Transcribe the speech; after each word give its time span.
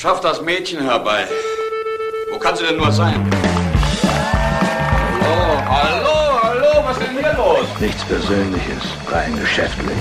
Schaff 0.00 0.20
das 0.22 0.40
Mädchen 0.40 0.80
herbei. 0.80 1.26
Wo 2.30 2.38
kann 2.38 2.56
sie 2.56 2.64
denn 2.64 2.78
nur 2.78 2.90
sein? 2.90 3.22
Hallo, 5.20 5.60
hallo, 5.68 6.42
hallo, 6.42 6.84
was 6.86 6.96
ist 6.96 7.06
denn 7.06 7.18
hier 7.18 7.34
los? 7.34 7.66
Nichts 7.78 8.02
Persönliches, 8.06 8.82
rein 9.12 9.38
geschäftlich. 9.38 9.92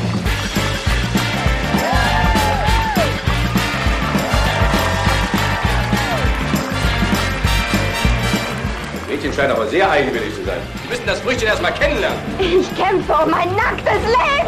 Das 8.94 9.08
Mädchen 9.10 9.34
scheint 9.34 9.52
aber 9.52 9.68
sehr 9.68 9.92
eigenwillig 9.92 10.34
zu 10.34 10.46
sein. 10.46 10.62
Sie 10.82 10.88
müssen 10.88 11.08
das 11.08 11.20
Früchtchen 11.20 11.50
erst 11.50 11.62
mal 11.62 11.72
kennenlernen. 11.72 12.20
Ich 12.40 12.74
kämpfe 12.78 13.16
um 13.22 13.32
mein 13.32 13.54
nacktes 13.54 14.02
Leben. 14.08 14.48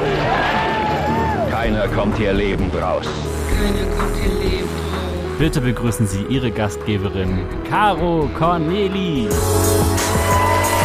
Keiner 1.52 1.90
kommt 1.90 2.16
hier 2.16 2.32
lebend 2.32 2.74
raus. 2.82 3.06
Bitte 5.42 5.60
begrüßen 5.60 6.06
Sie 6.06 6.22
Ihre 6.30 6.52
Gastgeberin, 6.52 7.48
Caro 7.68 8.30
Corneli. 8.38 9.28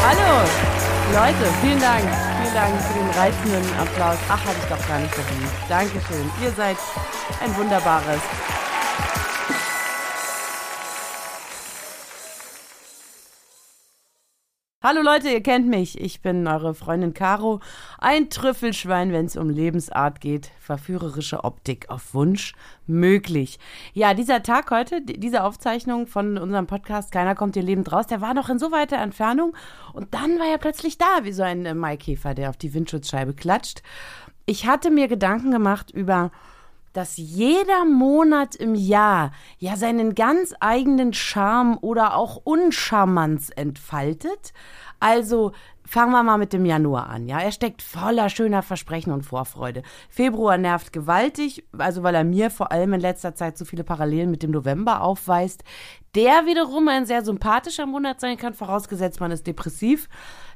Hallo, 0.02 0.48
Leute, 1.12 1.52
vielen 1.60 1.78
Dank. 1.78 2.04
Vielen 2.40 2.54
Dank 2.54 2.72
für 2.80 2.98
den 2.98 3.10
reizenden 3.10 3.78
Applaus. 3.78 4.16
Ach, 4.30 4.40
habe 4.40 4.56
ich 4.58 4.64
doch 4.64 4.88
gar 4.88 4.98
nicht 5.00 5.14
verdient. 5.14 5.50
Dankeschön. 5.68 6.30
Ihr 6.42 6.50
seid 6.52 6.78
ein 7.44 7.54
wunderbares. 7.54 8.22
Hallo 14.88 15.02
Leute, 15.02 15.30
ihr 15.30 15.42
kennt 15.42 15.66
mich. 15.66 16.00
Ich 16.00 16.20
bin 16.20 16.46
eure 16.46 16.72
Freundin 16.72 17.12
Caro. 17.12 17.58
Ein 17.98 18.30
Trüffelschwein, 18.30 19.10
wenn 19.10 19.26
es 19.26 19.36
um 19.36 19.50
Lebensart 19.50 20.20
geht. 20.20 20.52
Verführerische 20.60 21.42
Optik 21.42 21.90
auf 21.90 22.14
Wunsch 22.14 22.54
möglich. 22.86 23.58
Ja, 23.94 24.14
dieser 24.14 24.44
Tag 24.44 24.70
heute, 24.70 25.02
die- 25.02 25.18
diese 25.18 25.42
Aufzeichnung 25.42 26.06
von 26.06 26.38
unserem 26.38 26.68
Podcast 26.68 27.10
Keiner 27.10 27.34
kommt 27.34 27.56
ihr 27.56 27.64
lebend 27.64 27.90
raus, 27.90 28.06
der 28.06 28.20
war 28.20 28.32
noch 28.32 28.48
in 28.48 28.60
so 28.60 28.70
weiter 28.70 28.98
Entfernung. 28.98 29.56
Und 29.92 30.14
dann 30.14 30.38
war 30.38 30.46
er 30.46 30.58
plötzlich 30.58 30.98
da, 30.98 31.24
wie 31.24 31.32
so 31.32 31.42
ein 31.42 31.66
äh, 31.66 31.74
Maikäfer, 31.74 32.34
der 32.34 32.50
auf 32.50 32.56
die 32.56 32.72
Windschutzscheibe 32.72 33.34
klatscht. 33.34 33.82
Ich 34.44 34.68
hatte 34.68 34.92
mir 34.92 35.08
Gedanken 35.08 35.50
gemacht 35.50 35.90
über 35.90 36.30
dass 36.96 37.18
jeder 37.18 37.84
Monat 37.84 38.54
im 38.54 38.74
Jahr 38.74 39.32
ja 39.58 39.76
seinen 39.76 40.14
ganz 40.14 40.54
eigenen 40.60 41.12
Charme 41.12 41.76
oder 41.82 42.16
auch 42.16 42.40
Uncharmanz 42.44 43.50
entfaltet. 43.54 44.54
Also 44.98 45.52
fangen 45.84 46.12
wir 46.12 46.22
mal 46.22 46.38
mit 46.38 46.54
dem 46.54 46.64
Januar 46.64 47.10
an. 47.10 47.28
Ja, 47.28 47.38
er 47.38 47.52
steckt 47.52 47.82
voller 47.82 48.30
schöner 48.30 48.62
Versprechen 48.62 49.12
und 49.12 49.26
Vorfreude. 49.26 49.82
Februar 50.08 50.56
nervt 50.56 50.92
gewaltig, 50.92 51.64
also 51.76 52.02
weil 52.02 52.14
er 52.14 52.24
mir 52.24 52.50
vor 52.50 52.72
allem 52.72 52.94
in 52.94 53.00
letzter 53.00 53.34
Zeit 53.34 53.58
so 53.58 53.66
viele 53.66 53.84
Parallelen 53.84 54.30
mit 54.30 54.42
dem 54.42 54.50
November 54.50 55.02
aufweist. 55.02 55.64
Der 56.14 56.46
wiederum 56.46 56.88
ein 56.88 57.04
sehr 57.04 57.22
sympathischer 57.22 57.84
Monat 57.84 58.20
sein 58.20 58.38
kann, 58.38 58.54
vorausgesetzt 58.54 59.20
man 59.20 59.30
ist 59.30 59.46
depressiv. 59.46 60.08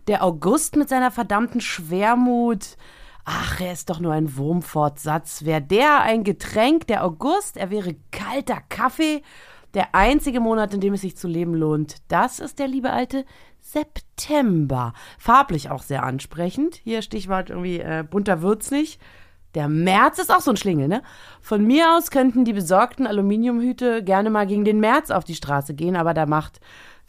Der 0.08 0.24
August 0.24 0.76
mit 0.76 0.88
seiner 0.88 1.10
verdammten 1.10 1.60
Schwermut. 1.60 2.78
Ach, 3.24 3.60
er 3.60 3.72
ist 3.72 3.90
doch 3.90 4.00
nur 4.00 4.12
ein 4.12 4.36
Wurmfortsatz. 4.36 5.44
Wäre 5.44 5.62
der 5.62 6.00
ein 6.02 6.24
Getränk, 6.24 6.86
der 6.86 7.04
August, 7.04 7.56
er 7.56 7.70
wäre 7.70 7.96
kalter 8.10 8.60
Kaffee. 8.68 9.22
Der 9.74 9.94
einzige 9.94 10.40
Monat, 10.40 10.74
in 10.74 10.80
dem 10.80 10.94
es 10.94 11.02
sich 11.02 11.16
zu 11.16 11.28
leben 11.28 11.54
lohnt, 11.54 11.96
das 12.08 12.40
ist 12.40 12.58
der 12.58 12.66
liebe 12.66 12.90
alte 12.90 13.24
September. 13.60 14.94
Farblich 15.18 15.70
auch 15.70 15.82
sehr 15.82 16.02
ansprechend. 16.02 16.76
Hier 16.76 17.02
Stichwort 17.02 17.50
irgendwie 17.50 17.78
äh, 17.78 18.04
bunter 18.08 18.42
wird's 18.42 18.70
nicht. 18.70 19.00
Der 19.54 19.68
März 19.68 20.18
ist 20.18 20.32
auch 20.32 20.40
so 20.40 20.52
ein 20.52 20.56
Schlingel, 20.56 20.88
ne? 20.88 21.02
Von 21.40 21.66
mir 21.66 21.96
aus 21.96 22.10
könnten 22.10 22.44
die 22.44 22.52
besorgten 22.52 23.06
Aluminiumhüte 23.06 24.04
gerne 24.04 24.30
mal 24.30 24.46
gegen 24.46 24.64
den 24.64 24.78
März 24.78 25.10
auf 25.10 25.24
die 25.24 25.34
Straße 25.34 25.74
gehen, 25.74 25.96
aber 25.96 26.14
da 26.14 26.26
macht 26.26 26.60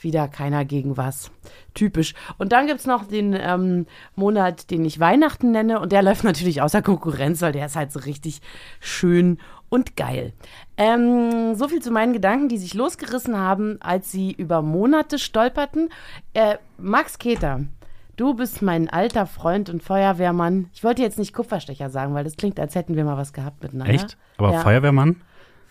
wieder 0.03 0.27
keiner 0.27 0.65
gegen 0.65 0.97
was. 0.97 1.31
Typisch. 1.73 2.13
Und 2.37 2.51
dann 2.51 2.67
gibt's 2.67 2.85
noch 2.85 3.05
den 3.05 3.33
ähm, 3.33 3.85
Monat, 4.15 4.71
den 4.71 4.83
ich 4.85 4.99
Weihnachten 4.99 5.51
nenne. 5.51 5.79
Und 5.79 5.91
der 5.91 6.01
läuft 6.03 6.23
natürlich 6.23 6.61
außer 6.61 6.81
Konkurrenz, 6.81 7.41
weil 7.41 7.51
der 7.51 7.65
ist 7.65 7.75
halt 7.75 7.91
so 7.91 7.99
richtig 7.99 8.41
schön 8.79 9.37
und 9.69 9.95
geil. 9.95 10.33
Ähm, 10.77 11.55
so 11.55 11.67
viel 11.67 11.81
zu 11.81 11.91
meinen 11.91 12.13
Gedanken, 12.13 12.49
die 12.49 12.57
sich 12.57 12.73
losgerissen 12.73 13.37
haben, 13.37 13.77
als 13.81 14.11
sie 14.11 14.31
über 14.31 14.61
Monate 14.61 15.17
stolperten. 15.17 15.89
Äh, 16.33 16.57
Max 16.77 17.19
Keter, 17.19 17.61
du 18.17 18.33
bist 18.33 18.61
mein 18.61 18.89
alter 18.89 19.25
Freund 19.25 19.69
und 19.69 19.81
Feuerwehrmann. 19.81 20.69
Ich 20.73 20.83
wollte 20.83 21.01
jetzt 21.01 21.17
nicht 21.17 21.33
Kupferstecher 21.33 21.89
sagen, 21.89 22.13
weil 22.13 22.25
das 22.25 22.35
klingt, 22.35 22.59
als 22.59 22.75
hätten 22.75 22.95
wir 22.95 23.05
mal 23.05 23.17
was 23.17 23.31
gehabt 23.33 23.63
miteinander. 23.63 23.93
Echt? 23.93 24.17
Aber 24.37 24.51
Ja. 24.51 24.59
Feuerwehrmann? 24.59 25.21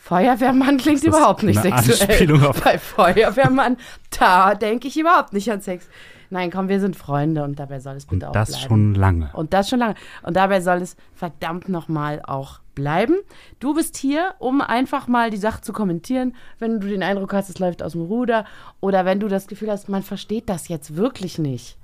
Feuerwehrmann 0.03 0.79
klingt 0.79 0.99
das 1.01 1.05
überhaupt 1.15 1.43
nicht 1.43 1.61
sexuell. 1.61 2.27
Bei 2.65 2.79
Feuerwehrmann, 2.79 3.77
da 4.19 4.55
denke 4.55 4.89
ich 4.89 4.99
überhaupt 4.99 5.35
nicht 5.35 5.53
an 5.53 5.61
Sex. 5.61 5.87
Nein, 6.31 6.51
komm, 6.51 6.69
wir 6.69 6.81
sind 6.81 6.97
Freunde 6.97 7.45
und 7.45 7.59
dabei 7.59 7.81
soll 7.81 7.97
es 7.97 8.07
bitte 8.07 8.25
Und 8.27 8.31
auch 8.31 8.33
das 8.33 8.51
bleiben. 8.51 8.65
schon 8.69 8.95
lange. 8.95 9.31
Und 9.35 9.53
das 9.53 9.69
schon 9.69 9.79
lange. 9.81 9.97
Und 10.23 10.37
dabei 10.37 10.63
soll 10.63 10.79
es 10.79 10.97
verdammt 11.15 11.69
nochmal 11.69 12.23
auch 12.25 12.61
bleiben. 12.75 13.17
Du 13.59 13.75
bist 13.75 13.97
hier, 13.99 14.35
um 14.39 14.63
einfach 14.63 15.07
mal 15.07 15.29
die 15.31 15.37
Sache 15.37 15.61
zu 15.61 15.73
kommentieren, 15.75 16.35
wenn 16.59 16.81
du 16.81 16.89
den 16.89 17.03
Eindruck 17.03 17.35
hast, 17.35 17.51
es 17.51 17.59
läuft 17.59 17.83
aus 17.83 17.93
dem 17.93 18.03
Ruder 18.03 18.47
oder 18.81 19.05
wenn 19.05 19.21
du 19.21 19.29
das 19.29 19.49
Gefühl 19.49 19.71
hast, 19.71 19.89
man 19.91 20.03
versteht 20.03 20.49
das 20.49 20.69
jetzt 20.69 20.97
wirklich 20.97 21.39
nicht. 21.39 21.77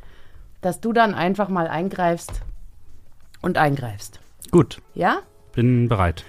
Dass 0.62 0.80
du 0.80 0.94
dann 0.94 1.12
einfach 1.14 1.48
mal 1.50 1.66
eingreifst 1.68 2.40
und 3.42 3.58
eingreifst. 3.58 4.20
Gut, 4.52 4.80
Ja? 4.94 5.18
bin 5.52 5.88
bereit. 5.88 6.24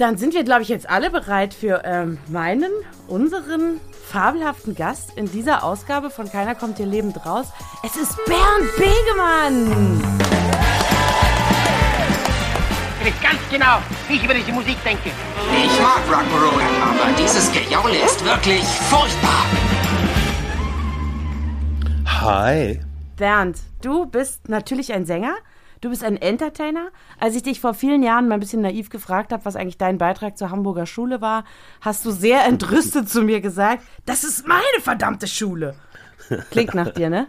Dann 0.00 0.16
sind 0.16 0.32
wir, 0.32 0.44
glaube 0.44 0.62
ich, 0.62 0.70
jetzt 0.70 0.88
alle 0.88 1.10
bereit 1.10 1.52
für 1.52 1.82
ähm, 1.84 2.16
meinen, 2.28 2.70
unseren 3.06 3.78
fabelhaften 4.08 4.74
Gast 4.74 5.10
in 5.14 5.30
dieser 5.30 5.62
Ausgabe 5.62 6.08
von 6.08 6.26
Keiner 6.26 6.54
kommt 6.54 6.78
hier 6.78 6.86
lebend 6.86 7.26
raus. 7.26 7.48
Es 7.84 7.96
ist 7.96 8.16
Bernd 8.24 8.76
Begemann! 8.78 10.00
Ich 12.98 13.12
weiß 13.12 13.22
ganz 13.22 13.40
genau, 13.50 13.76
wie 14.08 14.14
ich 14.14 14.24
über 14.24 14.32
diese 14.32 14.52
Musik 14.52 14.82
denke. 14.82 15.10
Ich 15.10 15.82
mag 15.82 16.00
Rock'n'Roll, 16.08 16.62
aber 16.80 17.12
dieses 17.22 17.52
Gejaule 17.52 17.98
ist 17.98 18.24
wirklich 18.24 18.64
furchtbar. 18.64 19.44
Hi. 22.06 22.80
Bernd, 23.18 23.58
du 23.82 24.06
bist 24.06 24.48
natürlich 24.48 24.94
ein 24.94 25.04
Sänger. 25.04 25.34
Du 25.80 25.88
bist 25.88 26.04
ein 26.04 26.16
Entertainer. 26.18 26.88
Als 27.18 27.34
ich 27.34 27.42
dich 27.42 27.60
vor 27.60 27.72
vielen 27.72 28.02
Jahren 28.02 28.28
mal 28.28 28.34
ein 28.34 28.40
bisschen 28.40 28.60
naiv 28.60 28.90
gefragt 28.90 29.32
habe, 29.32 29.44
was 29.44 29.56
eigentlich 29.56 29.78
dein 29.78 29.96
Beitrag 29.96 30.36
zur 30.36 30.50
Hamburger 30.50 30.86
Schule 30.86 31.20
war, 31.20 31.44
hast 31.80 32.04
du 32.04 32.10
sehr 32.10 32.44
entrüstet 32.44 33.08
zu 33.08 33.22
mir 33.22 33.40
gesagt, 33.40 33.82
das 34.04 34.22
ist 34.22 34.46
meine 34.46 34.80
verdammte 34.82 35.26
Schule. 35.26 35.74
Klingt 36.50 36.74
nach 36.74 36.90
dir, 36.90 37.08
ne? 37.08 37.28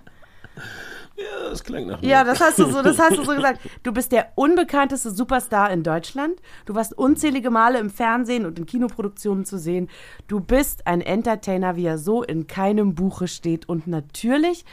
Das 1.50 1.64
klingt 1.64 1.88
nach 1.88 2.02
mir. 2.02 2.08
Ja, 2.08 2.24
das 2.24 2.42
hast 2.42 2.60
du 2.60 2.66
so, 2.66 2.82
das 2.82 3.00
hast 3.00 3.18
du 3.18 3.24
so 3.24 3.36
gesagt. 3.36 3.60
Du 3.84 3.94
bist 3.94 4.12
der 4.12 4.34
unbekannteste 4.36 5.12
Superstar 5.12 5.72
in 5.72 5.84
Deutschland. 5.84 6.42
Du 6.66 6.76
warst 6.76 6.98
unzählige 6.98 7.52
Male 7.52 7.80
im 7.80 7.90
Fernsehen 7.90 8.46
und 8.46 8.60
in 8.60 8.66
Kinoproduktionen 8.66 9.46
zu 9.46 9.58
sehen. 9.58 9.90
Du 10.28 10.40
bist 10.40 10.88
ein 10.88 11.02
Entertainer, 11.02 11.76
wie 11.76 11.86
er 11.86 11.98
so 11.98 12.22
in 12.24 12.48
keinem 12.48 12.96
Buche 12.96 13.28
steht. 13.28 13.70
Und 13.70 13.88
natürlich 13.88 14.66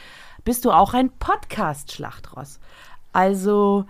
bist 0.43 0.65
du 0.65 0.71
auch 0.71 0.93
ein 0.93 1.11
Podcast-Schlachtross. 1.11 2.59
Also 3.11 3.85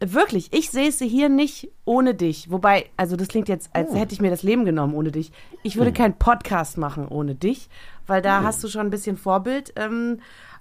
wirklich, 0.00 0.52
ich 0.52 0.70
sehe 0.70 0.88
es 0.88 0.98
hier 0.98 1.28
nicht 1.28 1.70
ohne 1.84 2.14
dich. 2.14 2.50
Wobei, 2.50 2.86
also 2.96 3.16
das 3.16 3.28
klingt 3.28 3.48
jetzt, 3.48 3.70
als 3.72 3.94
hätte 3.94 4.14
ich 4.14 4.20
mir 4.20 4.30
das 4.30 4.42
Leben 4.42 4.64
genommen 4.64 4.94
ohne 4.94 5.12
dich. 5.12 5.32
Ich 5.62 5.76
würde 5.76 5.92
keinen 5.92 6.18
Podcast 6.18 6.78
machen 6.78 7.08
ohne 7.08 7.34
dich, 7.34 7.68
weil 8.06 8.22
da 8.22 8.42
hast 8.42 8.62
du 8.62 8.68
schon 8.68 8.86
ein 8.86 8.90
bisschen 8.90 9.16
Vorbild. 9.16 9.72
Ähm, 9.76 10.18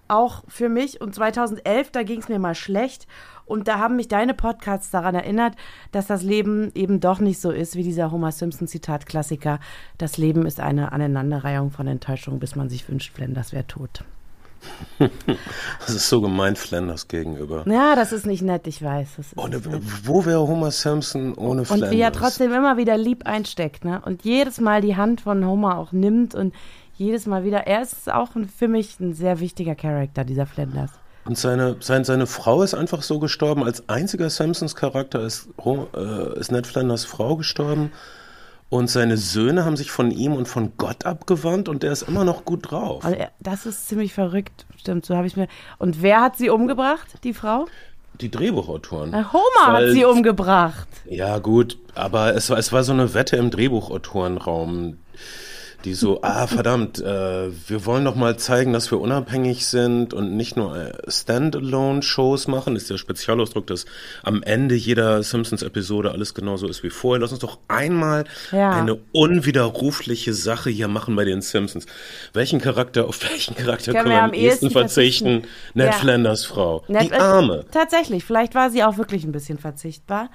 auch 0.08 0.44
für 0.48 0.70
mich. 0.70 1.02
Und 1.02 1.16
2011, 1.16 1.92
da 1.92 2.04
ging 2.04 2.20
es 2.20 2.30
mir 2.30 2.40
mal 2.40 2.56
schlecht. 2.56 3.08
Und 3.46 3.68
da 3.68 3.80
haben 3.80 3.96
mich 3.96 4.08
deine 4.08 4.34
Podcasts 4.34 4.90
daran 4.92 5.16
erinnert, 5.16 5.56
dass 5.92 6.08
das 6.08 6.24
Leben 6.24 6.72
eben 6.76 7.00
doch 7.00 7.20
nicht 7.20 7.42
so 7.42 7.52
ist 7.52 7.76
wie 7.76 7.84
dieser 7.84 8.12
Homer 8.12 8.32
Simpson-Zitat-Klassiker. 8.32 9.60
Das 9.98 10.18
Leben 10.18 10.46
ist 10.46 10.60
eine 10.60 10.92
Aneinanderreihung 10.92 11.72
von 11.72 11.88
Enttäuschungen, 11.88 12.40
bis 12.40 12.56
man 12.56 12.70
sich 12.70 12.88
wünscht, 12.88 13.14
Flanders 13.14 13.52
wäre 13.52 13.68
tot. 13.68 14.06
Das 15.80 15.90
ist 15.96 16.08
so 16.10 16.22
gemein 16.22 16.56
Flanders 16.56 17.08
gegenüber. 17.08 17.64
Ja, 17.68 17.96
das 17.96 18.12
ist 18.14 18.26
nicht 18.26 18.42
nett, 18.42 18.68
ich 18.68 18.82
weiß. 18.82 19.10
Das 19.18 19.28
ist 19.28 19.38
Oh, 19.38 19.48
nicht 19.48 19.66
ne, 19.66 19.74
nett. 19.74 19.84
wo 20.04 20.26
wäre 20.26 20.48
Homer 20.48 20.72
Simpson 20.72 21.34
ohne 21.36 21.62
Und 21.62 21.66
Flanders? 21.68 21.92
wie 21.92 22.00
er 22.00 22.12
trotzdem 22.12 22.54
immer 22.54 22.78
wieder 22.78 22.98
lieb 22.98 23.26
einsteckt, 23.26 23.84
ne? 23.86 24.02
Und 24.06 24.24
jedes 24.24 24.60
Mal 24.62 24.82
die 24.82 24.96
Hand 24.96 25.22
von 25.22 25.46
Homer 25.46 25.78
auch 25.78 25.92
nimmt 25.92 26.36
und 26.36 26.54
jedes 26.96 27.26
Mal 27.26 27.44
wieder. 27.44 27.68
Er 27.68 27.82
ist 27.82 28.12
auch 28.12 28.32
für 28.56 28.68
mich 28.68 29.00
ein 29.00 29.14
sehr 29.14 29.40
wichtiger 29.40 29.76
Charakter, 29.76 30.24
dieser 30.24 30.46
Flanders. 30.46 30.92
Und 31.26 31.38
seine, 31.38 31.78
sein, 31.80 32.04
seine 32.04 32.28
Frau 32.28 32.64
ist 32.64 32.74
einfach 32.74 33.02
so 33.02 33.20
gestorben. 33.20 33.64
Als 33.64 33.88
einziger 33.90 34.30
Simpsons-Charakter 34.30 35.22
ist, 35.22 35.48
äh, 35.96 36.40
ist 36.40 36.52
Ned 36.52 36.68
Flanders 36.68 37.06
Frau 37.06 37.38
gestorben. 37.38 37.92
Und 38.74 38.90
seine 38.90 39.18
Söhne 39.18 39.66
haben 39.66 39.78
sich 39.78 39.92
von 39.92 40.10
ihm 40.10 40.34
und 40.34 40.48
von 40.48 40.72
Gott 40.78 41.06
abgewandt 41.06 41.70
und 41.70 41.84
der 41.84 41.92
ist 41.92 42.02
immer 42.02 42.26
noch 42.26 42.44
gut 42.44 42.72
drauf. 42.72 43.06
Also 43.06 43.16
er, 43.16 43.30
das 43.40 43.68
ist 43.68 43.88
ziemlich 43.88 44.16
verrückt, 44.16 44.66
stimmt, 44.78 45.06
so 45.06 45.16
habe 45.16 45.28
ich 45.28 45.38
mir. 45.38 45.48
Und 45.78 46.02
wer 46.02 46.22
hat 46.22 46.38
sie 46.38 46.50
umgebracht, 46.50 47.08
die 47.24 47.36
Frau? 47.36 47.68
die 48.20 48.32
Drehbuchautoren. 48.32 49.14
Homer 49.32 49.44
Weil- 49.68 49.90
hat 49.90 49.94
sie 49.94 50.06
umgebracht. 50.06 50.88
Ja, 51.06 51.38
gut, 51.38 51.78
aber 51.94 52.36
es 52.36 52.50
war, 52.50 52.58
es 52.58 52.72
war 52.72 52.84
so 52.84 52.94
eine 52.94 53.14
Wette 53.14 53.36
im 53.36 53.52
Drehbuchautorenraum, 53.52 54.98
die 55.86 55.94
so, 55.94 56.20
ah, 56.22 56.48
verdammt, 56.48 57.00
äh, 57.02 57.50
wir 57.68 57.86
wollen 57.86 58.06
doch 58.06 58.16
mal 58.16 58.38
zeigen, 58.38 58.72
dass 58.74 58.90
wir 58.92 59.00
unabhängig 59.02 59.66
sind 59.68 60.14
und 60.14 60.36
nicht 60.38 60.56
nur 60.56 60.76
äh, 60.78 60.94
Standalone-Shows 61.08 62.48
machen. 62.48 62.76
Ist 62.76 62.90
der 62.90 62.98
Spezialausdruck, 62.98 63.68
dass 63.68 63.86
am 64.24 64.44
Ende 64.44 64.76
jeder 64.76 65.22
Simpsons-Episode 65.24 66.12
alles 66.12 66.34
genauso 66.34 66.68
ist 66.68 66.84
wie 66.84 66.90
vorher. 66.90 67.20
Lass 67.22 67.32
uns 67.32 67.40
doch 67.42 67.60
einmal 67.68 68.24
Ja. 68.52 68.72
eine 68.72 68.98
unwiderrufliche 69.12 70.34
Sache 70.34 70.70
hier 70.70 70.88
machen 70.88 71.16
bei 71.16 71.26
den 71.26 71.42
Simpsons. 71.42 71.86
Welchen 72.34 72.62
Charakter, 72.62 73.06
auf 73.08 73.22
welchen 73.30 73.56
Charakter 73.56 73.92
Können 73.94 74.10
wir 74.10 74.22
am 74.24 74.34
ehesten 74.34 74.72
verzichten? 74.72 75.42
verzichten? 75.42 75.48
Ned 75.74 75.88
Ja. 75.88 75.92
Flanders 75.94 76.46
Frau. 76.46 76.84
Nett- 76.88 77.04
die 77.04 77.14
Arme. 77.14 77.66
Tatsächlich, 77.72 78.24
vielleicht 78.24 78.56
war 78.56 78.70
sie 78.70 78.84
auch 78.84 78.98
wirklich 78.98 79.24
ein 79.24 79.32
bisschen 79.32 79.58
verzichtbar. 79.58 80.30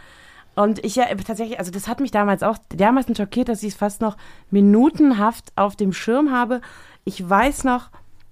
Und 0.59 0.85
ich 0.85 0.97
ja 0.97 1.05
tatsächlich, 1.15 1.61
also 1.61 1.71
das 1.71 1.87
hat 1.87 2.01
mich 2.01 2.11
damals 2.11 2.43
auch 2.43 2.59
dermaßen 2.73 3.15
schockiert, 3.15 3.49
dass 3.49 3.63
ich 3.63 3.75
es 3.75 3.79
fast 3.79 4.01
noch 4.01 4.17
minutenhaft 4.51 5.53
auf 5.55 5.77
dem 5.77 5.93
Schirm 5.93 6.33
habe. 6.33 6.63
Ich 7.05 7.27
weiß 7.27 7.63
noch, 7.63 7.91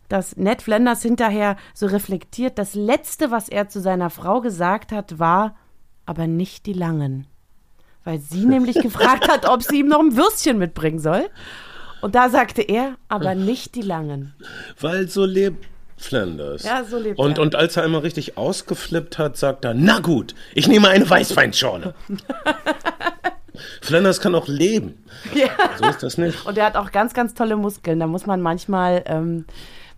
dass 0.08 0.36
Ned 0.36 0.60
Flanders 0.60 1.02
hinterher 1.02 1.56
so 1.72 1.86
reflektiert, 1.86 2.58
das 2.58 2.74
Letzte, 2.74 3.30
was 3.30 3.48
er 3.48 3.68
zu 3.68 3.80
seiner 3.80 4.10
Frau 4.10 4.40
gesagt 4.40 4.90
hat, 4.90 5.20
war, 5.20 5.54
aber 6.04 6.26
nicht 6.26 6.66
die 6.66 6.72
Langen. 6.72 7.28
Weil 8.02 8.18
sie 8.18 8.44
nämlich 8.44 8.82
gefragt 8.82 9.28
hat, 9.28 9.48
ob 9.48 9.62
sie 9.62 9.78
ihm 9.78 9.88
noch 9.88 10.00
ein 10.00 10.16
Würstchen 10.16 10.58
mitbringen 10.58 10.98
soll. 10.98 11.30
Und 12.00 12.16
da 12.16 12.28
sagte 12.28 12.62
er, 12.62 12.96
aber 13.08 13.34
nicht 13.36 13.76
die 13.76 13.82
Langen. 13.82 14.34
Weil 14.80 15.06
so 15.06 15.24
lebt 15.24 15.68
Flanders. 15.96 16.64
Ja, 16.64 16.84
so 16.84 16.98
lebt 16.98 17.18
und, 17.18 17.38
er. 17.38 17.42
Und 17.42 17.54
als 17.54 17.76
er 17.76 17.84
einmal 17.84 18.02
richtig 18.02 18.36
ausgeflippt 18.36 19.18
hat, 19.18 19.36
sagt 19.36 19.64
er, 19.64 19.74
na 19.74 20.00
gut, 20.00 20.34
ich 20.54 20.68
nehme 20.68 20.88
eine 20.88 21.08
Weißweinschorle. 21.08 21.94
Flanders 23.80 24.20
kann 24.20 24.34
auch 24.34 24.48
leben. 24.48 25.02
Ja. 25.34 25.48
So 25.78 25.86
ist 25.86 26.02
das 26.02 26.18
nicht. 26.18 26.44
Und 26.46 26.58
er 26.58 26.66
hat 26.66 26.76
auch 26.76 26.92
ganz, 26.92 27.14
ganz 27.14 27.34
tolle 27.34 27.56
Muskeln. 27.56 28.00
Da 28.00 28.06
muss 28.06 28.26
man 28.26 28.42
manchmal 28.42 29.02
ähm, 29.06 29.46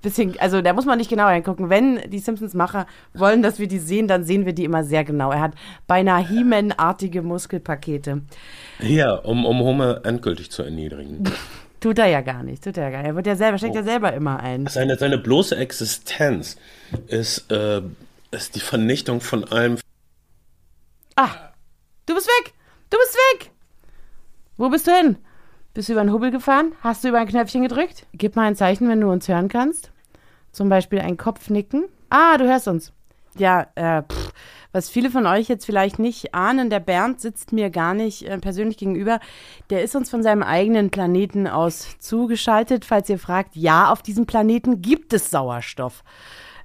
bisschen, 0.03 0.39
also 0.39 0.63
da 0.63 0.73
muss 0.73 0.85
man 0.85 0.99
nicht 0.99 1.11
genau 1.11 1.29
hingucken. 1.29 1.71
Wenn 1.71 2.01
die 2.11 2.19
Simpsons-Macher 2.19 2.87
wollen, 3.15 3.43
dass 3.43 3.59
wir 3.59 3.69
die 3.69 3.79
sehen, 3.79 4.09
dann 4.09 4.25
sehen 4.25 4.47
wir 4.47 4.53
die 4.53 4.65
immer 4.65 4.85
sehr 4.85 5.05
genau. 5.05 5.33
Er 5.33 5.41
hat 5.41 5.55
beinahe 5.87 6.27
He-Man-artige 6.27 7.23
Muskelpakete. 7.23 8.23
Ja, 8.81 9.15
um, 9.15 9.45
um 9.45 9.61
Homer 9.61 10.05
endgültig 10.05 10.51
zu 10.51 10.63
erniedrigen. 10.63 11.25
Tut 11.81 11.99
er 11.99 12.07
ja 12.07 12.21
gar 12.23 12.43
nicht, 12.43 12.65
tut 12.65 12.77
er 12.77 12.85
ja 12.85 12.91
gar 12.91 12.99
nicht. 12.99 13.09
Er 13.09 13.15
wird 13.15 13.27
ja 13.27 13.37
selber, 13.37 13.59
steckt 13.59 13.75
ja 13.75 13.83
selber 13.83 14.13
immer 14.13 14.41
ein. 14.41 14.67
Seine, 14.67 14.97
seine 14.97 15.19
bloße 15.19 15.57
Existenz 15.57 16.57
ist, 17.07 17.51
äh, 17.53 17.83
ist 18.31 18.57
die 18.57 18.61
Vernichtung 18.61 19.21
von 19.21 19.45
allem. 19.45 19.79
Ah, 21.17 21.31
du 22.07 22.15
bist 22.15 22.27
weg! 22.27 22.55
Du 22.91 22.97
bist 22.99 23.17
weg! 23.33 23.51
Wo 24.57 24.69
bist 24.71 24.87
du 24.87 24.93
hin? 24.93 25.19
Bist 25.75 25.89
du 25.89 25.93
über 25.93 26.03
den 26.03 26.13
Hubbel 26.13 26.33
gefahren? 26.33 26.73
Hast 26.81 27.05
du 27.05 27.09
über 27.09 27.19
ein 27.19 27.29
Knöpfchen 27.29 27.63
gedrückt? 27.63 28.07
Gib 28.13 28.35
mal 28.35 28.47
ein 28.47 28.57
Zeichen, 28.57 28.89
wenn 28.89 29.01
du 29.01 29.11
uns 29.11 29.29
hören 29.29 29.49
kannst. 29.49 29.93
Zum 30.51 30.69
Beispiel 30.69 30.99
ein 30.99 31.17
Kopfnicken. 31.17 31.85
Ah, 32.11 32.37
du 32.39 32.49
hörst 32.49 32.67
uns. 32.67 32.93
Ja, 33.37 33.69
äh, 33.77 34.03
pff, 34.03 34.33
was 34.79 34.89
viele 34.89 35.11
von 35.11 35.27
euch 35.27 35.49
jetzt 35.49 35.67
vielleicht 35.67 35.99
nicht 35.99 36.35
ahnen, 36.37 36.71
der 36.71 36.79
Bernd 36.79 37.21
sitzt 37.21 37.53
mir 37.53 37.69
gar 37.69 37.95
nicht 37.95 38.23
äh, 38.23 38.39
persönlich 38.39 38.77
gegenüber. 38.77 39.19
Der 39.71 39.83
ist 39.83 39.97
uns 39.97 40.09
von 40.09 40.23
seinem 40.23 40.45
eigenen 40.45 40.91
Planeten 40.91 41.49
aus 41.49 41.99
zugeschaltet. 41.99 42.85
Falls 42.85 43.09
ihr 43.11 43.19
fragt, 43.19 43.57
ja, 43.57 43.91
auf 43.91 44.03
diesem 44.03 44.25
Planeten 44.27 44.81
gibt 44.81 45.13
es 45.13 45.31
Sauerstoff. 45.31 46.05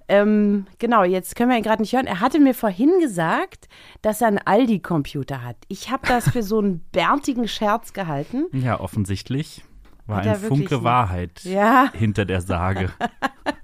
Ähm, 0.08 0.68
genau, 0.78 1.04
jetzt 1.04 1.36
können 1.36 1.50
wir 1.50 1.58
ihn 1.58 1.64
gerade 1.64 1.82
nicht 1.82 1.94
hören. 1.96 2.06
Er 2.06 2.20
hatte 2.20 2.40
mir 2.40 2.54
vorhin 2.54 2.92
gesagt, 3.02 3.68
dass 4.04 4.22
er 4.22 4.28
einen 4.28 4.38
Aldi-Computer 4.38 5.44
hat. 5.44 5.56
Ich 5.70 5.90
habe 5.90 6.06
das 6.08 6.30
für 6.30 6.44
so 6.44 6.60
einen 6.60 6.82
bärtigen 6.92 7.48
Scherz 7.48 7.94
gehalten. 7.94 8.46
Ja, 8.52 8.80
offensichtlich 8.80 9.64
war 10.06 10.18
Hat 10.18 10.28
ein 10.28 10.36
Funke 10.36 10.84
Wahrheit 10.84 11.44
Ja. 11.46 11.90
hinter 11.94 12.26
der 12.26 12.42
Sage. 12.42 12.92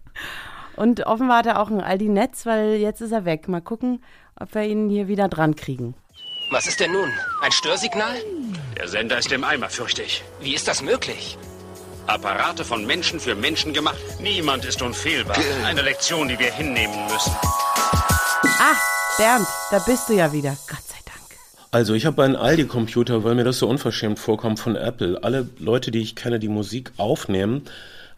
Und 0.80 1.06
offenbar 1.06 1.40
hat 1.40 1.46
er 1.46 1.60
auch 1.60 1.70
ein 1.70 1.82
Aldi-Netz, 1.82 2.46
weil 2.46 2.76
jetzt 2.76 3.02
ist 3.02 3.12
er 3.12 3.26
weg. 3.26 3.50
Mal 3.50 3.60
gucken, 3.60 4.02
ob 4.40 4.56
wir 4.56 4.64
ihn 4.64 4.90
hier 4.90 5.10
wieder 5.10 5.28
dran 5.28 5.58
kriegen. 5.58 5.94
Was 6.52 6.68
ist 6.68 6.80
denn 6.80 6.94
nun? 6.94 7.10
Ein 7.42 7.52
Störsignal? 7.52 8.16
Der 8.78 8.88
Sender 8.88 9.18
ist 9.18 9.30
im 9.34 9.44
Eimer, 9.44 9.68
fürchte 9.68 10.04
ich. 10.04 10.24
Wie 10.40 10.56
ist 10.56 10.70
das 10.70 10.82
möglich? 10.82 11.38
Apparate 12.08 12.64
von 12.64 12.86
Menschen 12.86 13.20
für 13.20 13.36
Menschen 13.36 13.74
gemacht. 13.74 14.00
Niemand 14.22 14.64
ist 14.64 14.82
unfehlbar. 14.82 15.36
Eine 15.66 15.82
Lektion, 15.82 16.30
die 16.30 16.40
wir 16.40 16.54
hinnehmen 16.54 17.08
müssen. 17.12 17.34
Ah, 17.42 18.78
Bernd, 19.18 19.48
da 19.72 19.80
bist 19.80 20.08
du 20.08 20.14
ja 20.14 20.32
wieder. 20.32 20.56
Gott 20.70 20.88
sei 20.88 21.00
Dank. 21.06 21.40
Also 21.72 21.94
ich 21.94 22.06
habe 22.06 22.24
einen 22.24 22.38
Aldi-Computer, 22.38 23.26
weil 23.26 23.36
mir 23.36 23.44
das 23.44 23.60
so 23.60 23.68
unverschämt 23.68 24.18
vorkommt 24.18 24.62
von 24.62 24.78
Apple. 24.78 25.26
Alle 25.26 25.50
Leute, 25.60 25.92
die 25.92 26.00
ich 26.00 26.16
kenne, 26.16 26.40
die 26.40 26.48
Musik 26.48 26.94
aufnehmen, 26.96 27.66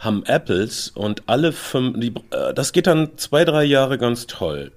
haben 0.01 0.24
Apples 0.25 0.89
und 0.89 1.24
alle 1.27 1.51
fünf, 1.51 2.00
die, 2.00 2.13
äh, 2.31 2.53
das 2.53 2.74
geht 2.74 2.88
dann 2.88 3.18
zwei, 3.18 3.45
drei 3.45 3.63
Jahre 3.63 3.98
ganz 3.98 4.27
toll, 4.27 4.71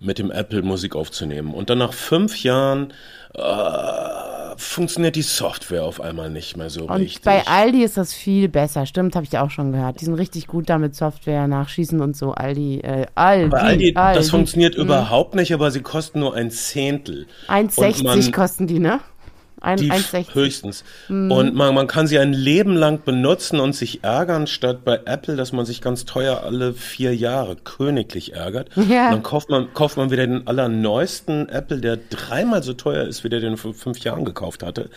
mit 0.00 0.18
dem 0.18 0.30
Apple 0.30 0.62
Musik 0.62 0.96
aufzunehmen. 0.96 1.54
Und 1.54 1.70
dann 1.70 1.78
nach 1.78 1.92
fünf 1.94 2.42
Jahren 2.42 2.92
äh, 3.34 4.56
funktioniert 4.56 5.16
die 5.16 5.22
Software 5.22 5.84
auf 5.84 6.00
einmal 6.00 6.30
nicht 6.30 6.56
mehr 6.56 6.70
so 6.70 6.84
Und 6.84 6.92
richtig. 6.96 7.22
bei 7.22 7.46
Aldi 7.46 7.82
ist 7.82 7.96
das 7.96 8.12
viel 8.14 8.48
besser. 8.48 8.86
Stimmt, 8.86 9.16
habe 9.16 9.24
ich 9.26 9.36
auch 9.38 9.50
schon 9.50 9.72
gehört. 9.72 10.00
Die 10.00 10.04
sind 10.04 10.14
richtig 10.14 10.46
gut 10.46 10.68
damit 10.68 10.94
Software 10.94 11.46
nachschießen 11.48 12.00
und 12.00 12.16
so. 12.16 12.32
Aldi, 12.32 12.80
äh, 12.80 13.06
Aldi, 13.14 13.48
bei 13.48 13.60
Aldi, 13.60 13.92
Aldi. 13.96 14.18
das 14.18 14.30
funktioniert 14.30 14.76
Mhm. 14.76 14.82
überhaupt 14.84 15.34
nicht, 15.34 15.52
aber 15.54 15.70
sie 15.70 15.80
kosten 15.82 16.20
nur 16.20 16.34
ein 16.34 16.50
Zehntel. 16.50 17.26
Und 17.48 17.54
1,60 17.72 18.04
man- 18.04 18.32
kosten 18.32 18.66
die, 18.66 18.78
ne? 18.78 19.00
Ein, 19.64 19.78
Die 19.78 19.90
1,60. 19.90 20.34
höchstens. 20.34 20.84
Mhm. 21.08 21.30
Und 21.30 21.54
man, 21.54 21.74
man 21.74 21.86
kann 21.86 22.06
sie 22.06 22.18
ein 22.18 22.32
Leben 22.32 22.76
lang 22.76 23.02
benutzen 23.04 23.60
und 23.60 23.74
sich 23.74 24.04
ärgern, 24.04 24.46
statt 24.46 24.84
bei 24.84 25.00
Apple, 25.06 25.36
dass 25.36 25.52
man 25.52 25.64
sich 25.64 25.80
ganz 25.80 26.04
teuer 26.04 26.42
alle 26.44 26.74
vier 26.74 27.14
Jahre 27.16 27.56
königlich 27.56 28.34
ärgert. 28.34 28.70
Ja. 28.84 29.06
Und 29.06 29.12
dann 29.12 29.22
kauft 29.22 29.48
man, 29.48 29.72
kauft 29.72 29.96
man 29.96 30.10
wieder 30.10 30.26
den 30.26 30.46
allerneuesten 30.46 31.48
Apple, 31.48 31.78
der 31.78 31.96
dreimal 32.10 32.62
so 32.62 32.74
teuer 32.74 33.04
ist, 33.04 33.24
wie 33.24 33.30
der 33.30 33.40
den 33.40 33.56
vor 33.56 33.72
fünf 33.72 33.98
Jahren 34.00 34.26
gekauft 34.26 34.62
hatte. 34.62 34.90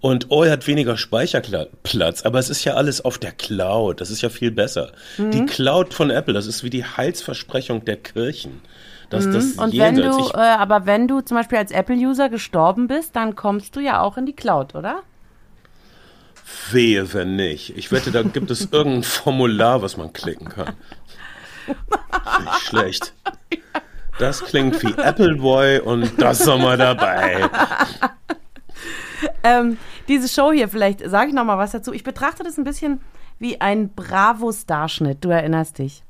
Und 0.00 0.26
oh, 0.30 0.42
er 0.42 0.52
hat 0.52 0.66
weniger 0.66 0.96
Speicherplatz, 0.96 2.22
aber 2.22 2.38
es 2.38 2.48
ist 2.48 2.64
ja 2.64 2.74
alles 2.74 3.04
auf 3.04 3.18
der 3.18 3.32
Cloud. 3.32 4.00
Das 4.00 4.10
ist 4.10 4.22
ja 4.22 4.30
viel 4.30 4.50
besser. 4.50 4.92
Mhm. 5.18 5.30
Die 5.32 5.46
Cloud 5.46 5.92
von 5.92 6.10
Apple, 6.10 6.32
das 6.32 6.46
ist 6.46 6.64
wie 6.64 6.70
die 6.70 6.84
Heilsversprechung 6.84 7.84
der 7.84 7.96
Kirchen. 7.96 8.62
Das, 9.10 9.30
das 9.30 9.56
Mhm. 9.56 9.62
Und 9.62 9.78
wenn 9.78 9.96
du, 9.96 10.28
äh, 10.34 10.38
aber 10.38 10.86
wenn 10.86 11.06
du 11.08 11.20
zum 11.20 11.36
Beispiel 11.36 11.58
als 11.58 11.70
Apple-User 11.70 12.28
gestorben 12.28 12.88
bist, 12.88 13.14
dann 13.14 13.36
kommst 13.36 13.76
du 13.76 13.80
ja 13.80 14.00
auch 14.00 14.16
in 14.16 14.26
die 14.26 14.34
Cloud, 14.34 14.74
oder? 14.74 15.02
Wehe, 16.70 17.12
wenn 17.12 17.36
nicht. 17.36 17.76
Ich 17.76 17.90
wette, 17.92 18.10
da 18.10 18.22
gibt 18.22 18.50
es 18.50 18.72
irgendein 18.72 19.02
Formular, 19.04 19.82
was 19.82 19.96
man 19.96 20.12
klicken 20.12 20.48
kann. 20.48 20.74
Nicht 21.66 22.60
schlecht. 22.62 23.12
Das 24.18 24.44
klingt 24.44 24.82
wie 24.82 24.94
Appleboy 24.94 25.80
und 25.80 26.20
das 26.20 26.38
sind 26.38 26.62
wir 26.62 26.76
dabei. 26.76 27.48
Ähm, 29.42 29.78
diese 30.08 30.28
Show 30.28 30.52
hier, 30.52 30.68
vielleicht 30.68 31.08
sage 31.08 31.28
ich 31.28 31.34
noch 31.34 31.44
mal 31.44 31.58
was 31.58 31.72
dazu. 31.72 31.92
Ich 31.92 32.04
betrachte 32.04 32.42
das 32.42 32.58
ein 32.58 32.64
bisschen 32.64 33.00
wie 33.38 33.60
ein 33.60 33.94
Bravo-Starschnitt. 33.94 35.24
Du 35.24 35.30
erinnerst 35.30 35.78
dich. 35.78 36.02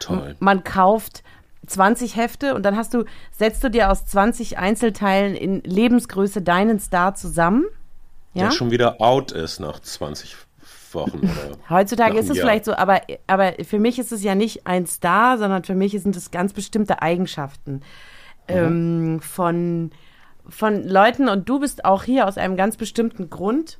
Toll. 0.00 0.36
Man 0.40 0.64
kauft 0.64 1.22
20 1.70 2.16
Hefte 2.16 2.54
und 2.54 2.64
dann 2.64 2.76
hast 2.76 2.94
du, 2.94 3.04
setzt 3.30 3.62
du 3.62 3.70
dir 3.70 3.90
aus 3.90 4.06
20 4.06 4.58
Einzelteilen 4.58 5.34
in 5.34 5.62
Lebensgröße 5.62 6.42
deinen 6.42 6.80
Star 6.80 7.14
zusammen. 7.14 7.64
Ja? 8.34 8.44
Der 8.44 8.50
schon 8.50 8.70
wieder 8.70 9.00
out 9.00 9.32
ist 9.32 9.60
nach 9.60 9.80
20 9.80 10.36
Wochen. 10.92 11.18
Oder 11.18 11.56
Heutzutage 11.70 12.18
ist 12.18 12.28
es 12.28 12.36
Jahr. 12.36 12.46
vielleicht 12.46 12.64
so, 12.64 12.74
aber, 12.74 13.02
aber 13.26 13.54
für 13.64 13.78
mich 13.78 13.98
ist 13.98 14.12
es 14.12 14.22
ja 14.22 14.34
nicht 14.34 14.66
ein 14.66 14.86
Star, 14.86 15.38
sondern 15.38 15.64
für 15.64 15.74
mich 15.74 15.92
sind 15.92 16.16
es 16.16 16.30
ganz 16.30 16.52
bestimmte 16.52 17.02
Eigenschaften 17.02 17.82
ähm, 18.48 19.20
von, 19.20 19.92
von 20.48 20.86
Leuten. 20.86 21.28
Und 21.28 21.48
du 21.48 21.60
bist 21.60 21.84
auch 21.84 22.02
hier 22.02 22.26
aus 22.26 22.36
einem 22.36 22.56
ganz 22.56 22.76
bestimmten 22.76 23.30
Grund. 23.30 23.78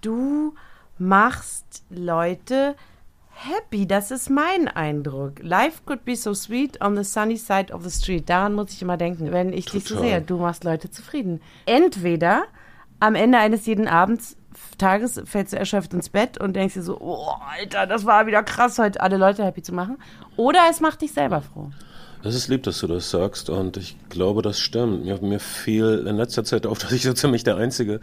Du 0.00 0.54
machst 0.98 1.84
Leute 1.90 2.74
happy. 3.38 3.86
Das 3.86 4.10
ist 4.10 4.30
mein 4.30 4.68
Eindruck. 4.68 5.42
Life 5.42 5.82
could 5.84 6.04
be 6.04 6.16
so 6.16 6.34
sweet 6.34 6.80
on 6.80 6.96
the 6.96 7.04
sunny 7.04 7.36
side 7.36 7.72
of 7.72 7.82
the 7.82 7.90
street. 7.90 8.28
Daran 8.28 8.54
muss 8.54 8.72
ich 8.72 8.82
immer 8.82 8.96
denken, 8.96 9.32
wenn 9.32 9.52
ich 9.52 9.66
dich 9.66 9.84
so 9.84 9.98
sehe. 9.98 10.20
Du 10.20 10.38
machst 10.38 10.64
Leute 10.64 10.90
zufrieden. 10.90 11.40
Entweder 11.66 12.44
am 13.00 13.14
Ende 13.14 13.38
eines 13.38 13.66
jeden 13.66 13.88
Abends 13.88 14.36
Tages 14.76 15.20
fällst 15.24 15.52
du 15.52 15.58
erschöpft 15.58 15.92
ins 15.94 16.08
Bett 16.08 16.38
und 16.38 16.54
denkst 16.54 16.74
dir 16.74 16.82
so, 16.82 16.98
oh, 17.00 17.32
Alter, 17.56 17.86
das 17.86 18.04
war 18.06 18.26
wieder 18.26 18.42
krass, 18.42 18.78
heute 18.78 19.00
alle 19.00 19.16
Leute 19.16 19.44
happy 19.44 19.62
zu 19.62 19.72
machen. 19.72 19.98
Oder 20.36 20.60
es 20.70 20.80
macht 20.80 21.02
dich 21.02 21.12
selber 21.12 21.42
froh. 21.42 21.70
Das 22.22 22.34
ist 22.34 22.48
lieb, 22.48 22.64
dass 22.64 22.80
du 22.80 22.88
das 22.88 23.10
sagst 23.10 23.48
und 23.48 23.76
ich 23.76 23.96
glaube, 24.08 24.42
das 24.42 24.58
stimmt. 24.58 25.04
Mir, 25.04 25.20
mir 25.20 25.38
fiel 25.38 26.04
in 26.08 26.16
letzter 26.16 26.42
Zeit 26.42 26.66
auf, 26.66 26.78
dass 26.80 26.90
ich 26.90 27.02
so 27.02 27.12
ziemlich 27.12 27.44
der 27.44 27.56
einzige 27.56 28.00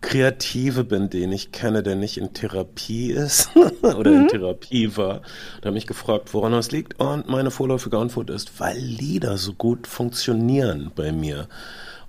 Kreative 0.00 0.84
bin, 0.84 1.10
den 1.10 1.32
ich 1.32 1.50
kenne, 1.50 1.82
der 1.82 1.96
nicht 1.96 2.16
in 2.16 2.32
Therapie 2.32 3.10
ist 3.10 3.50
oder 3.82 4.10
mhm. 4.10 4.22
in 4.22 4.28
Therapie 4.28 4.96
war. 4.96 5.22
Da 5.60 5.66
habe 5.66 5.72
mich 5.72 5.86
gefragt, 5.86 6.32
woran 6.32 6.52
das 6.52 6.70
liegt 6.70 7.00
und 7.00 7.28
meine 7.28 7.50
vorläufige 7.50 7.98
Antwort 7.98 8.30
ist, 8.30 8.60
weil 8.60 8.78
Lieder 8.78 9.36
so 9.36 9.52
gut 9.52 9.86
funktionieren 9.86 10.92
bei 10.94 11.10
mir. 11.10 11.48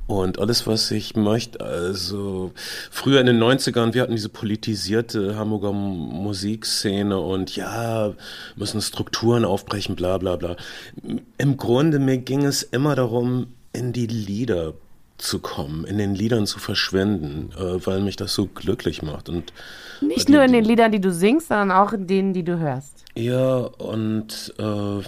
Und 0.08 0.40
alles, 0.40 0.66
was 0.66 0.90
ich 0.92 1.18
möchte, 1.18 1.60
also 1.60 2.54
früher 2.90 3.20
in 3.20 3.26
den 3.26 3.44
90ern, 3.44 3.94
wir 3.94 4.02
hatten 4.02 4.16
diese 4.16 4.30
politisierte 4.30 5.36
Hamburger 5.36 5.74
Musikszene 5.74 7.20
und 7.20 7.56
ja, 7.58 8.14
müssen 8.56 8.82
Strukturen 8.82 9.44
aufbrechen, 9.44 9.98
bla 9.98 10.18
bla 10.18 10.38
bla. 10.38 10.56
Im 11.38 11.58
Grunde, 11.58 12.00
mir 12.00 12.20
ging 12.20 12.46
es 12.46 12.64
immer 12.64 12.96
darum, 12.96 13.48
in 13.74 13.92
die 13.92 14.08
Lieder 14.08 14.74
zu 15.18 15.40
kommen, 15.40 15.84
in 15.84 15.98
den 15.98 16.16
Liedern 16.16 16.48
zu 16.48 16.60
verschwinden, 16.60 17.50
äh, 17.58 17.86
weil 17.86 18.00
mich 18.00 18.16
das 18.16 18.34
so 18.34 18.46
glücklich 18.46 19.02
macht. 19.02 19.28
Und 19.28 19.52
Nicht 20.02 20.30
nur 20.30 20.44
in 20.44 20.52
den 20.52 20.64
Liedern, 20.64 20.92
die 20.92 21.02
du 21.02 21.12
singst, 21.12 21.48
sondern 21.48 21.72
auch 21.72 21.94
in 21.94 22.08
denen, 22.08 22.34
die 22.34 22.44
du 22.44 22.60
hörst. 22.60 23.04
Ja, 23.16 23.58
und 23.58 24.54
äh, 24.60 25.04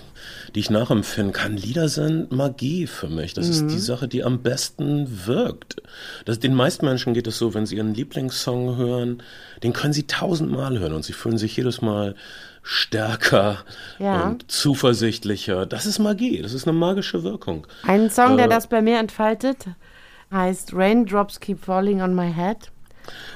die 0.55 0.59
ich 0.59 0.69
nachempfinden 0.71 1.31
kann. 1.31 1.55
Lieder 1.55 1.89
sind 1.89 2.31
Magie 2.31 2.87
für 2.87 3.07
mich. 3.07 3.35
Das 3.35 3.45
mhm. 3.45 3.51
ist 3.51 3.67
die. 3.67 3.79
Sache, 3.79 4.07
die 4.07 4.23
am 4.23 4.41
besten 4.41 5.27
wirkt. 5.27 5.81
Das, 6.25 6.39
den 6.39 6.55
meisten 6.55 6.85
Menschen 6.85 7.13
geht 7.13 7.27
es 7.27 7.37
so, 7.37 7.53
wenn 7.53 7.65
sie 7.65 7.75
ihren 7.75 7.93
Lieblingssong 7.93 8.77
hören, 8.77 9.23
den 9.63 9.73
können 9.73 9.93
sie 9.93 10.07
tausendmal 10.07 10.79
hören 10.79 10.93
und 10.93 11.05
sie 11.05 11.13
fühlen 11.13 11.37
sich 11.37 11.55
jedes 11.55 11.81
Mal 11.81 12.15
stärker 12.61 13.59
ja. 13.99 14.27
und 14.27 14.51
zuversichtlicher. 14.51 15.65
Das 15.65 15.85
ist 15.85 15.99
Magie, 15.99 16.41
das 16.41 16.53
ist 16.53 16.67
eine 16.67 16.77
magische 16.77 17.23
Wirkung. 17.23 17.67
Ein 17.83 18.09
Song, 18.09 18.33
äh, 18.33 18.37
der 18.37 18.47
das 18.47 18.67
bei 18.67 18.81
mir 18.81 18.99
entfaltet, 18.99 19.65
heißt 20.31 20.73
Raindrops 20.73 21.39
Keep 21.39 21.63
Falling 21.63 22.01
on 22.01 22.15
My 22.15 22.31
Head. 22.31 22.71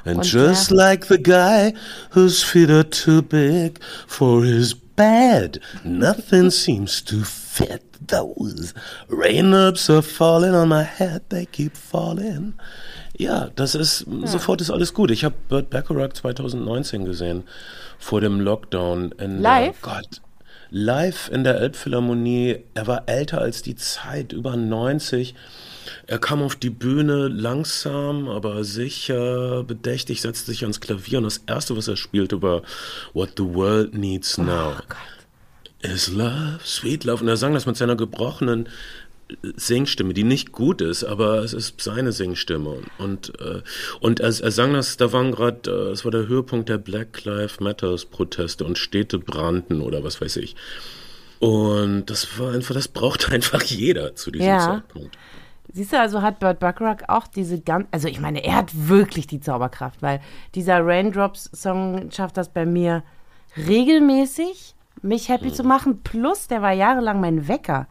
And 0.06 0.18
Und 0.18 0.32
just 0.32 0.70
der, 0.70 0.78
like 0.78 1.06
the 1.06 1.22
guy 1.22 1.74
whose 2.12 2.44
feet 2.44 2.70
are 2.70 2.90
too 2.90 3.22
big 3.22 3.80
for 4.08 4.44
his 4.44 4.76
bed, 4.76 5.60
nothing 5.84 6.50
seems 6.52 7.04
to 7.06 7.24
fit. 7.24 7.84
Those 8.06 8.74
raindrops 9.08 9.90
are 9.90 10.02
falling 10.02 10.54
on 10.54 10.68
my 10.68 10.84
head, 10.84 11.22
they 11.30 11.46
keep 11.46 11.78
falling. 11.78 12.54
Ja, 13.18 13.50
das 13.56 13.76
ist, 13.76 14.06
ja. 14.08 14.28
sofort 14.28 14.60
ist 14.60 14.72
alles 14.72 14.94
gut. 14.94 15.10
Ich 15.12 15.24
habe 15.24 15.36
Burt 15.48 15.70
Bacharach 15.70 16.14
2019 16.14 17.06
gesehen, 17.06 17.44
vor 17.98 18.20
dem 18.20 18.42
Lockdown. 18.42 19.14
In 19.14 19.40
live? 19.42 19.80
Der, 19.82 19.94
Gott, 19.94 20.22
live 20.70 21.30
in 21.32 21.44
der 21.44 21.62
Elbphilharmonie. 21.62 22.66
Er 22.74 22.88
war 22.88 23.04
älter 23.06 23.40
als 23.40 23.62
die 23.62 23.76
Zeit, 23.76 24.34
über 24.34 24.58
90. 24.58 25.36
Er 26.06 26.20
kam 26.20 26.42
auf 26.42 26.56
die 26.56 26.70
Bühne 26.70 27.28
langsam, 27.28 28.28
aber 28.28 28.64
sicher, 28.64 29.64
bedächtig, 29.64 30.22
setzte 30.22 30.52
sich 30.52 30.64
ans 30.64 30.82
Klavier 30.82 31.20
und 31.20 31.24
das 31.24 31.42
erste, 31.48 31.78
was 31.78 31.88
er 31.88 31.96
spielte, 31.96 32.42
war 32.42 32.62
What 33.14 33.32
the 33.38 33.44
World 33.44 33.94
Needs 33.94 34.38
oh 34.38 34.44
Now. 34.44 34.74
Oh 34.78 34.96
is 35.84 36.08
Love, 36.08 36.60
Sweet 36.64 37.04
Love. 37.04 37.22
Und 37.22 37.28
er 37.28 37.38
sang 37.38 37.54
das 37.54 37.66
mit 37.66 37.78
seiner 37.78 37.96
gebrochenen 37.96 38.68
Singstimme, 39.56 40.14
die 40.14 40.24
nicht 40.24 40.52
gut 40.52 40.82
ist, 40.82 41.04
aber 41.04 41.44
es 41.44 41.54
ist 41.54 41.82
seine 41.82 42.12
Singstimme. 42.12 42.82
Und, 42.98 43.40
äh, 43.40 43.62
und 44.00 44.20
er, 44.20 44.28
er 44.28 44.52
sang 44.52 44.74
das, 44.74 44.98
da 44.98 45.12
waren 45.12 45.32
gerade, 45.32 45.70
äh, 45.70 45.92
es 45.92 46.04
war 46.04 46.12
der 46.12 46.28
Höhepunkt 46.28 46.70
der 46.70 46.78
Black 46.78 47.24
Lives 47.26 47.60
Matters 47.60 48.06
Proteste 48.06 48.64
und 48.64 48.78
Städte 48.78 49.20
brannten 49.20 49.82
oder 49.82 50.04
was 50.04 50.22
weiß 50.22 50.38
ich. 50.38 50.56
Und 51.40 52.06
das 52.06 52.40
war 52.40 52.54
einfach, 52.54 52.74
das 52.74 52.88
braucht 52.88 53.30
einfach 53.32 53.64
jeder 53.64 54.16
zu 54.16 54.32
diesem 54.32 54.48
ja. 54.48 54.60
Zeitpunkt. 54.60 55.18
Siehst 55.72 55.94
du, 55.94 56.00
also 56.00 56.22
hat 56.22 56.40
Burt 56.40 56.60
Bacharach 56.60 57.08
auch 57.08 57.28
diese 57.28 57.60
ganz, 57.60 57.88
also 57.92 58.08
ich 58.08 58.20
meine, 58.20 58.44
er 58.44 58.56
hat 58.56 58.72
wirklich 58.74 59.28
die 59.28 59.40
Zauberkraft, 59.40 60.02
weil 60.02 60.20
dieser 60.56 60.86
Raindrops-Song 60.86 62.12
schafft 62.12 62.38
das 62.38 62.50
bei 62.50 62.66
mir 62.66 63.04
regelmäßig, 63.56 64.76
mich 65.02 65.30
happy 65.30 65.48
mhm. 65.48 65.54
zu 65.54 65.64
machen. 65.64 66.02
Plus, 66.04 66.48
der 66.48 66.62
war 66.62 66.74
jahrelang 66.74 67.20
mein 67.22 67.48
Wecker 67.48 67.88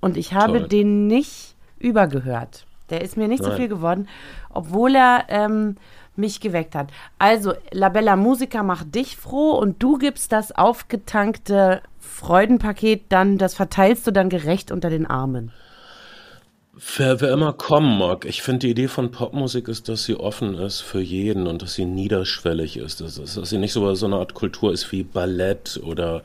und 0.00 0.16
ich 0.16 0.32
habe 0.34 0.60
Toll. 0.60 0.68
den 0.68 1.06
nicht 1.06 1.54
übergehört. 1.78 2.66
Der 2.90 3.02
ist 3.02 3.16
mir 3.16 3.28
nicht 3.28 3.42
Nein. 3.42 3.50
so 3.50 3.56
viel 3.56 3.68
geworden, 3.68 4.08
obwohl 4.50 4.94
er 4.94 5.24
ähm, 5.28 5.76
mich 6.16 6.40
geweckt 6.40 6.74
hat. 6.74 6.90
Also, 7.18 7.54
La 7.70 7.90
Bella 7.90 8.16
Musica 8.16 8.62
macht 8.62 8.94
dich 8.94 9.16
froh 9.16 9.52
und 9.52 9.82
du 9.82 9.98
gibst 9.98 10.32
das 10.32 10.52
aufgetankte 10.52 11.82
Freudenpaket 11.98 13.04
dann, 13.10 13.38
das 13.38 13.54
verteilst 13.54 14.06
du 14.06 14.12
dann 14.12 14.28
gerecht 14.28 14.72
unter 14.72 14.90
den 14.90 15.06
Armen. 15.06 15.52
Wer, 16.96 17.20
wer 17.20 17.32
immer 17.32 17.52
kommen 17.52 17.98
mag, 17.98 18.24
ich 18.24 18.42
finde 18.42 18.60
die 18.60 18.70
Idee 18.70 18.86
von 18.86 19.10
Popmusik 19.10 19.66
ist, 19.66 19.88
dass 19.88 20.04
sie 20.04 20.14
offen 20.14 20.54
ist 20.54 20.80
für 20.80 21.00
jeden 21.00 21.48
und 21.48 21.60
dass 21.62 21.74
sie 21.74 21.84
niederschwellig 21.84 22.76
ist. 22.76 23.00
Dass, 23.00 23.16
dass 23.16 23.50
sie 23.50 23.58
nicht 23.58 23.72
so, 23.72 23.92
so 23.94 24.06
eine 24.06 24.16
Art 24.16 24.34
Kultur 24.34 24.72
ist 24.72 24.92
wie 24.92 25.02
Ballett 25.02 25.80
oder 25.82 26.22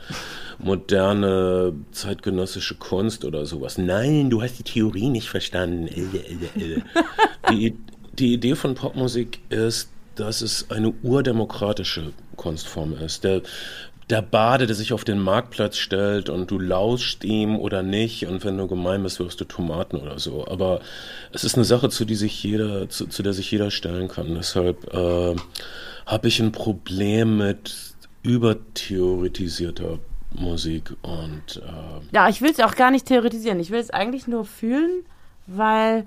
moderne 0.59 1.73
zeitgenössische 1.91 2.75
Kunst 2.75 3.25
oder 3.25 3.47
sowas. 3.47 3.79
Nein, 3.79 4.29
du 4.29 4.43
hast 4.43 4.59
die 4.59 4.63
Theorie 4.63 5.09
nicht 5.09 5.29
verstanden. 5.29 5.89
die, 7.49 7.75
die 8.19 8.33
Idee 8.33 8.53
von 8.53 8.75
Popmusik 8.75 9.39
ist, 9.49 9.89
dass 10.15 10.41
es 10.41 10.69
eine 10.69 10.93
urdemokratische 11.01 12.13
Kunstform 12.35 12.93
ist. 12.93 13.23
Der, 13.23 13.41
der 14.09 14.21
Bade, 14.21 14.67
der 14.67 14.75
sich 14.75 14.93
auf 14.93 15.03
den 15.03 15.19
Marktplatz 15.19 15.77
stellt 15.77 16.29
und 16.29 16.51
du 16.51 16.59
lauschst 16.59 17.23
ihm 17.23 17.57
oder 17.57 17.83
nicht 17.83 18.27
und 18.27 18.43
wenn 18.43 18.57
du 18.57 18.67
gemein 18.67 19.03
bist, 19.03 19.19
wirst 19.19 19.39
du 19.39 19.45
Tomaten 19.45 19.97
oder 19.97 20.19
so. 20.19 20.47
Aber 20.47 20.81
es 21.31 21.43
ist 21.43 21.55
eine 21.55 21.63
Sache, 21.63 21.89
zu, 21.89 22.05
die 22.05 22.15
sich 22.15 22.43
jeder, 22.43 22.89
zu, 22.89 23.07
zu 23.07 23.23
der 23.23 23.33
sich 23.33 23.49
jeder 23.51 23.71
stellen 23.71 24.07
kann. 24.07 24.35
Deshalb 24.35 24.93
äh, 24.93 25.35
habe 26.05 26.27
ich 26.27 26.39
ein 26.39 26.51
Problem 26.51 27.37
mit 27.37 27.75
übertheoretisierter 28.23 29.99
Musik 30.35 30.95
und 31.01 31.61
äh, 31.63 32.15
ja, 32.15 32.27
ich 32.27 32.41
will 32.41 32.51
es 32.51 32.59
auch 32.59 32.75
gar 32.75 32.91
nicht 32.91 33.05
theoretisieren. 33.05 33.59
Ich 33.59 33.71
will 33.71 33.79
es 33.79 33.91
eigentlich 33.91 34.27
nur 34.27 34.45
fühlen, 34.45 35.03
weil 35.47 36.05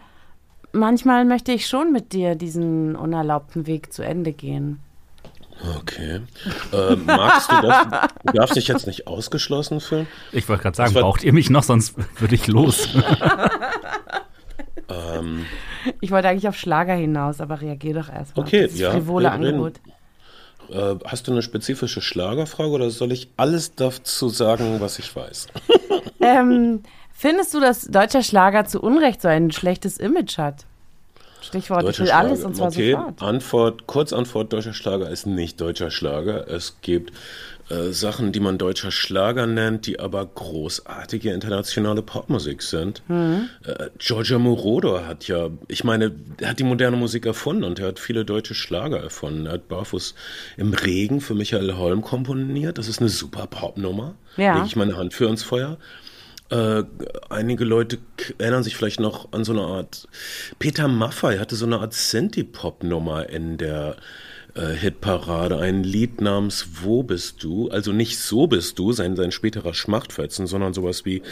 manchmal 0.73 1.25
möchte 1.25 1.53
ich 1.53 1.67
schon 1.67 1.93
mit 1.93 2.13
dir 2.13 2.35
diesen 2.35 2.97
unerlaubten 2.97 3.67
Weg 3.67 3.93
zu 3.93 4.03
Ende 4.03 4.33
gehen. 4.33 4.81
Okay. 5.79 6.21
Äh, 6.73 6.97
magst 6.97 7.51
du 7.51 7.61
das? 7.63 7.87
Du 8.25 8.33
darfst 8.33 8.57
dich 8.57 8.69
jetzt 8.69 8.87
nicht 8.87 9.07
ausgeschlossen 9.07 9.81
fühlen. 9.81 10.07
Ich 10.33 10.49
wollte 10.49 10.63
gerade 10.63 10.77
sagen, 10.77 10.95
braucht 10.95 11.25
ihr 11.25 11.33
mich 11.33 11.51
noch, 11.51 11.63
sonst 11.63 11.95
würde 12.21 12.35
ich 12.35 12.47
los. 12.47 12.89
ähm, 14.89 15.47
ich 16.01 16.11
wollte 16.11 16.29
eigentlich 16.29 16.49
auf 16.49 16.57
Schlager 16.57 16.95
hinaus, 16.95 17.41
aber 17.41 17.61
reagier 17.61 17.95
doch 17.95 18.13
erstmal. 18.13 18.47
Okay, 18.47 18.63
das 18.63 18.79
ja. 18.79 18.93
frivole 18.93 19.31
Angebot. 19.31 19.75
Äh, 20.71 20.97
hast 21.05 21.29
du 21.29 21.33
eine 21.33 21.43
spezifische 21.43 22.01
Schlagerfrage 22.01 22.71
oder 22.71 22.91
soll 22.91 23.13
ich 23.13 23.31
alles 23.37 23.75
dazu 23.75 24.29
sagen, 24.29 24.81
was 24.81 24.99
ich 24.99 25.15
weiß? 25.15 25.47
ähm, 26.21 26.83
findest 27.13 27.55
du, 27.55 27.61
dass 27.61 27.83
deutscher 27.83 28.23
Schlager 28.23 28.67
zu 28.67 28.81
Unrecht 28.81 29.23
so 29.23 29.29
ein 29.29 29.53
schlechtes 29.53 29.99
Image 29.99 30.39
hat? 30.39 30.67
Stichwort, 31.47 31.83
deutscher 31.83 31.91
ich 31.91 31.99
will 32.01 32.07
Schlager. 32.07 32.29
alles 32.29 32.45
und 32.45 32.57
zwar 32.57 32.69
okay. 32.69 32.93
sofort. 32.93 33.23
Antwort, 33.23 33.87
Kurzantwort, 33.87 34.53
deutscher 34.53 34.75
Schlager 34.75 35.11
ist 35.11 35.27
nicht 35.27 35.61
deutscher 35.61 35.91
Schlager. 35.91 36.49
Es 36.49 36.77
gibt 36.83 37.13
äh, 37.69 37.91
Sachen, 37.91 38.31
die 38.31 38.39
man 38.39 38.59
deutscher 38.59 38.93
Schlager 38.93 39.47
nennt, 39.47 39.87
die 39.87 39.99
aber 39.99 40.25
großartige 40.25 41.33
internationale 41.33 42.03
Popmusik 42.03 42.63
sind. 42.63 43.03
Mhm. 43.09 43.49
Äh, 43.65 43.89
Giorgio 43.99 44.39
Moroder 44.39 45.07
hat 45.07 45.27
ja, 45.27 45.49
ich 45.67 45.83
meine, 45.83 46.13
er 46.41 46.51
hat 46.51 46.61
die 46.61 46.65
moderne 46.65 46.97
Musik 46.97 47.27
erfunden 47.27 47.65
und 47.65 47.81
er 47.81 47.89
hat 47.89 47.99
viele 47.99 48.25
deutsche 48.25 48.55
Schlager 48.55 49.01
erfunden. 49.01 49.47
Er 49.47 49.55
hat 49.55 49.69
Barfuß 49.69 50.15
im 50.57 50.75
Regen 50.75 51.21
für 51.21 51.35
Michael 51.35 51.77
Holm 51.77 52.03
komponiert. 52.03 52.79
Das 52.79 52.87
ist 52.87 53.01
eine 53.01 53.09
super 53.09 53.49
Popnummer. 53.49 54.15
Ja. 54.37 54.55
Lege 54.55 54.67
ich 54.67 54.77
meine 54.77 54.97
Hand 54.97 55.13
für 55.13 55.29
ins 55.29 55.43
Feuer. 55.43 55.79
Äh, 56.51 56.85
einige 57.29 57.65
Leute 57.65 57.99
erinnern 58.39 58.63
sich 58.63 58.77
vielleicht 58.77 59.01
noch 59.01 59.33
an 59.33 59.45
so 59.45 59.53
eine 59.53 59.63
Art. 59.63 60.09
Peter 60.59 60.87
Maffay 60.87 61.39
hatte 61.39 61.57
so 61.57 61.67
eine 61.67 61.81
Art 61.81 61.93
Synthie-Pop-Nummer 61.93 63.29
in 63.29 63.59
der 63.59 63.97
äh, 64.55 64.75
Hitparade. 64.75 65.59
Ein 65.59 65.83
Lied 65.83 66.21
namens 66.21 66.67
Wo 66.83 67.03
bist 67.03 67.43
du? 67.43 67.69
Also 67.69 67.93
nicht 67.93 68.19
So 68.19 68.47
bist 68.47 68.79
du, 68.79 68.93
sein, 68.93 69.17
sein 69.17 69.33
späterer 69.33 69.75
Schmachtfetzen, 69.75 70.47
sondern 70.47 70.73
sowas 70.73 71.05
wie 71.05 71.23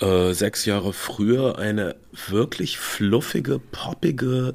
äh, 0.00 0.32
sechs 0.32 0.64
Jahre 0.66 0.92
früher 0.92 1.58
eine 1.58 1.96
wirklich 2.28 2.78
fluffige, 2.78 3.58
poppige 3.58 4.54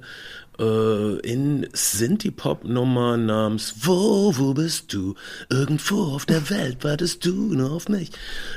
äh, 0.60 1.20
in 1.20 1.68
Sinti-Pop-Nummer 1.74 3.18
namens 3.18 3.76
Wo, 3.82 4.34
wo 4.38 4.54
bist 4.54 4.94
du? 4.94 5.16
Irgendwo 5.50 6.04
auf 6.04 6.26
der 6.26 6.50
Welt 6.50 6.84
wartest 6.84 7.26
du 7.26 7.54
nur 7.54 7.72
auf 7.72 7.90
mich. 7.90 8.12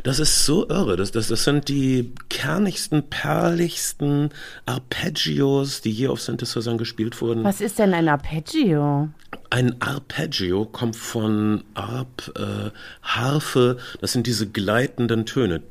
Das 0.04 0.18
ist 0.18 0.44
so 0.44 0.68
irre. 0.68 0.96
Das, 0.96 1.12
das, 1.12 1.28
das 1.28 1.44
sind 1.44 1.68
die 1.68 2.12
kernigsten, 2.28 3.08
perligsten 3.08 4.30
Arpeggios, 4.66 5.80
die 5.80 5.90
je 5.90 6.08
auf 6.08 6.20
Synthesizern 6.20 6.78
gespielt 6.78 7.20
wurden. 7.20 7.44
Was 7.44 7.60
ist 7.60 7.78
denn 7.78 7.94
ein 7.94 8.08
Arpeggio? 8.08 9.08
Ein 9.50 9.80
Arpeggio 9.80 10.66
kommt 10.66 10.96
von 10.96 11.64
Arp, 11.74 12.32
äh, 12.36 12.70
Harfe, 13.02 13.78
das 14.00 14.12
sind 14.12 14.26
diese 14.26 14.46
gleitenden 14.46 15.26
Töne. 15.26 15.62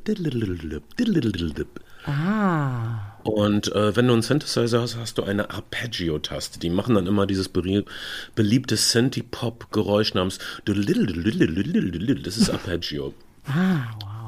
Ah. 2.04 3.07
Und 3.28 3.70
äh, 3.74 3.94
wenn 3.94 4.06
du 4.06 4.14
einen 4.14 4.22
Synthesizer 4.22 4.80
hast, 4.80 4.96
hast 4.96 5.18
du 5.18 5.22
eine 5.22 5.50
Arpeggio-Taste. 5.50 6.58
Die 6.58 6.70
machen 6.70 6.94
dann 6.94 7.06
immer 7.06 7.26
dieses 7.26 7.48
beliebte 7.48 8.76
Synthie-Pop-Geräusch 8.76 10.14
namens 10.14 10.38
Das 10.64 12.36
ist 12.38 12.48
Arpeggio. 12.50 13.12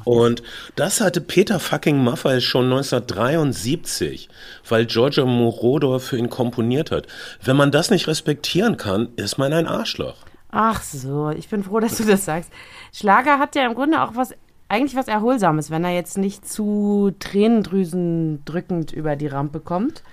Und 0.04 0.42
das 0.76 1.00
hatte 1.00 1.22
Peter 1.22 1.58
fucking 1.60 2.02
Maffay 2.04 2.40
schon 2.42 2.64
1973, 2.66 4.28
weil 4.68 4.84
Giorgio 4.86 5.24
Moroder 5.26 5.98
für 5.98 6.18
ihn 6.18 6.28
komponiert 6.28 6.90
hat. 6.90 7.06
Wenn 7.42 7.56
man 7.56 7.70
das 7.70 7.90
nicht 7.90 8.06
respektieren 8.06 8.76
kann, 8.76 9.08
ist 9.16 9.38
man 9.38 9.54
ein 9.54 9.66
Arschloch. 9.66 10.16
Ach 10.50 10.82
so, 10.82 11.30
ich 11.30 11.48
bin 11.48 11.62
froh, 11.64 11.80
dass 11.80 11.96
du 11.96 12.04
das 12.04 12.24
sagst. 12.26 12.50
Schlager 12.92 13.38
hat 13.38 13.54
ja 13.54 13.64
im 13.66 13.74
Grunde 13.74 14.02
auch 14.02 14.14
was, 14.14 14.34
eigentlich 14.70 14.94
was 14.94 15.08
Erholsames, 15.08 15.70
wenn 15.70 15.84
er 15.84 15.90
jetzt 15.90 16.16
nicht 16.16 16.48
zu 16.48 17.12
Tränendrüsen 17.18 18.44
drückend 18.44 18.92
über 18.92 19.16
die 19.16 19.26
Rampe 19.26 19.58
kommt. 19.58 20.04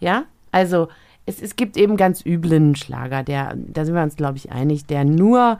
Ja, 0.00 0.24
also 0.52 0.88
es, 1.26 1.40
es 1.42 1.54
gibt 1.54 1.76
eben 1.76 1.98
ganz 1.98 2.24
üblen 2.24 2.74
Schlager, 2.76 3.22
der, 3.22 3.54
da 3.56 3.84
sind 3.84 3.94
wir 3.94 4.02
uns, 4.02 4.16
glaube 4.16 4.38
ich, 4.38 4.50
einig, 4.50 4.86
der 4.86 5.04
nur 5.04 5.58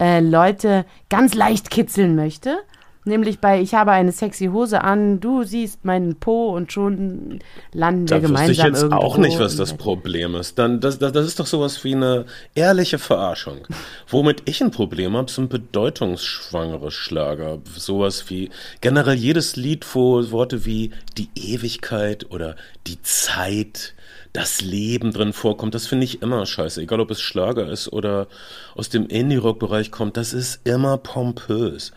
äh, 0.00 0.18
Leute 0.20 0.84
ganz 1.08 1.34
leicht 1.34 1.70
kitzeln 1.70 2.16
möchte. 2.16 2.58
Nämlich 3.06 3.38
bei 3.38 3.60
Ich 3.60 3.72
habe 3.72 3.92
eine 3.92 4.10
sexy 4.10 4.46
Hose 4.46 4.82
an, 4.82 5.20
du 5.20 5.44
siehst 5.44 5.84
meinen 5.84 6.16
Po 6.16 6.48
und 6.48 6.72
schon 6.72 7.38
landen 7.72 8.10
wir 8.10 8.16
Da 8.16 8.16
wüsste 8.16 8.26
gemeinsam 8.26 8.50
ich 8.50 8.58
jetzt 8.58 8.82
irgendwo. 8.82 9.04
auch 9.04 9.16
nicht, 9.16 9.38
was 9.38 9.54
das 9.54 9.74
Problem 9.74 10.34
ist. 10.34 10.58
Dann, 10.58 10.80
das, 10.80 10.98
das, 10.98 11.12
das 11.12 11.24
ist 11.24 11.38
doch 11.38 11.46
sowas 11.46 11.84
wie 11.84 11.94
eine 11.94 12.26
ehrliche 12.56 12.98
Verarschung. 12.98 13.58
Womit 14.08 14.42
ich 14.46 14.60
ein 14.60 14.72
Problem 14.72 15.16
habe, 15.16 15.30
sind 15.30 15.50
bedeutungsschwangere 15.50 16.90
Schlager. 16.90 17.58
Sowas 17.76 18.28
wie 18.28 18.50
generell 18.80 19.14
jedes 19.14 19.54
Lied, 19.54 19.86
wo 19.94 20.28
Worte 20.32 20.64
wie 20.64 20.90
die 21.16 21.28
Ewigkeit 21.36 22.28
oder 22.32 22.56
die 22.88 23.00
Zeit, 23.02 23.94
das 24.32 24.62
Leben 24.62 25.12
drin 25.12 25.32
vorkommt, 25.32 25.76
das 25.76 25.86
finde 25.86 26.04
ich 26.04 26.22
immer 26.22 26.44
scheiße. 26.44 26.82
Egal, 26.82 26.98
ob 26.98 27.12
es 27.12 27.20
Schlager 27.20 27.70
ist 27.70 27.92
oder 27.92 28.26
aus 28.74 28.88
dem 28.88 29.06
Indie-Rock-Bereich 29.06 29.92
kommt, 29.92 30.16
das 30.16 30.32
ist 30.32 30.60
immer 30.64 30.98
pompös. 30.98 31.92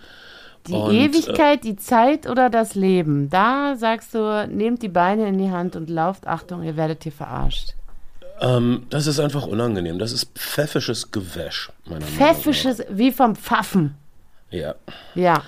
Die 0.67 0.73
Und, 0.73 0.93
äh, 0.93 1.05
Ewigkeit, 1.05 1.63
die 1.63 1.75
Zeit 1.75 2.29
oder 2.29 2.49
das 2.49 2.75
Leben. 2.75 3.29
Da 3.29 3.75
sagst 3.75 4.13
du, 4.13 4.47
nehmt 4.47 4.81
die 4.81 4.89
Beine 4.89 5.27
in 5.27 5.37
die 5.37 5.49
Hand 5.49 5.75
und 5.75 5.89
lauft. 5.89 6.27
Achtung, 6.27 6.63
ihr 6.63 6.77
werdet 6.77 7.03
hier 7.03 7.11
verarscht. 7.11 7.73
Ähm, 8.41 8.85
das 8.89 9.07
ist 9.07 9.19
einfach 9.19 9.45
unangenehm. 9.45 9.99
Das 9.99 10.11
ist 10.11 10.31
pfäffisches 10.37 11.11
Gewäsch, 11.11 11.71
meiner 11.85 12.01
Meinung 12.01 12.17
nach. 12.19 12.25
Pfäffisches, 12.27 12.83
wie 12.89 13.11
vom 13.11 13.35
Pfaffen. 13.35 13.95
Ja. 14.49 14.75
Ja. 15.15 15.43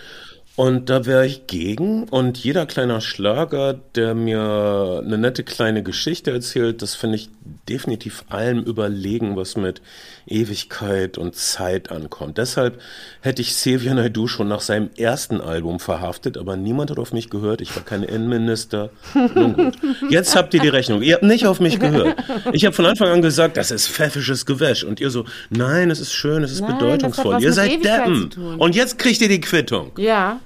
Und 0.56 0.89
da 0.89 1.06
wäre 1.06 1.25
ich 1.25 1.48
gegen. 1.48 2.10
Und 2.10 2.38
jeder 2.38 2.65
kleiner 2.65 3.01
Schlager, 3.01 3.74
der 3.96 4.13
mir 4.13 5.01
eine 5.03 5.18
nette 5.18 5.44
kleine 5.44 5.82
Geschichte 5.82 6.32
erzählt, 6.32 6.82
das 6.82 6.96
finde 6.96 7.15
ich 7.15 7.30
definitiv 7.67 8.25
allem 8.29 8.63
überlegen, 8.63 9.36
was 9.36 9.55
mit 9.55 9.81
Ewigkeit 10.27 11.17
und 11.17 11.36
Zeit 11.36 11.91
ankommt. 11.91 12.38
Deshalb 12.38 12.79
hätte 13.22 13.41
ich 13.41 13.50
Xavier 13.50 13.93
Naidoo 13.93 14.27
schon 14.27 14.48
nach 14.48 14.62
seinem 14.62 14.89
ersten 14.98 15.41
Album 15.41 15.79
verhaftet, 15.79 16.38
aber 16.38 16.55
niemand 16.55 16.91
hat 16.91 17.00
auf 17.00 17.13
mich 17.13 17.29
gehört. 17.29 17.62
Ich 17.62 17.75
war 17.75 17.84
kein 17.84 18.03
Innenminister. 18.03 18.89
Nun 19.13 19.53
gut. 19.53 19.77
Jetzt 20.10 20.36
habt 20.36 20.53
ihr 20.53 20.62
die 20.62 20.70
Rechnung. 20.70 21.01
Ihr 21.01 21.15
habt 21.15 21.24
nicht 21.24 21.48
auf 21.48 21.60
mich 21.60 21.79
gehört. 21.79 22.15
Ich 22.53 22.65
habe 22.65 22.75
von 22.75 22.86
Anfang 22.86 23.10
an 23.10 23.22
gesagt, 23.22 23.58
das 23.58 23.72
ist 23.72 23.88
pfäffisches 23.88 24.46
Gewäsch. 24.46 24.84
Und 24.84 25.00
ihr 25.00 25.10
so, 25.10 25.25
nein, 25.50 25.91
es 25.91 26.00
ist 26.00 26.13
schön, 26.13 26.43
es 26.43 26.51
ist 26.51 26.62
Nein, 26.62 26.77
bedeutungsvoll. 26.77 27.41
Ihr 27.41 27.53
seid 27.53 27.84
Deppen. 27.84 28.31
Und 28.58 28.75
jetzt 28.75 28.98
kriegt 29.00 29.22
ihr 29.22 29.29
die 29.29 29.41
Quittung. 29.41 29.91
Ja. 29.98 30.39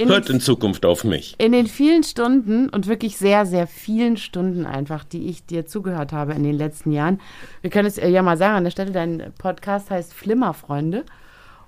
In 0.00 0.08
Hört 0.08 0.30
in 0.30 0.40
Zukunft 0.40 0.86
auf 0.86 1.04
mich. 1.04 1.34
in 1.38 1.52
den 1.52 1.66
vielen 1.66 2.02
Stunden 2.04 2.70
und 2.70 2.86
wirklich 2.86 3.18
sehr, 3.18 3.44
sehr 3.44 3.66
vielen 3.66 4.16
Stunden 4.16 4.64
einfach, 4.64 5.04
die 5.04 5.28
ich 5.28 5.44
dir 5.44 5.66
zugehört 5.66 6.12
habe 6.12 6.32
in 6.32 6.42
den 6.42 6.56
letzten 6.56 6.90
Jahren. 6.90 7.20
Wir 7.60 7.70
können 7.70 7.86
es 7.86 7.98
äh, 7.98 8.08
ja 8.08 8.22
mal 8.22 8.38
sagen 8.38 8.56
an 8.56 8.64
der 8.64 8.70
Stelle, 8.70 8.92
dein 8.92 9.32
Podcast 9.36 9.90
heißt 9.90 10.14
Flimmerfreunde. 10.14 11.04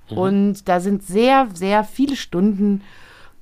Und 0.08 0.68
da 0.68 0.80
sind 0.80 1.02
sehr, 1.02 1.48
sehr 1.54 1.84
viele 1.84 2.16
Stunden 2.16 2.82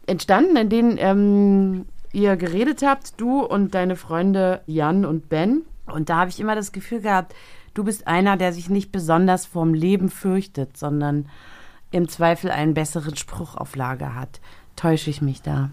entstanden, 0.06 0.56
in 0.56 0.68
denen 0.68 0.98
ähm, 0.98 1.86
ihr 2.12 2.36
geredet 2.36 2.82
habt, 2.82 3.20
du 3.20 3.40
und 3.40 3.74
deine 3.74 3.96
Freunde 3.96 4.60
Jan 4.66 5.04
und 5.04 5.28
Ben. 5.28 5.62
Und 5.86 6.10
da 6.10 6.16
habe 6.16 6.30
ich 6.30 6.40
immer 6.40 6.54
das 6.54 6.72
Gefühl 6.72 7.00
gehabt, 7.00 7.34
du 7.74 7.84
bist 7.84 8.06
einer, 8.06 8.36
der 8.36 8.52
sich 8.52 8.70
nicht 8.70 8.92
besonders 8.92 9.46
vom 9.46 9.74
Leben 9.74 10.10
fürchtet, 10.10 10.76
sondern 10.76 11.28
im 11.90 12.08
Zweifel 12.08 12.50
einen 12.50 12.74
besseren 12.74 13.16
Spruch 13.16 13.56
auf 13.56 13.74
Lager 13.74 14.14
hat. 14.14 14.40
Täusche 14.80 15.10
ich 15.10 15.20
mich 15.20 15.42
da? 15.42 15.68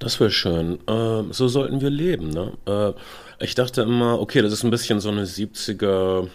Das 0.00 0.18
wäre 0.18 0.32
schön. 0.32 0.80
Ähm, 0.88 1.32
so 1.32 1.46
sollten 1.46 1.80
wir 1.80 1.90
leben. 1.90 2.30
Ne? 2.30 2.54
Äh, 2.66 3.44
ich 3.44 3.54
dachte 3.54 3.82
immer, 3.82 4.18
okay, 4.18 4.42
das 4.42 4.52
ist 4.52 4.64
ein 4.64 4.70
bisschen 4.70 4.98
so 4.98 5.10
eine 5.10 5.26
70er 5.26 6.26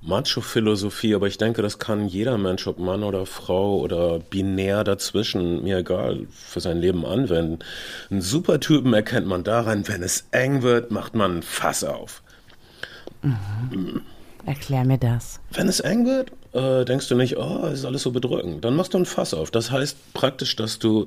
Macho-Philosophie, 0.00 1.14
aber 1.14 1.26
ich 1.26 1.36
denke, 1.36 1.60
das 1.60 1.78
kann 1.78 2.08
jeder 2.08 2.38
Mensch, 2.38 2.66
ob 2.66 2.78
Mann 2.78 3.02
oder 3.02 3.26
Frau 3.26 3.80
oder 3.80 4.18
binär 4.18 4.82
dazwischen, 4.82 5.62
mir 5.62 5.78
egal, 5.78 6.26
für 6.30 6.60
sein 6.60 6.78
Leben 6.78 7.04
anwenden. 7.04 7.58
Einen 8.10 8.22
Supertypen 8.22 8.94
erkennt 8.94 9.26
man 9.26 9.44
daran, 9.44 9.88
wenn 9.88 10.02
es 10.02 10.26
eng 10.30 10.62
wird, 10.62 10.90
macht 10.90 11.14
man 11.14 11.38
ein 11.38 11.42
Fass 11.42 11.84
auf. 11.84 12.22
Erklär 14.46 14.86
mir 14.86 14.96
das. 14.96 15.38
Wenn 15.50 15.68
es 15.68 15.80
eng 15.80 16.06
wird, 16.06 16.32
äh, 16.52 16.84
denkst 16.84 17.08
du 17.08 17.14
nicht, 17.14 17.36
oh, 17.36 17.66
es 17.66 17.80
ist 17.80 17.84
alles 17.84 18.02
so 18.02 18.10
bedrückend. 18.10 18.64
Dann 18.64 18.74
machst 18.74 18.94
du 18.94 18.98
ein 18.98 19.06
Fass 19.06 19.34
auf. 19.34 19.50
Das 19.50 19.70
heißt 19.70 20.14
praktisch, 20.14 20.56
dass 20.56 20.78
du 20.78 21.06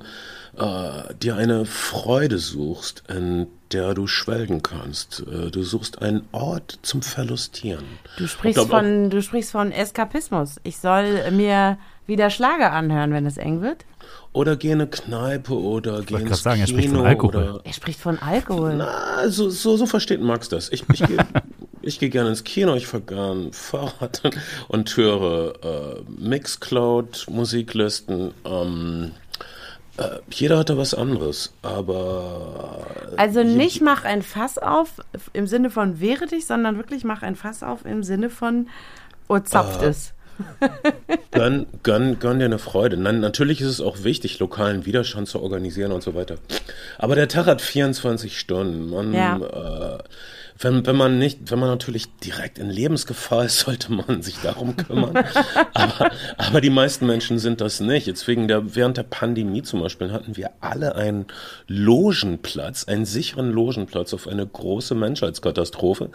äh, 0.57 1.13
dir 1.21 1.35
eine 1.35 1.65
Freude 1.65 2.37
suchst, 2.37 3.03
in 3.09 3.47
der 3.71 3.93
du 3.93 4.07
schwelgen 4.07 4.63
kannst. 4.63 5.21
Äh, 5.21 5.51
du 5.51 5.63
suchst 5.63 6.01
einen 6.01 6.27
Ort 6.31 6.79
zum 6.81 7.01
Verlustieren. 7.01 7.85
Du 8.17 8.27
sprichst, 8.27 8.57
Ich 8.61 8.67
glaub, 8.67 8.69
von, 8.69 9.09
du 9.09 9.21
sprichst 9.21 9.51
von 9.51 9.71
Eskapismus. 9.71 10.61
Ich 10.63 10.77
soll 10.77 11.31
mir 11.31 11.77
wieder 12.05 12.29
Schlager 12.29 12.71
anhören, 12.71 13.11
wenn 13.11 13.25
es 13.25 13.37
eng 13.37 13.61
wird. 13.61 13.85
Oder 14.31 14.55
geh 14.55 14.69
in 14.71 14.81
eine 14.81 14.87
Kneipe 14.89 15.53
oder 15.53 16.01
geh 16.01 16.13
wollte 16.13 16.25
ins 16.27 16.41
gerade 16.43 16.57
sagen, 16.57 16.59
er 16.61 16.65
Kino 16.65 16.79
spricht 16.79 16.95
von 16.95 17.05
Alkohol. 17.05 17.35
oder 17.35 17.61
Er 17.63 17.73
spricht 17.73 17.99
von 17.99 18.19
Alkohol. 18.19 18.73
Na, 18.77 19.29
so, 19.29 19.49
so, 19.49 19.77
so 19.77 19.85
versteht 19.85 20.21
Max 20.21 20.49
das. 20.49 20.71
Ich, 20.71 20.83
ich 20.91 21.03
gehe 21.03 21.17
ich 21.83 21.99
geh 21.99 22.09
gerne 22.09 22.29
ins 22.29 22.43
Kino, 22.43 22.73
ich 22.75 22.87
fahre 22.87 23.03
gern 23.03 23.53
Fahrrad 23.53 24.21
und 24.69 24.95
höre 24.97 25.53
äh, 25.63 26.01
Mixcloud, 26.17 27.27
Musiklisten. 27.29 28.31
Ähm, 28.43 29.11
äh, 29.97 30.17
jeder 30.31 30.57
hatte 30.57 30.77
was 30.79 30.95
anderes, 30.95 31.53
aber 31.61 32.87
Also 33.17 33.41
je- 33.41 33.55
nicht 33.55 33.81
mach 33.81 34.03
ein 34.03 34.23
Fass 34.23 34.57
auf 34.57 34.89
im 35.33 35.45
Sinne 35.45 35.69
von 35.69 35.99
wehre 35.99 36.25
dich, 36.25 36.47
sondern 36.47 36.77
wirklich 36.77 37.03
mach 37.03 37.21
ein 37.21 37.35
Fass 37.35 37.61
auf 37.61 37.85
im 37.85 38.01
Sinne 38.01 38.31
von 38.31 38.67
oh, 39.27 39.37
zapft 39.39 39.81
Ah. 39.83 39.87
es. 39.89 40.13
Gönn, 41.31 41.65
gönn, 41.81 42.19
gönn 42.19 42.39
dir 42.39 42.45
eine 42.45 42.59
Freude. 42.59 42.95
Nein, 42.97 43.19
natürlich 43.19 43.59
ist 43.61 43.67
es 43.69 43.81
auch 43.81 44.03
wichtig, 44.03 44.39
lokalen 44.39 44.85
Widerstand 44.85 45.27
zu 45.27 45.41
organisieren 45.41 45.91
und 45.91 46.03
so 46.03 46.13
weiter. 46.15 46.35
Aber 46.99 47.15
der 47.15 47.27
Tag 47.27 47.47
hat 47.47 47.61
24 47.61 48.37
Stunden. 48.39 48.89
Man, 48.89 49.13
Ja. 49.13 49.37
äh, 49.37 50.03
wenn, 50.59 50.85
wenn 50.85 50.95
man 50.95 51.17
nicht, 51.17 51.51
wenn 51.51 51.59
man 51.59 51.69
natürlich 51.69 52.15
direkt 52.17 52.59
in 52.59 52.69
Lebensgefahr 52.69 53.45
ist, 53.45 53.59
sollte 53.65 53.91
man 53.91 54.21
sich 54.21 54.37
darum 54.41 54.75
kümmern. 54.75 55.17
aber, 55.73 56.11
aber 56.37 56.61
die 56.61 56.69
meisten 56.69 57.05
Menschen 57.05 57.39
sind 57.39 57.61
das 57.61 57.79
nicht. 57.79 58.07
Jetzt 58.07 58.27
wegen 58.27 58.47
der, 58.47 58.75
während 58.75 58.97
der 58.97 59.03
Pandemie 59.03 59.63
zum 59.63 59.81
Beispiel 59.81 60.11
hatten 60.11 60.37
wir 60.37 60.51
alle 60.61 60.95
einen 60.95 61.25
Logenplatz, 61.67 62.85
einen 62.87 63.05
sicheren 63.05 63.51
Logenplatz 63.51 64.13
auf 64.13 64.27
eine 64.27 64.45
große 64.45 64.95
Menschheitskatastrophe. 64.95 66.09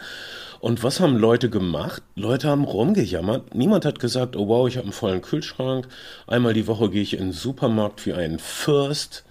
Und 0.60 0.82
was 0.82 0.98
haben 0.98 1.16
Leute 1.16 1.50
gemacht? 1.50 2.02
Leute 2.16 2.48
haben 2.48 2.64
rumgejammert. 2.64 3.54
Niemand 3.54 3.84
hat 3.84 4.00
gesagt, 4.00 4.34
oh 4.34 4.48
wow, 4.48 4.66
ich 4.66 4.76
habe 4.76 4.84
einen 4.84 4.92
vollen 4.92 5.22
Kühlschrank. 5.22 5.86
Einmal 6.26 6.52
die 6.52 6.66
Woche 6.66 6.90
gehe 6.90 7.02
ich 7.02 7.14
in 7.14 7.26
den 7.26 7.32
Supermarkt 7.32 8.06
wie 8.06 8.12
ein 8.12 8.38
Fürst 8.40 9.24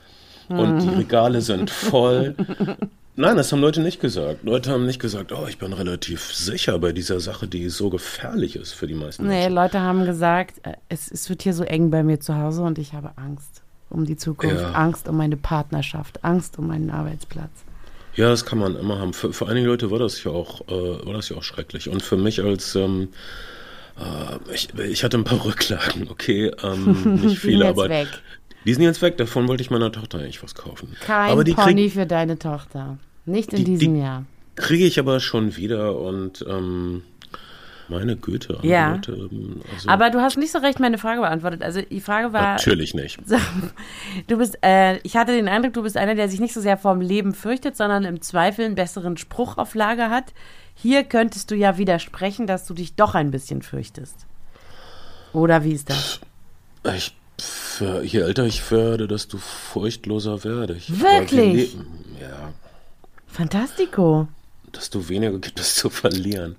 und 0.48 0.80
die 0.80 0.90
Regale 0.90 1.42
sind 1.42 1.70
voll. 1.70 2.36
Nein, 3.20 3.36
das 3.36 3.52
haben 3.52 3.62
Leute 3.62 3.82
nicht 3.82 4.00
gesagt. 4.00 4.44
Leute 4.44 4.70
haben 4.72 4.86
nicht 4.86 5.00
gesagt, 5.00 5.32
oh, 5.32 5.48
ich 5.50 5.58
bin 5.58 5.74
relativ 5.74 6.22
sicher 6.34 6.78
bei 6.78 6.92
dieser 6.92 7.20
Sache, 7.20 7.48
die 7.48 7.68
so 7.70 7.90
gefährlich 7.90 8.56
ist 8.56 8.74
für 8.74 8.86
die 8.86 8.94
meisten 8.94 9.24
Nee, 9.28 9.40
Menschen. 9.40 9.54
Leute 9.56 9.82
haben 9.82 10.06
gesagt, 10.06 10.60
äh, 10.66 10.74
es, 10.88 11.12
es 11.12 11.28
wird 11.28 11.42
hier 11.42 11.54
so 11.54 11.64
eng 11.64 11.90
bei 11.90 12.04
mir 12.04 12.20
zu 12.20 12.36
Hause 12.38 12.62
und 12.62 12.78
ich 12.78 12.94
habe 12.94 13.12
Angst 13.16 13.64
um 13.90 14.06
die 14.06 14.18
Zukunft, 14.18 14.62
Ja. 14.62 14.72
Angst 14.74 15.08
um 15.10 15.18
meine 15.18 15.36
Partnerschaft, 15.36 16.24
Angst 16.24 16.60
um 16.60 16.68
meinen 16.68 16.92
Arbeitsplatz. 16.92 17.50
Ja, 18.16 18.30
das 18.30 18.46
kann 18.46 18.60
man 18.60 18.76
immer 18.76 19.00
haben. 19.00 19.14
Für, 19.14 19.34
für 19.34 19.48
einige 19.48 19.66
Leute 19.68 19.90
war 19.90 19.98
das 20.00 20.24
ja 20.24 20.32
auch, 20.32 20.62
äh, 20.68 21.06
war 21.06 21.14
das 21.14 21.30
ja 21.30 21.38
auch 21.38 21.44
schrecklich. 21.44 21.90
Und 21.90 22.04
für 22.04 22.18
mich 22.18 22.44
als 22.44 22.76
ähm, 22.76 23.10
äh, 23.98 24.54
ich, 24.54 24.70
ich 24.78 25.04
hatte 25.04 25.18
ein 25.18 25.24
paar 25.24 25.44
Rücklagen, 25.46 26.08
okay, 26.10 26.52
ähm, 26.64 27.20
nicht 27.24 27.40
viele, 27.40 27.66
jetzt 27.66 27.78
aber 27.80 27.90
weg. 27.90 28.08
die 28.66 28.74
sind 28.76 28.84
jetzt 28.84 29.02
weg. 29.02 29.18
Davon 29.18 29.48
wollte 29.48 29.62
ich 29.64 29.72
meiner 29.72 29.92
Tochter 29.92 30.20
eigentlich 30.20 30.44
was 30.44 30.54
kaufen. 30.54 30.96
Kein 31.02 31.32
aber 31.32 31.44
die 31.44 31.54
Pony 31.54 31.84
krieg, 31.86 31.94
für 31.94 32.06
deine 32.06 32.38
Tochter. 32.38 33.00
Nicht 33.28 33.52
in 33.54 33.58
Die- 33.60 33.64
diesem 33.66 33.94
die- 33.96 34.00
Jahr. 34.02 34.26
kriege 34.56 34.86
ich 34.86 35.00
aber 35.00 35.20
schon 35.20 35.56
wieder 35.56 36.00
und 36.00 36.44
ähm, 36.50 37.04
meine 37.90 38.18
Güte, 38.18 38.58
Ja. 38.64 38.94
Leute, 38.94 39.12
ähm, 39.32 39.62
also, 39.74 39.88
Aber 39.88 40.10
du 40.10 40.20
hast 40.20 40.38
nicht 40.38 40.52
so 40.52 40.58
recht 40.60 40.80
meine 40.80 40.98
Frage 40.98 41.22
beantwortet. 41.22 41.62
Also 41.62 41.82
die 41.82 42.02
Frage 42.02 42.34
war, 42.34 42.54
natürlich 42.56 42.94
nicht. 42.94 43.20
du 44.28 44.38
bist, 44.38 44.58
äh, 44.64 44.98
ich 45.04 45.16
hatte 45.16 45.32
den 45.34 45.48
Eindruck, 45.48 45.74
du 45.74 45.84
bist 45.84 45.96
einer, 45.96 46.16
der 46.16 46.28
sich 46.28 46.40
nicht 46.40 46.54
so 46.54 46.60
sehr 46.62 46.78
vorm 46.78 47.00
Leben 47.02 47.34
fürchtet, 47.34 47.78
sondern 47.78 48.04
im 48.04 48.22
Zweifel 48.22 48.66
einen 48.66 48.76
besseren 48.76 49.16
Spruch 49.18 49.58
auf 49.58 49.76
Lager 49.76 50.10
hat. 50.10 50.34
Hier 50.76 51.04
könntest 51.04 51.50
du 51.52 51.56
ja 51.56 51.78
widersprechen, 51.78 52.46
dass 52.48 52.66
du 52.66 52.74
dich 52.74 52.96
doch 52.96 53.16
ein 53.16 53.32
bisschen 53.32 53.62
fürchtest. 53.62 54.26
Oder 55.34 55.64
wie 55.64 55.72
ist 55.74 55.90
das? 55.90 56.20
Ich, 56.96 57.16
je 58.04 58.20
älter 58.20 58.46
ich 58.46 58.70
werde, 58.72 59.08
desto 59.08 59.38
furchtloser 59.38 60.44
werde 60.44 60.76
ich. 60.76 60.90
Wirklich? 61.02 61.76
Ja, 62.20 62.54
Fantastico. 63.38 64.28
desto 64.76 65.10
weniger 65.10 65.38
gibt 65.38 65.60
es 65.60 65.76
zu 65.76 65.92
verlieren. 65.92 66.56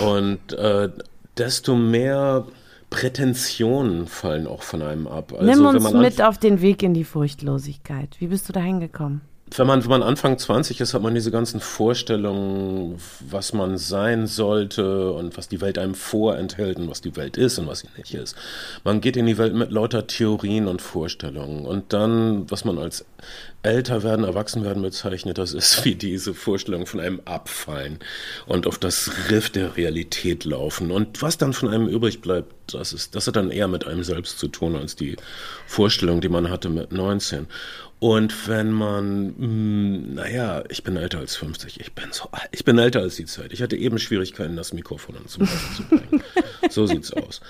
Und 0.00 0.52
äh, 0.52 0.88
desto 1.36 1.74
mehr 1.74 2.46
Prätensionen 2.90 4.06
fallen 4.06 4.46
auch 4.46 4.62
von 4.62 4.82
einem 4.82 5.08
ab. 5.08 5.32
Also, 5.32 5.44
Nimm 5.44 5.66
uns 5.66 5.92
mit 5.92 6.22
auf 6.22 6.38
den 6.38 6.60
Weg 6.60 6.84
in 6.84 6.94
die 6.94 7.02
Furchtlosigkeit. 7.02 8.16
Wie 8.20 8.28
bist 8.28 8.48
du 8.48 8.52
da 8.52 8.60
hingekommen? 8.60 9.20
Wenn 9.54 9.66
man, 9.66 9.82
wenn 9.84 9.90
man 9.90 10.02
Anfang 10.02 10.38
20 10.38 10.80
ist, 10.80 10.92
hat 10.92 11.02
man 11.02 11.14
diese 11.14 11.30
ganzen 11.30 11.60
Vorstellungen, 11.60 13.00
was 13.20 13.52
man 13.52 13.78
sein 13.78 14.26
sollte 14.26 15.12
und 15.12 15.36
was 15.36 15.46
die 15.46 15.60
Welt 15.60 15.78
einem 15.78 15.94
vorenthält 15.94 16.78
und 16.78 16.90
was 16.90 17.00
die 17.00 17.14
Welt 17.14 17.36
ist 17.36 17.58
und 17.58 17.68
was 17.68 17.80
sie 17.80 17.88
nicht 17.96 18.12
ist. 18.12 18.36
Man 18.82 19.00
geht 19.00 19.16
in 19.16 19.26
die 19.26 19.38
Welt 19.38 19.54
mit 19.54 19.70
lauter 19.70 20.08
Theorien 20.08 20.66
und 20.66 20.82
Vorstellungen. 20.82 21.64
Und 21.64 21.92
dann, 21.92 22.50
was 22.50 22.64
man 22.64 22.78
als 22.78 23.04
älter 23.62 24.02
werden, 24.02 24.24
erwachsen 24.24 24.64
werden 24.64 24.82
bezeichnet, 24.82 25.38
das 25.38 25.52
ist 25.52 25.84
wie 25.84 25.94
diese 25.94 26.34
Vorstellungen 26.34 26.86
von 26.86 26.98
einem 26.98 27.20
abfallen 27.24 28.00
und 28.46 28.66
auf 28.66 28.78
das 28.78 29.10
Riff 29.30 29.50
der 29.50 29.76
Realität 29.76 30.44
laufen. 30.44 30.90
Und 30.90 31.22
was 31.22 31.38
dann 31.38 31.52
von 31.52 31.68
einem 31.68 31.86
übrig 31.86 32.20
bleibt, 32.20 32.74
das 32.74 32.92
ist, 32.92 33.14
das 33.14 33.28
hat 33.28 33.36
dann 33.36 33.52
eher 33.52 33.68
mit 33.68 33.86
einem 33.86 34.02
selbst 34.02 34.40
zu 34.40 34.48
tun 34.48 34.74
als 34.74 34.96
die 34.96 35.16
Vorstellung, 35.66 36.20
die 36.20 36.28
man 36.28 36.50
hatte 36.50 36.68
mit 36.68 36.90
19. 36.90 37.46
Und 37.98 38.46
wenn 38.48 38.72
man, 38.72 39.34
mh, 39.38 40.14
naja, 40.22 40.62
ich 40.68 40.84
bin 40.84 40.96
älter 40.96 41.18
als 41.18 41.34
50, 41.36 41.80
ich 41.80 41.94
bin 41.94 42.12
so 42.12 42.28
alt, 42.30 42.48
ich 42.52 42.64
bin 42.64 42.78
älter 42.78 43.00
als 43.00 43.16
die 43.16 43.24
Zeit. 43.24 43.52
Ich 43.54 43.62
hatte 43.62 43.76
eben 43.76 43.98
Schwierigkeiten, 43.98 44.54
das 44.54 44.72
Mikrofon 44.74 45.14
Laufen 45.14 45.28
zu 45.76 45.82
bringen. 45.88 46.22
So 46.70 46.86
sieht's 46.86 47.12
aus. 47.12 47.40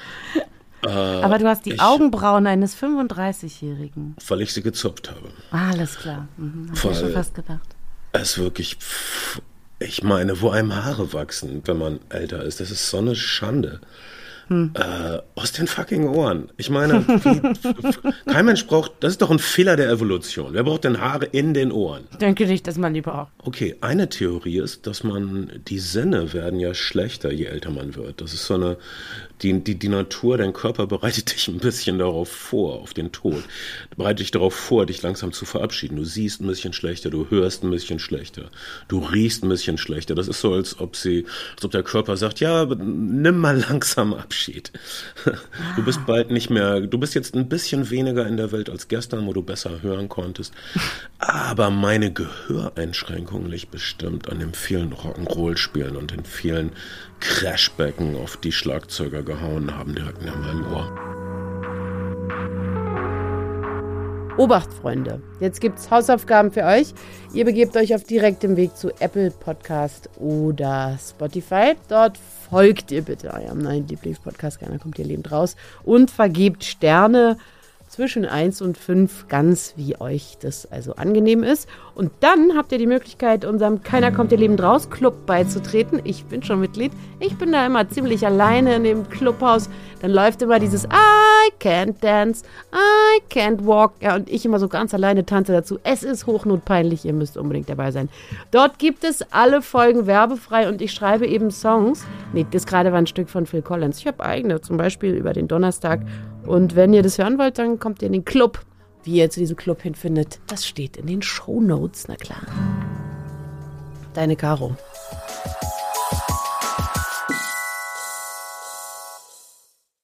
Aber 0.82 1.38
du 1.38 1.46
hast 1.48 1.66
die 1.66 1.72
ich- 1.72 1.80
Augenbrauen 1.80 2.46
eines 2.46 2.76
35-Jährigen. 2.76 4.14
Weil 4.28 4.42
ich 4.42 4.52
sie 4.52 4.62
gezupft 4.62 5.10
habe. 5.10 5.30
Ah, 5.50 5.70
alles 5.70 5.96
klar. 5.96 6.28
Mhm, 6.36 6.70
hab 6.70 6.90
ich 6.92 6.98
schon 6.98 7.12
fast 7.12 7.34
gedacht. 7.34 7.68
Es 8.12 8.32
ist 8.32 8.38
wirklich, 8.38 8.76
pff, 8.76 9.40
ich 9.80 10.02
meine, 10.04 10.40
wo 10.40 10.50
einem 10.50 10.74
Haare 10.74 11.12
wachsen, 11.12 11.62
wenn 11.64 11.78
man 11.78 11.98
älter 12.08 12.42
ist, 12.44 12.60
das 12.60 12.70
ist 12.70 12.88
so 12.88 12.98
eine 12.98 13.16
Schande. 13.16 13.80
Äh, 14.48 15.18
aus 15.34 15.52
den 15.52 15.66
fucking 15.66 16.08
Ohren. 16.08 16.50
Ich 16.56 16.70
meine, 16.70 17.06
wie, 17.06 18.30
kein 18.30 18.44
Mensch 18.44 18.66
braucht, 18.66 18.92
das 19.00 19.12
ist 19.12 19.22
doch 19.22 19.30
ein 19.30 19.40
Fehler 19.40 19.76
der 19.76 19.90
Evolution. 19.90 20.52
Wer 20.52 20.62
braucht 20.62 20.84
denn 20.84 21.00
Haare 21.00 21.24
in 21.26 21.52
den 21.52 21.72
Ohren? 21.72 22.04
Ich 22.12 22.18
denke 22.18 22.46
nicht, 22.46 22.66
dass 22.68 22.78
man 22.78 22.94
die 22.94 23.00
braucht. 23.00 23.32
Okay, 23.38 23.76
eine 23.80 24.08
Theorie 24.08 24.58
ist, 24.58 24.86
dass 24.86 25.02
man, 25.02 25.50
die 25.66 25.80
Sinne 25.80 26.32
werden 26.32 26.60
ja 26.60 26.74
schlechter, 26.74 27.32
je 27.32 27.46
älter 27.46 27.70
man 27.70 27.96
wird. 27.96 28.20
Das 28.20 28.32
ist 28.34 28.46
so 28.46 28.54
eine, 28.54 28.76
die, 29.42 29.60
die, 29.62 29.74
die 29.74 29.88
Natur, 29.88 30.38
dein 30.38 30.52
Körper 30.52 30.86
bereitet 30.86 31.32
dich 31.34 31.48
ein 31.48 31.58
bisschen 31.58 31.98
darauf 31.98 32.28
vor, 32.28 32.80
auf 32.80 32.94
den 32.94 33.12
Tod. 33.12 33.44
Bereitet 33.96 34.20
dich 34.20 34.30
darauf 34.30 34.54
vor, 34.54 34.86
dich 34.86 35.02
langsam 35.02 35.32
zu 35.32 35.44
verabschieden. 35.44 35.96
Du 35.96 36.04
siehst 36.04 36.40
ein 36.40 36.46
bisschen 36.46 36.72
schlechter, 36.72 37.10
du 37.10 37.28
hörst 37.30 37.62
ein 37.62 37.70
bisschen 37.70 37.98
schlechter, 37.98 38.50
du 38.88 38.98
riechst 38.98 39.42
ein 39.42 39.48
bisschen 39.48 39.78
schlechter. 39.78 40.14
Das 40.14 40.28
ist 40.28 40.40
so, 40.40 40.54
als 40.54 40.78
ob 40.80 40.96
sie, 40.96 41.26
als 41.54 41.64
ob 41.64 41.70
der 41.70 41.82
Körper 41.82 42.16
sagt, 42.16 42.40
ja, 42.40 42.64
nimm 42.64 43.38
mal 43.38 43.58
langsam 43.58 44.14
Abschied. 44.14 44.72
Du 45.76 45.84
bist 45.84 46.06
bald 46.06 46.30
nicht 46.30 46.48
mehr, 46.48 46.80
du 46.80 46.98
bist 46.98 47.14
jetzt 47.14 47.34
ein 47.34 47.48
bisschen 47.48 47.90
weniger 47.90 48.26
in 48.26 48.36
der 48.36 48.52
Welt 48.52 48.70
als 48.70 48.88
gestern, 48.88 49.26
wo 49.26 49.32
du 49.32 49.42
besser 49.42 49.82
hören 49.82 50.08
konntest. 50.08 50.54
Aber 51.18 51.70
meine 51.70 52.12
Gehöreinschränkung 52.12 53.46
liegt 53.46 53.70
bestimmt 53.70 54.30
an 54.30 54.38
den 54.38 54.54
vielen 54.54 54.92
Rock'n'Roll-Spielen 54.92 55.96
und 55.96 56.12
den 56.12 56.24
vielen 56.24 56.72
Crashbecken, 57.20 58.16
auf 58.16 58.36
die 58.36 58.52
Schlagzeuger 58.52 59.22
gehauen 59.22 59.76
haben, 59.76 59.94
direkt 59.94 60.22
in 60.22 60.40
meinem 60.40 60.72
Ohr. 60.72 61.16
Obacht, 64.36 64.70
Freunde. 64.70 65.22
Jetzt 65.40 65.62
gibt's 65.62 65.90
Hausaufgaben 65.90 66.52
für 66.52 66.64
euch. 66.64 66.92
Ihr 67.32 67.46
begebt 67.46 67.74
euch 67.74 67.94
auf 67.94 68.04
direktem 68.04 68.56
Weg 68.56 68.76
zu 68.76 68.90
Apple 69.00 69.30
Podcast 69.30 70.10
oder 70.18 70.98
Spotify. 71.02 71.74
Dort 71.88 72.18
folgt 72.50 72.92
ihr 72.92 73.00
bitte 73.00 73.32
eurem 73.32 73.58
neuen 73.58 73.88
Lieblingspodcast. 73.88 74.58
Gerne 74.58 74.78
kommt 74.78 74.98
ihr 74.98 75.06
lebend 75.06 75.32
raus. 75.32 75.56
Und 75.84 76.10
vergebt 76.10 76.64
Sterne 76.64 77.38
zwischen 77.96 78.26
1 78.26 78.60
und 78.60 78.76
5, 78.76 79.26
ganz 79.28 79.72
wie 79.76 79.98
euch 79.98 80.36
das 80.38 80.70
also 80.70 80.96
angenehm 80.96 81.42
ist. 81.42 81.66
Und 81.94 82.12
dann 82.20 82.54
habt 82.54 82.70
ihr 82.72 82.76
die 82.76 82.86
Möglichkeit, 82.86 83.46
unserem 83.46 83.82
Keiner 83.82 84.12
kommt 84.12 84.32
ihr 84.32 84.38
lebend 84.38 84.62
raus 84.62 84.90
Club 84.90 85.24
beizutreten. 85.24 86.02
Ich 86.04 86.26
bin 86.26 86.42
schon 86.42 86.60
Mitglied. 86.60 86.92
Ich 87.20 87.38
bin 87.38 87.52
da 87.52 87.64
immer 87.64 87.88
ziemlich 87.88 88.26
alleine 88.26 88.76
in 88.76 88.84
dem 88.84 89.08
Clubhaus. 89.08 89.70
Dann 90.02 90.10
läuft 90.10 90.42
immer 90.42 90.58
dieses 90.58 90.84
I 90.84 91.50
can't 91.58 91.94
dance, 92.02 92.44
I 92.70 93.22
can't 93.32 93.64
walk. 93.64 93.94
Ja, 94.02 94.16
und 94.16 94.28
ich 94.28 94.44
immer 94.44 94.58
so 94.58 94.68
ganz 94.68 94.92
alleine 94.92 95.24
tanze 95.24 95.52
dazu. 95.52 95.78
Es 95.82 96.02
ist 96.02 96.26
hochnotpeinlich, 96.26 97.06
ihr 97.06 97.14
müsst 97.14 97.38
unbedingt 97.38 97.70
dabei 97.70 97.92
sein. 97.92 98.10
Dort 98.50 98.78
gibt 98.78 99.04
es 99.04 99.22
alle 99.32 99.62
Folgen 99.62 100.06
werbefrei 100.06 100.68
und 100.68 100.82
ich 100.82 100.92
schreibe 100.92 101.26
eben 101.26 101.50
Songs. 101.50 102.04
Nee, 102.34 102.44
das 102.50 102.66
gerade 102.66 102.92
war 102.92 102.98
ein 102.98 103.06
Stück 103.06 103.30
von 103.30 103.46
Phil 103.46 103.62
Collins. 103.62 104.00
Ich 104.00 104.06
habe 104.06 104.22
eigene, 104.22 104.60
zum 104.60 104.76
Beispiel 104.76 105.14
über 105.14 105.32
den 105.32 105.48
Donnerstag. 105.48 106.00
Und 106.46 106.76
wenn 106.76 106.94
ihr 106.94 107.02
das 107.02 107.18
hören 107.18 107.38
wollt, 107.38 107.58
dann 107.58 107.78
kommt 107.78 108.02
ihr 108.02 108.06
in 108.06 108.12
den 108.12 108.24
Club. 108.24 108.60
Wie 109.02 109.18
ihr 109.18 109.30
zu 109.30 109.40
diesem 109.40 109.56
Club 109.56 109.82
hinfindet, 109.82 110.40
das 110.46 110.66
steht 110.66 110.96
in 110.96 111.06
den 111.06 111.22
Shownotes, 111.22 112.08
na 112.08 112.16
klar. 112.16 112.42
Deine 114.14 114.34
Caro. 114.34 114.76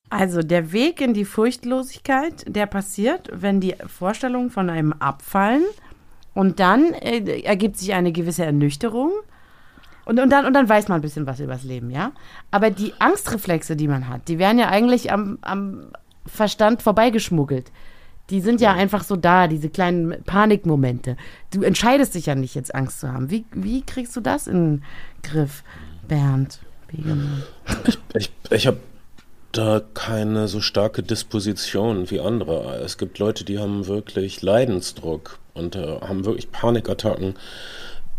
Also 0.08 0.42
der 0.42 0.72
Weg 0.72 1.00
in 1.00 1.14
die 1.14 1.24
Furchtlosigkeit, 1.24 2.44
der 2.46 2.66
passiert, 2.66 3.30
wenn 3.32 3.60
die 3.60 3.74
Vorstellungen 3.86 4.50
von 4.50 4.68
einem 4.68 4.92
abfallen 4.92 5.64
und 6.34 6.60
dann 6.60 6.92
äh, 6.92 7.40
ergibt 7.40 7.78
sich 7.78 7.94
eine 7.94 8.12
gewisse 8.12 8.44
Ernüchterung 8.44 9.10
und, 10.04 10.20
und, 10.20 10.30
dann, 10.30 10.44
und 10.44 10.52
dann 10.52 10.68
weiß 10.68 10.88
man 10.88 10.98
ein 10.98 11.02
bisschen 11.02 11.26
was 11.26 11.40
übers 11.40 11.64
Leben, 11.64 11.90
ja. 11.90 12.12
Aber 12.50 12.70
die 12.70 12.92
Angstreflexe, 12.98 13.74
die 13.74 13.88
man 13.88 14.08
hat, 14.08 14.28
die 14.28 14.38
werden 14.38 14.58
ja 14.58 14.68
eigentlich 14.68 15.10
am, 15.10 15.38
am 15.40 15.92
Verstand 16.26 16.82
vorbeigeschmuggelt. 16.82 17.70
Die 18.30 18.40
sind 18.40 18.60
ja 18.60 18.72
einfach 18.72 19.04
so 19.04 19.16
da, 19.16 19.48
diese 19.48 19.68
kleinen 19.68 20.22
Panikmomente. 20.24 21.16
Du 21.52 21.62
entscheidest 21.62 22.14
dich 22.14 22.26
ja 22.26 22.34
nicht, 22.34 22.54
jetzt 22.54 22.74
Angst 22.74 23.00
zu 23.00 23.12
haben. 23.12 23.30
Wie, 23.30 23.44
wie 23.52 23.82
kriegst 23.82 24.14
du 24.16 24.20
das 24.20 24.46
in 24.46 24.54
den 24.54 24.84
Griff, 25.22 25.64
Bernd? 26.08 26.60
Begemann? 26.86 27.42
Ich, 28.14 28.30
ich 28.50 28.66
habe 28.66 28.78
da 29.52 29.82
keine 29.94 30.48
so 30.48 30.60
starke 30.60 31.02
Disposition 31.02 32.10
wie 32.10 32.20
andere. 32.20 32.80
Es 32.84 32.98
gibt 32.98 33.18
Leute, 33.18 33.44
die 33.44 33.58
haben 33.58 33.86
wirklich 33.86 34.42
Leidensdruck 34.42 35.38
und 35.54 35.76
äh, 35.76 36.00
haben 36.00 36.24
wirklich 36.24 36.50
Panikattacken. 36.50 37.34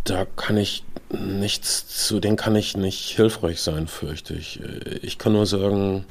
Da 0.04 0.26
kann 0.26 0.58
ich 0.58 0.84
nichts 1.12 1.88
zu, 2.08 2.20
denen 2.20 2.36
kann 2.38 2.56
ich 2.56 2.76
nicht 2.76 3.16
hilfreich 3.16 3.62
sein, 3.62 3.88
fürchte 3.88 4.34
ich. 4.34 4.60
Äh, 4.62 4.98
Ich 5.02 5.18
kann 5.18 5.34
nur 5.34 5.46
sagen, 5.46 6.06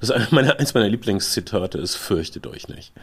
das 0.00 0.10
ist 0.10 0.32
meine, 0.32 0.58
eins 0.58 0.72
meiner 0.74 0.88
Lieblingszitate 0.88 1.78
ist, 1.78 1.96
fürchtet 1.96 2.46
euch 2.46 2.68
nicht. 2.68 2.92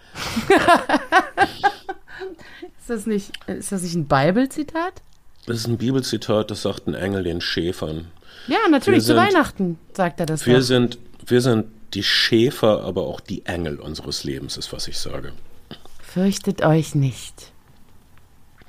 Ist 2.79 2.89
das 2.89 3.05
nicht, 3.05 3.31
ist 3.47 3.71
das 3.71 3.83
nicht 3.83 3.93
ein 3.95 4.07
Bibelzitat? 4.07 5.01
Das 5.45 5.57
ist 5.57 5.67
ein 5.67 5.77
Bibelzitat, 5.77 6.49
das 6.51 6.63
sagt 6.63 6.87
ein 6.87 6.93
Engel 6.95 7.23
den 7.23 7.39
Schäfern. 7.39 8.07
Ja, 8.47 8.57
natürlich, 8.69 8.99
Wir 8.99 9.01
zu 9.01 9.07
sind- 9.07 9.17
Weihnachten 9.17 9.79
sagt 9.93 10.19
er 10.19 10.25
das 10.25 10.45
Wir 10.45 10.57
doch. 10.57 10.63
sind, 10.65 10.97
wir 11.25 11.41
sind 11.41 11.67
die 11.93 12.03
Schäfer, 12.03 12.81
aber 12.83 13.03
auch 13.03 13.19
die 13.19 13.45
Engel 13.45 13.79
unseres 13.79 14.23
Lebens, 14.23 14.57
ist, 14.57 14.73
was 14.73 14.87
ich 14.87 14.97
sage. 14.97 15.31
Fürchtet 16.01 16.63
euch 16.63 16.95
nicht. 16.95 17.51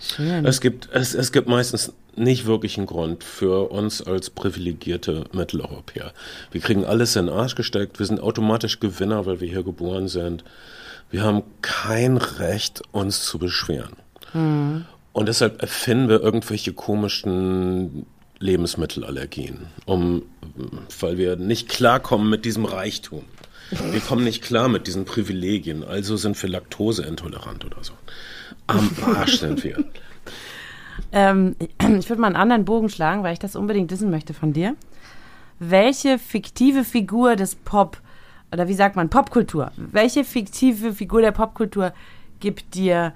Schön. 0.02 0.44
Es 0.44 0.60
gibt, 0.60 0.88
es, 0.92 1.14
es 1.14 1.32
gibt 1.32 1.48
meistens 1.48 1.92
nicht 2.16 2.44
wirklich 2.46 2.76
einen 2.76 2.86
Grund 2.86 3.24
für 3.24 3.70
uns 3.70 4.02
als 4.02 4.30
privilegierte 4.30 5.24
Mitteleuropäer. 5.32 6.12
Wir 6.50 6.60
kriegen 6.60 6.84
alles 6.84 7.16
in 7.16 7.26
den 7.26 7.34
Arsch 7.34 7.54
gesteckt, 7.54 7.98
wir 7.98 8.06
sind 8.06 8.20
automatisch 8.20 8.80
Gewinner, 8.80 9.26
weil 9.26 9.40
wir 9.40 9.48
hier 9.48 9.62
geboren 9.62 10.08
sind. 10.08 10.44
Wir 11.10 11.22
haben 11.22 11.42
kein 11.62 12.16
Recht, 12.16 12.82
uns 12.90 13.24
zu 13.24 13.38
beschweren. 13.38 13.92
Und 15.12 15.28
deshalb 15.28 15.60
erfinden 15.62 16.08
wir 16.08 16.20
irgendwelche 16.20 16.72
komischen 16.72 18.06
Lebensmittelallergien, 18.38 19.66
um, 19.84 20.22
weil 21.00 21.18
wir 21.18 21.36
nicht 21.36 21.68
klarkommen 21.68 22.28
mit 22.28 22.44
diesem 22.44 22.64
Reichtum. 22.64 23.24
Wir 23.70 24.00
kommen 24.00 24.24
nicht 24.24 24.42
klar 24.42 24.68
mit 24.68 24.86
diesen 24.86 25.04
Privilegien, 25.04 25.84
also 25.84 26.16
sind 26.16 26.40
wir 26.42 26.50
laktoseintolerant 26.50 27.64
oder 27.64 27.82
so. 27.84 27.92
Am 28.66 28.90
Arsch 29.16 29.38
sind 29.38 29.62
wir. 29.64 29.84
Ähm, 31.14 31.56
ich 31.98 32.08
würde 32.08 32.20
mal 32.20 32.28
einen 32.28 32.36
anderen 32.36 32.64
Bogen 32.64 32.88
schlagen, 32.88 33.22
weil 33.22 33.34
ich 33.34 33.38
das 33.38 33.56
unbedingt 33.56 33.90
wissen 33.90 34.10
möchte 34.10 34.32
von 34.32 34.52
dir. 34.54 34.76
Welche 35.58 36.18
fiktive 36.18 36.84
Figur 36.84 37.36
des 37.36 37.54
Pop, 37.54 37.98
oder 38.50 38.66
wie 38.66 38.74
sagt 38.74 38.96
man, 38.96 39.10
Popkultur, 39.10 39.72
welche 39.76 40.24
fiktive 40.24 40.94
Figur 40.94 41.20
der 41.20 41.32
Popkultur 41.32 41.92
gibt 42.40 42.74
dir 42.74 43.12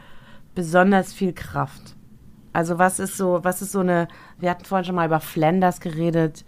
besonders 0.54 1.12
viel 1.12 1.32
Kraft? 1.32 1.95
Also 2.56 2.78
was 2.78 2.98
ist 3.00 3.18
so, 3.18 3.40
was 3.42 3.60
ist 3.60 3.72
so 3.72 3.80
eine, 3.80 4.08
wir 4.38 4.48
hatten 4.48 4.64
vorhin 4.64 4.86
schon 4.86 4.94
mal 4.94 5.04
über 5.04 5.20
Flanders 5.20 5.78
geredet, 5.78 6.42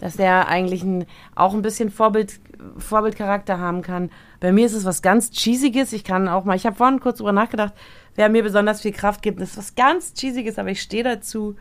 dass 0.00 0.18
der 0.18 0.48
eigentlich 0.48 0.82
ein, 0.82 1.06
auch 1.34 1.54
ein 1.54 1.62
bisschen 1.62 1.90
Vorbild, 1.90 2.40
Vorbildcharakter 2.76 3.58
haben 3.58 3.80
kann. 3.80 4.10
Bei 4.40 4.52
mir 4.52 4.66
ist 4.66 4.74
es 4.74 4.84
was 4.84 5.00
ganz 5.00 5.30
Cheesiges. 5.30 5.94
Ich 5.94 6.04
kann 6.04 6.28
auch 6.28 6.44
mal, 6.44 6.56
ich 6.56 6.66
habe 6.66 6.76
vorhin 6.76 7.00
kurz 7.00 7.18
drüber 7.18 7.32
nachgedacht, 7.32 7.72
wer 8.16 8.28
mir 8.28 8.42
besonders 8.42 8.82
viel 8.82 8.92
Kraft 8.92 9.22
gibt, 9.22 9.40
das 9.40 9.52
ist 9.52 9.56
was 9.56 9.74
ganz 9.74 10.12
Cheesiges, 10.12 10.58
aber 10.58 10.68
ich 10.68 10.82
stehe 10.82 11.04
dazu. 11.04 11.56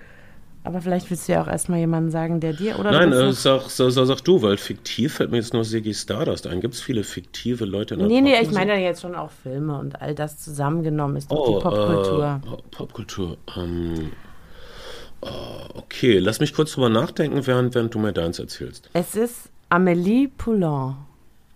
Aber 0.66 0.82
vielleicht 0.82 1.10
willst 1.12 1.28
du 1.28 1.34
ja 1.34 1.44
auch 1.44 1.48
erstmal 1.48 1.80
jemanden 1.80 2.10
sagen, 2.12 2.40
der 2.40 2.54
dir 2.54 2.80
oder 2.80 2.92
Nein, 2.92 3.12
äh, 3.14 3.32
sag, 3.34 3.70
sag, 3.70 3.92
sag, 3.92 4.06
sag 4.08 4.22
du, 4.24 4.42
weil 4.42 4.58
fiktiv 4.58 5.14
fällt 5.14 5.30
mir 5.32 5.38
jetzt 5.38 5.54
nur 5.54 5.64
Siggy 5.64 5.94
Stardust 5.94 6.48
ein. 6.48 6.60
Gibt 6.60 6.74
es 6.74 6.82
viele 6.82 7.04
fiktive 7.04 7.66
Leute 7.66 7.94
in 7.94 8.00
der 8.00 8.08
Nee, 8.10 8.22
nee, 8.22 8.42
ich 8.42 8.52
meine 8.52 8.74
ja 8.74 8.80
jetzt 8.80 9.02
schon 9.02 9.14
auch 9.16 9.30
Filme 9.32 9.78
und 9.80 10.02
all 10.02 10.16
das 10.16 10.40
zusammengenommen 10.40 11.18
ist 11.18 11.32
doch 11.32 11.38
Oh, 11.38 11.58
die 11.60 11.64
Popkultur. 11.64 12.42
Äh, 12.44 12.48
Pop- 12.48 12.72
Popkultur. 12.72 13.38
Ähm, 13.56 14.12
äh, 15.22 15.28
okay, 15.76 16.18
lass 16.20 16.40
mich 16.40 16.54
kurz 16.54 16.74
drüber 16.74 16.90
nachdenken, 16.90 17.46
während, 17.46 17.76
während 17.76 17.94
du 17.94 18.00
mir 18.00 18.12
deins 18.14 18.40
erzählst. 18.40 18.90
Es 18.94 19.16
ist 19.16 19.50
Amélie 19.70 20.30
Poulain. 20.36 20.96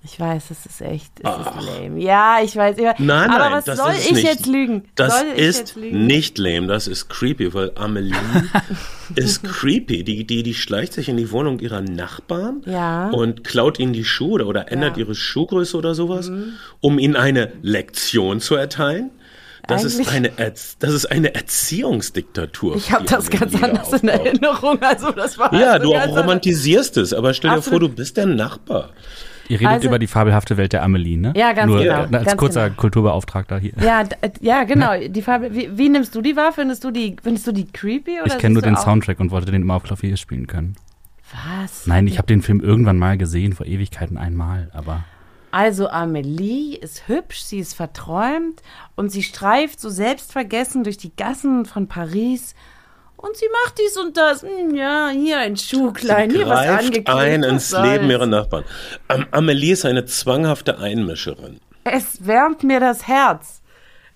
Ich 0.02 0.18
weiß, 0.18 0.52
es 0.52 0.66
ist 0.66 0.80
echt, 0.82 1.12
es 1.22 1.30
ist 1.30 1.82
lame. 1.82 2.02
Ja, 2.02 2.38
ich 2.42 2.56
weiß. 2.56 2.78
Ich 2.78 2.86
weiß. 2.86 2.96
Nein, 3.00 3.30
aber 3.30 3.40
nein, 3.46 3.52
was 3.54 3.66
das 3.66 3.78
soll 3.80 3.92
ist 3.92 4.06
ich 4.06 4.12
nicht, 4.14 4.24
jetzt 4.24 4.46
lügen? 4.46 4.86
Das 4.96 5.20
soll 5.20 5.28
ist 5.36 5.76
lügen? 5.76 6.08
nicht 6.08 6.38
lame, 6.38 6.68
das 6.68 6.88
ist 6.88 7.10
creepy, 7.10 7.54
weil 7.54 7.74
Amelie 7.76 8.16
ist 9.16 9.44
creepy. 9.44 10.06
Die, 10.06 10.26
die, 10.26 10.42
die 10.44 10.54
schleicht 10.54 10.94
sich 10.94 11.10
in 11.10 11.18
die 11.18 11.32
Wohnung 11.32 11.60
ihrer 11.60 11.82
Nachbarn 11.82 12.62
Ja. 12.66 13.10
und 13.10 13.44
klaut 13.44 13.78
ihnen 13.78 13.92
die 13.92 14.06
Schuhe 14.06 14.36
oder, 14.36 14.48
oder 14.48 14.72
ändert 14.72 14.96
Ja. 14.96 15.04
Mhm. 15.04 15.10
ihre 15.10 15.16
Schuhgröße 15.16 15.76
oder 15.76 15.94
sowas, 15.94 16.32
um 16.80 16.98
ihnen 16.98 17.18
eine 17.18 17.52
Lektion 17.62 18.40
zu 18.40 18.56
erteilen. 18.56 19.12
Das 19.68 19.84
ist, 19.84 20.10
eine, 20.12 20.30
Erz- 20.40 20.78
das 20.80 20.94
ist 20.94 21.06
eine 21.12 21.36
Erziehungsdiktatur. 21.36 22.76
Ich 22.78 22.92
habe 22.92 23.06
das 23.06 23.30
ganz 23.30 23.54
anders 23.62 23.94
in. 24.02 24.08
Erinnerung. 24.08 24.82
Also 24.82 25.12
das 25.12 25.38
war 25.38 25.54
Ja, 25.54 25.74
also 25.74 25.90
du 25.92 25.96
auch 25.96 26.00
anders. 26.02 26.24
romantisierst 26.24 26.98
es, 26.98 27.14
aber 27.14 27.34
stell 27.34 27.52
dir 27.52 27.58
Absolut. 27.58 27.82
vor, 27.82 27.90
du 27.90 27.96
bist 27.96 28.18
der 28.18 28.26
Nachbar. 28.26 28.92
Ihr 29.50 29.60
redet 29.60 29.74
Also- 29.74 29.88
über 29.88 30.00
die 30.00 30.08
fabelhafte 30.08 30.56
Welt 30.58 30.72
der 30.74 30.84
Amelie, 30.84 31.18
ne? 31.18 31.34
Ja, 31.36 31.52
ganz 31.54 31.68
Nur, 31.70 31.80
genau, 31.80 31.94
äh, 31.94 31.98
Als 32.02 32.12
ganz 32.12 32.38
kurzer 32.38 32.66
genau. 32.70 32.80
Kulturbeauftragter 32.82 33.60
hier. 33.60 33.74
Ja, 33.84 34.04
äh, 34.22 34.30
ja, 34.40 34.64
genau. 34.64 34.92
Die 35.08 35.22
Farbe. 35.22 35.54
Wie, 35.54 35.78
wie 35.78 35.90
nimmst 35.90 36.16
du 36.16 36.22
die 36.22 36.36
wahr? 36.36 36.54
Findest 36.54 36.84
du 36.84 36.92
die, 36.92 37.16
findest 37.22 37.48
du 37.48 37.52
die 37.52 37.66
creepy 37.66 38.22
oder? 38.22 38.28
Ich 38.34 38.38
kenne 38.38 38.54
nur 38.54 38.62
den 38.62 38.78
Soundtrack 38.78 39.20
und 39.20 39.32
wollte 39.32 39.52
den 39.52 39.64
immer 39.64 39.74
auf 39.76 39.84
Klavier 39.84 40.16
spielen 40.18 40.48
können. 40.48 40.76
Was? 41.64 41.86
Nein, 41.86 42.08
ich 42.08 42.18
habe 42.18 42.28
den 42.28 42.42
Film 42.42 42.60
irgendwann 42.62 42.98
mal 42.98 43.18
gesehen, 43.18 43.54
vor 43.54 43.66
Ewigkeiten 43.66 44.18
einmal, 44.18 44.70
aber 44.74 45.04
Also 45.52 45.90
Amelie 45.90 46.76
ist 46.78 47.08
hübsch, 47.08 47.42
sie 47.42 47.60
ist 47.60 47.74
verträumt 47.74 48.62
und 48.96 49.12
sie 49.12 49.24
streift 49.24 49.80
so 49.80 49.90
selbstvergessen 49.90 50.84
durch 50.84 50.98
die 50.98 51.16
Gassen 51.16 51.66
von 51.66 51.88
Paris 51.88 52.56
und 53.22 53.36
sie 53.38 53.46
macht 53.64 53.78
dies 53.80 53.98
und 53.98 54.16
das. 54.18 54.44
Hm, 54.44 54.74
Ja, 54.76 55.10
hier 55.10 55.40
ein 55.40 55.58
Schuhklein, 55.58 56.30
hier 56.32 56.48
was 56.48 56.66
Greift 56.66 56.80
angeklebt. 56.86 57.10
ein 57.10 57.44
ins. 57.44 57.72
Leben 57.72 58.10
ihrer 58.10 58.26
Nachbarn. 58.26 58.64
Am 59.08 59.26
Amelie 59.32 59.74
ist 59.74 59.86
eine 59.86 60.06
zwanghafte 60.06 60.80
Einmischerin. 60.80 61.60
Es 61.84 62.26
wärmt 62.26 62.64
mir 62.64 62.80
das 62.80 63.08
Herz. 63.08 63.62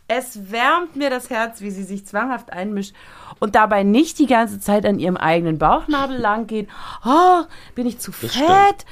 Es 0.08 0.52
wärmt 0.52 0.96
mir 0.96 1.10
das 1.10 1.30
Herz, 1.30 1.62
wie 1.62 1.72
sie 1.72 1.84
sich 1.84 2.06
zwanghaft 2.06 2.52
einmischt 2.52 2.94
und 3.40 3.56
dabei 3.56 3.84
nicht 3.84 4.20
die 4.20 4.26
ganze 4.28 4.60
Zeit 4.60 4.86
an 4.86 5.00
ihrem 5.00 5.16
eigenen 5.18 5.58
Bauchnabel 5.58 6.18
lang 6.18 6.46
geht. 6.46 6.68
Oh, 7.06 7.42
bin 7.74 7.88
ich 7.88 8.00
zu 8.00 8.12
Das 8.22 8.36
fett? 8.36 8.86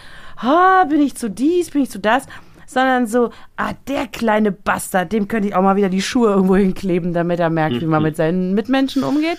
Oh, 0.44 0.86
bin 0.88 1.02
ich 1.02 1.16
zu 1.16 1.30
dies? 1.30 1.70
Bin 1.72 1.84
ich 1.84 1.92
zu 1.92 2.00
das? 2.00 2.26
Sondern 2.66 3.06
so, 3.08 3.32
ah, 3.58 3.74
der 3.90 4.08
kleine 4.08 4.54
Bastard, 4.54 5.12
dem 5.12 5.28
könnte 5.28 5.50
ich 5.50 5.56
auch 5.56 5.62
mal 5.62 5.76
wieder 5.76 5.90
die 5.90 6.02
Schuhe 6.02 6.30
irgendwo 6.32 6.56
hinkleben, 6.56 7.14
damit 7.14 7.40
er 7.42 7.50
merkt, 7.50 7.82
wie 7.82 7.86
Mhm. 7.86 7.92
man 7.92 8.04
mit 8.04 8.16
seinen 8.16 8.54
Mitmenschen 8.54 9.04
umgeht. 9.04 9.38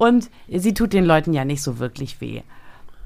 Und 0.00 0.30
sie 0.48 0.72
tut 0.72 0.94
den 0.94 1.04
Leuten 1.04 1.34
ja 1.34 1.44
nicht 1.44 1.62
so 1.62 1.78
wirklich 1.78 2.22
weh. 2.22 2.40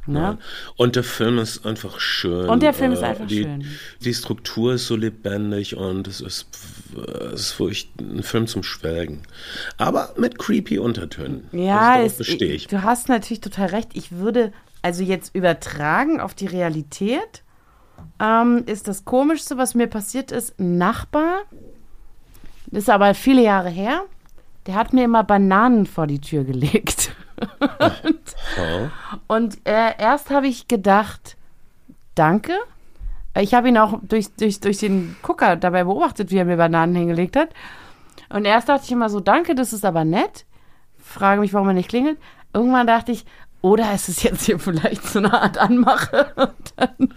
Ne? 0.06 0.38
Und 0.76 0.94
der 0.94 1.02
Film 1.02 1.38
ist 1.38 1.66
einfach 1.66 1.98
schön. 1.98 2.48
Und 2.48 2.62
der 2.62 2.72
Film 2.72 2.92
ist 2.92 3.02
Äh, 3.02 3.06
einfach 3.06 3.26
die, 3.26 3.42
schön. 3.42 3.64
Die 4.00 4.14
Struktur 4.14 4.74
ist 4.74 4.86
so 4.86 4.94
lebendig 4.94 5.76
und 5.76 6.06
es 6.06 6.20
ist, 6.20 6.46
es 7.32 7.40
ist 7.40 7.58
wirklich 7.58 7.90
ein 7.98 8.22
Film 8.22 8.46
zum 8.46 8.62
Schwelgen. 8.62 9.22
Aber 9.76 10.14
mit 10.16 10.38
creepy 10.38 10.78
Untertönen. 10.78 11.48
Ja, 11.50 11.94
also 11.94 12.20
es, 12.20 12.28
ich. 12.28 12.68
du 12.68 12.82
hast 12.82 13.08
natürlich 13.08 13.40
total 13.40 13.70
recht. 13.70 13.88
Ich 13.94 14.12
würde 14.12 14.52
also 14.82 15.02
jetzt 15.02 15.34
übertragen 15.34 16.20
auf 16.20 16.34
die 16.34 16.46
Realität. 16.46 17.42
Ähm, 18.20 18.62
ist 18.66 18.86
das 18.86 19.04
Komischste, 19.04 19.56
was 19.58 19.74
mir 19.74 19.88
passiert 19.88 20.30
ist, 20.30 20.60
ein 20.60 20.78
Nachbar, 20.78 21.42
das 22.66 22.84
ist 22.84 22.90
aber 22.90 23.14
viele 23.14 23.42
Jahre 23.42 23.70
her, 23.70 24.04
der 24.66 24.74
hat 24.74 24.92
mir 24.92 25.04
immer 25.04 25.24
Bananen 25.24 25.86
vor 25.86 26.06
die 26.06 26.20
Tür 26.20 26.44
gelegt. 26.44 27.14
Ja. 28.56 28.90
Und 29.26 29.58
äh, 29.66 29.92
erst 29.98 30.30
habe 30.30 30.46
ich 30.46 30.68
gedacht, 30.68 31.36
danke. 32.14 32.52
Ich 33.36 33.54
habe 33.54 33.68
ihn 33.68 33.78
auch 33.78 33.98
durch, 34.02 34.32
durch, 34.36 34.60
durch 34.60 34.78
den 34.78 35.16
Gucker 35.22 35.56
dabei 35.56 35.84
beobachtet, 35.84 36.30
wie 36.30 36.36
er 36.36 36.44
mir 36.44 36.56
Bananen 36.56 36.94
hingelegt 36.94 37.36
hat. 37.36 37.48
Und 38.28 38.44
erst 38.44 38.68
dachte 38.68 38.84
ich 38.84 38.92
immer 38.92 39.08
so, 39.08 39.20
danke, 39.20 39.54
das 39.54 39.72
ist 39.72 39.84
aber 39.84 40.04
nett. 40.04 40.44
Frage 40.98 41.40
mich, 41.40 41.52
warum 41.52 41.68
er 41.68 41.74
nicht 41.74 41.88
klingelt. 41.88 42.18
Irgendwann 42.52 42.86
dachte 42.86 43.12
ich, 43.12 43.24
oder 43.60 43.92
ist 43.94 44.08
es 44.08 44.22
jetzt 44.22 44.44
hier 44.44 44.58
vielleicht 44.60 45.04
so 45.04 45.18
eine 45.18 45.32
Art 45.32 45.58
Anmache? 45.58 46.32
Und 46.36 46.74
dann, 46.76 47.14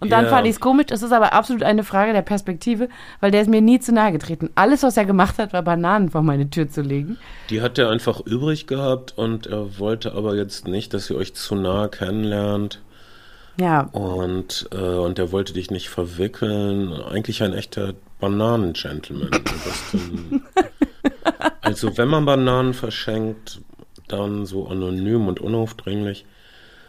und 0.00 0.10
dann 0.10 0.24
Ja. 0.24 0.30
fand 0.30 0.46
ich 0.46 0.54
es 0.54 0.60
komisch. 0.60 0.86
Das 0.86 1.02
ist 1.02 1.12
aber 1.12 1.32
absolut 1.32 1.62
eine 1.62 1.84
Frage 1.84 2.12
der 2.12 2.22
Perspektive, 2.22 2.88
weil 3.20 3.30
der 3.30 3.42
ist 3.42 3.48
mir 3.50 3.60
nie 3.60 3.78
zu 3.80 3.92
nahe 3.92 4.12
getreten. 4.12 4.50
Alles, 4.54 4.82
was 4.82 4.96
er 4.96 5.04
gemacht 5.04 5.38
hat, 5.38 5.52
war 5.52 5.62
Bananen 5.62 6.10
vor 6.10 6.22
meine 6.22 6.48
Tür 6.50 6.68
zu 6.68 6.82
legen. 6.82 7.18
Die 7.50 7.62
hat 7.62 7.78
er 7.78 7.90
einfach 7.90 8.20
übrig 8.20 8.66
gehabt 8.66 9.16
und 9.16 9.46
er 9.46 9.78
wollte 9.78 10.12
aber 10.14 10.34
jetzt 10.36 10.66
nicht, 10.68 10.94
dass 10.94 11.10
ihr 11.10 11.16
euch 11.16 11.34
zu 11.34 11.54
nah 11.54 11.88
kennenlernt. 11.88 12.80
Ja, 13.58 13.88
Und, 13.92 14.68
äh, 14.72 14.76
und 14.76 15.18
er 15.18 15.32
wollte 15.32 15.54
dich 15.54 15.70
nicht 15.70 15.88
verwickeln. 15.88 16.92
Eigentlich 16.92 17.42
ein 17.42 17.54
echter 17.54 17.94
Bananen-Gentleman. 18.20 19.30
besten. 19.64 20.42
also 21.62 21.96
wenn 21.96 22.08
man 22.08 22.24
Bananen 22.26 22.74
verschenkt, 22.74 23.60
dann 24.08 24.46
so 24.46 24.68
anonym 24.68 25.26
und 25.26 25.40
unaufdringlich. 25.40 26.26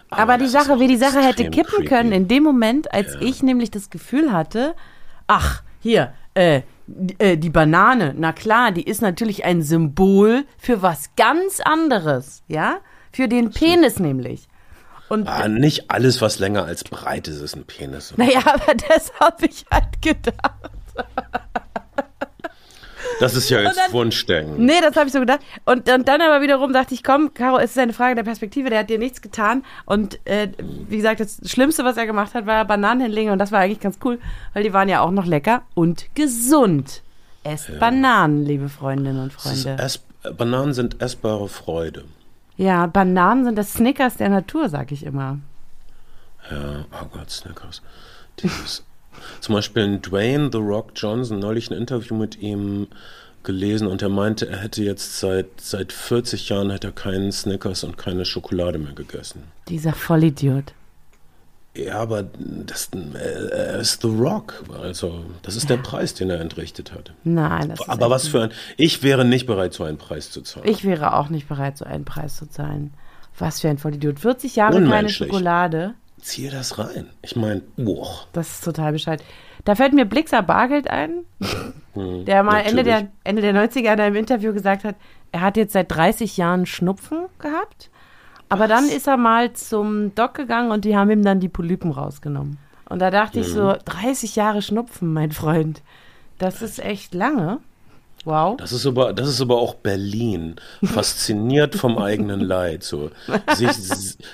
Aber, 0.10 0.38
die 0.38 0.48
Sache, 0.48 0.80
wie 0.80 0.88
die 0.88 0.98
Sache 0.98 1.20
hätte 1.20 1.50
kippen 1.50 1.64
creepy. 1.70 1.86
können, 1.88 2.12
in 2.12 2.28
dem 2.28 2.44
Moment, 2.44 2.94
als 2.94 3.16
ich 3.20 3.44
nämlich 3.44 3.72
das 3.72 3.90
Gefühl 3.90 4.32
hatte, 4.32 4.76
ach, 5.28 5.64
hier, 5.80 6.14
äh, 6.34 6.62
d- 6.88 7.16
äh, 7.20 7.38
die 7.38 7.50
Banane, 7.50 8.14
na 8.18 8.32
klar, 8.32 8.72
die 8.72 8.84
ist 8.84 9.02
natürlich 9.02 9.44
ein 9.46 9.62
Symbol 9.62 10.46
für 10.58 10.82
was 10.82 11.10
ganz 11.16 11.60
anderes, 11.60 12.44
ja? 12.48 12.78
Für 13.12 13.28
den 13.28 13.52
Penis 13.52 14.00
nämlich. 14.00 14.48
Und 15.10 15.28
Ah, 15.28 15.48
nicht 15.48 15.90
alles, 15.90 16.22
was 16.22 16.40
länger 16.40 16.66
als 16.66 16.84
breit 16.84 17.28
ist, 17.28 17.42
ist 17.42 17.56
ein 17.56 17.66
Penis. 17.66 18.14
naja, 18.18 18.42
aber 18.46 18.74
das 18.90 19.12
habe 19.20 19.46
ich 19.46 19.66
halt 19.72 20.02
gedacht. 20.02 20.72
Das 23.20 23.36
ist 23.36 23.50
ja 23.50 23.62
jetzt 23.62 23.92
Wunschdenken. 23.92 24.64
Nee, 24.66 24.80
das 24.82 24.96
habe 24.96 25.08
ich 25.08 25.14
so 25.14 25.20
gedacht. 25.20 25.40
Und, 25.66 25.90
und 25.90 26.08
dann 26.08 26.22
aber 26.22 26.42
wiederum 26.42 26.72
dachte 26.74 26.94
ich, 26.94 27.04
komm, 27.04 27.34
Caro, 27.34 27.58
es 27.58 27.72
ist 27.72 27.80
eine 27.80 27.94
Frage 27.94 28.16
der 28.16 28.24
Perspektive, 28.24 28.70
der 28.70 28.80
hat 28.80 28.90
dir 28.90 29.00
nichts 29.00 29.22
getan. 29.22 29.64
Und 29.86 30.20
äh, 30.26 30.50
wie 30.88 30.98
gesagt, 30.98 31.20
das 31.20 31.40
Schlimmste, 31.46 31.84
was 31.84 31.98
er 31.98 32.06
gemacht 32.06 32.34
hat, 32.34 32.46
war 32.46 32.66
Bananen 32.66 33.02
hinlegen. 33.02 33.32
Und 33.32 33.40
das 33.40 33.52
war 33.52 33.60
eigentlich 33.60 33.80
ganz 33.80 33.98
cool, 34.04 34.20
weil 34.54 34.64
die 34.64 34.74
waren 34.74 34.90
ja 34.90 35.02
auch 35.02 35.12
noch 35.12 35.26
lecker 35.26 35.64
und 35.74 36.14
gesund. 36.16 37.02
Esst 37.44 37.80
Bananen, 37.80 38.46
liebe 38.46 38.70
Freundinnen 38.70 39.22
und 39.24 39.34
Freunde. 39.34 39.82
ess, 39.82 40.00
Bananen 40.38 40.74
sind 40.74 41.02
essbare 41.02 41.48
Freude. 41.48 42.04
Ja, 42.58 42.88
Bananen 42.88 43.46
sind 43.46 43.58
das 43.58 43.74
Snickers 43.74 44.18
der 44.18 44.30
Natur, 44.30 44.68
sag 44.70 44.92
ich 44.92 45.06
immer. 45.06 45.40
Ja, 46.52 46.86
oh 46.92 47.06
Gott, 47.12 47.30
Snickers. 47.30 47.82
Dieses, 48.40 48.84
zum 49.40 49.56
Beispiel 49.56 49.84
in 49.84 50.02
Dwayne 50.02 50.50
The 50.52 50.60
Rock 50.60 50.92
Johnson 50.96 51.40
neulich 51.40 51.72
ein 51.72 51.78
Interview 51.78 52.16
mit 52.16 52.40
ihm 52.40 52.88
gelesen 53.44 53.88
und 53.88 54.02
er 54.02 54.10
meinte, 54.10 54.48
er 54.48 54.58
hätte 54.58 54.84
jetzt 54.84 55.20
seit, 55.20 55.48
seit 55.58 55.94
40 55.94 56.50
Jahren 56.50 56.70
hätte 56.70 56.88
er 56.88 56.94
keinen 56.94 57.32
Snickers 57.32 57.84
und 57.84 57.98
keine 57.98 58.26
Schokolade 58.26 58.78
mehr 58.78 58.94
gegessen. 58.94 59.44
Dieser 59.70 59.94
Vollidiot. 59.94 60.74
Ja, 61.78 62.00
aber 62.00 62.24
das, 62.24 62.90
äh, 62.94 63.48
er 63.50 63.80
ist 63.80 64.02
The 64.02 64.08
Rock. 64.08 64.64
Also, 64.82 65.26
das 65.44 65.56
ist 65.56 65.70
der 65.70 65.78
Preis, 65.78 66.16
den 66.16 66.30
er 66.30 66.42
entrichtet 66.42 66.92
hat. 66.92 67.14
Nein, 67.24 67.70
das 67.70 67.82
ist 67.82 67.90
Aber 67.90 68.10
was 68.10 68.28
für 68.28 68.42
ein. 68.42 68.52
Ich 68.78 69.04
wäre 69.04 69.24
nicht 69.24 69.46
bereit, 69.46 69.74
so 69.74 69.84
einen 69.84 69.98
Preis 69.98 70.32
zu 70.32 70.42
zahlen. 70.42 70.68
Ich 70.68 70.84
wäre 70.84 71.14
auch 71.14 71.30
nicht 71.30 71.48
bereit, 71.48 71.78
so 71.78 71.86
einen 71.86 72.04
Preis 72.04 72.36
zu 72.36 72.50
zahlen. 72.50 72.94
Was 73.38 73.62
für 73.62 73.70
ein 73.70 73.78
Vollidiot. 73.78 74.20
40 74.20 74.56
Jahre 74.56 74.84
keine. 74.84 75.10
Schokolade. 75.10 75.94
Ziehe 76.22 76.50
das 76.52 76.80
rein. 76.80 77.10
Ich 77.22 77.36
meine, 77.36 77.62
boah. 77.78 78.26
Das 78.34 78.50
ist 78.50 78.64
total 78.64 78.92
bescheid. 78.92 79.24
Da 79.66 79.76
fällt 79.76 79.94
mir 79.94 80.06
Blixer 80.06 80.42
Bargeld 80.42 80.90
ein, 80.90 81.26
der 81.96 82.44
mal 82.44 82.62
Ende 82.62 82.84
der. 82.84 83.10
Ende 83.24 83.42
der 83.42 83.54
90er 83.54 83.94
in 83.94 84.00
einem 84.00 84.16
Interview 84.16 84.54
gesagt 84.54 84.84
hat, 84.84 84.96
er 85.32 85.42
hat 85.42 85.58
jetzt 85.58 85.74
seit 85.74 85.92
30 85.92 86.38
Jahren 86.38 86.66
Schnupfen 86.66 87.26
gehabt, 87.40 87.90
aber 88.50 88.68
dann 88.68 88.88
ist 88.88 89.08
er 89.08 89.18
mal 89.18 89.54
zum 89.54 90.16
Doc 90.16 90.36
gegangen 90.36 90.72
und 90.72 90.86
die 90.86 90.96
haben 90.96 91.12
ihm 91.12 91.24
dann 91.24 91.40
die 91.40 91.50
Polypen 91.50 91.92
rausgenommen. 91.92 92.58
Und 92.90 93.00
da 93.00 93.12
dachte 93.12 93.42
ich 93.42 93.48
so, 93.48 93.76
30 93.84 94.38
Jahre 94.38 94.62
Schnupfen, 94.62 95.12
mein 95.12 95.34
Freund, 95.34 95.82
das 96.38 96.62
ist 96.62 96.80
echt 96.80 97.14
lange. 97.14 97.60
Wow. 98.28 98.58
Das 98.58 98.74
ist 98.74 98.86
aber, 98.86 99.14
das 99.14 99.30
ist 99.30 99.40
aber 99.40 99.58
auch 99.58 99.76
Berlin. 99.76 100.58
Fasziniert 100.84 101.76
vom 101.76 101.98
eigenen 101.98 102.42
Leid. 102.42 102.84
So. 102.84 103.10
Sich, 103.56 103.72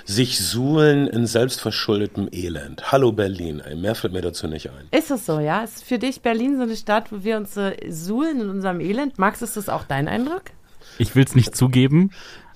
sich 0.04 0.44
suhlen 0.44 1.06
in 1.06 1.28
selbstverschuldetem 1.28 2.28
Elend. 2.32 2.90
Hallo 2.90 3.12
Berlin. 3.12 3.62
Mehr 3.76 3.94
fällt 3.94 4.12
mir 4.12 4.20
dazu 4.20 4.48
nicht 4.48 4.68
ein. 4.68 4.88
Ist 4.90 5.12
es 5.12 5.24
so, 5.24 5.38
ja? 5.38 5.62
Ist 5.62 5.84
für 5.84 6.00
dich 6.00 6.22
Berlin 6.22 6.56
so 6.56 6.64
eine 6.64 6.74
Stadt, 6.74 7.12
wo 7.12 7.22
wir 7.22 7.36
uns 7.36 7.56
äh, 7.56 7.76
suhlen 7.88 8.40
in 8.40 8.50
unserem 8.50 8.80
Elend? 8.80 9.16
Max, 9.20 9.42
ist 9.42 9.56
das 9.56 9.68
auch 9.68 9.84
dein 9.84 10.08
Eindruck? 10.08 10.42
Ich 10.98 11.16
will 11.16 11.24
es 11.24 11.34
nicht 11.34 11.56
zugeben, 11.56 12.10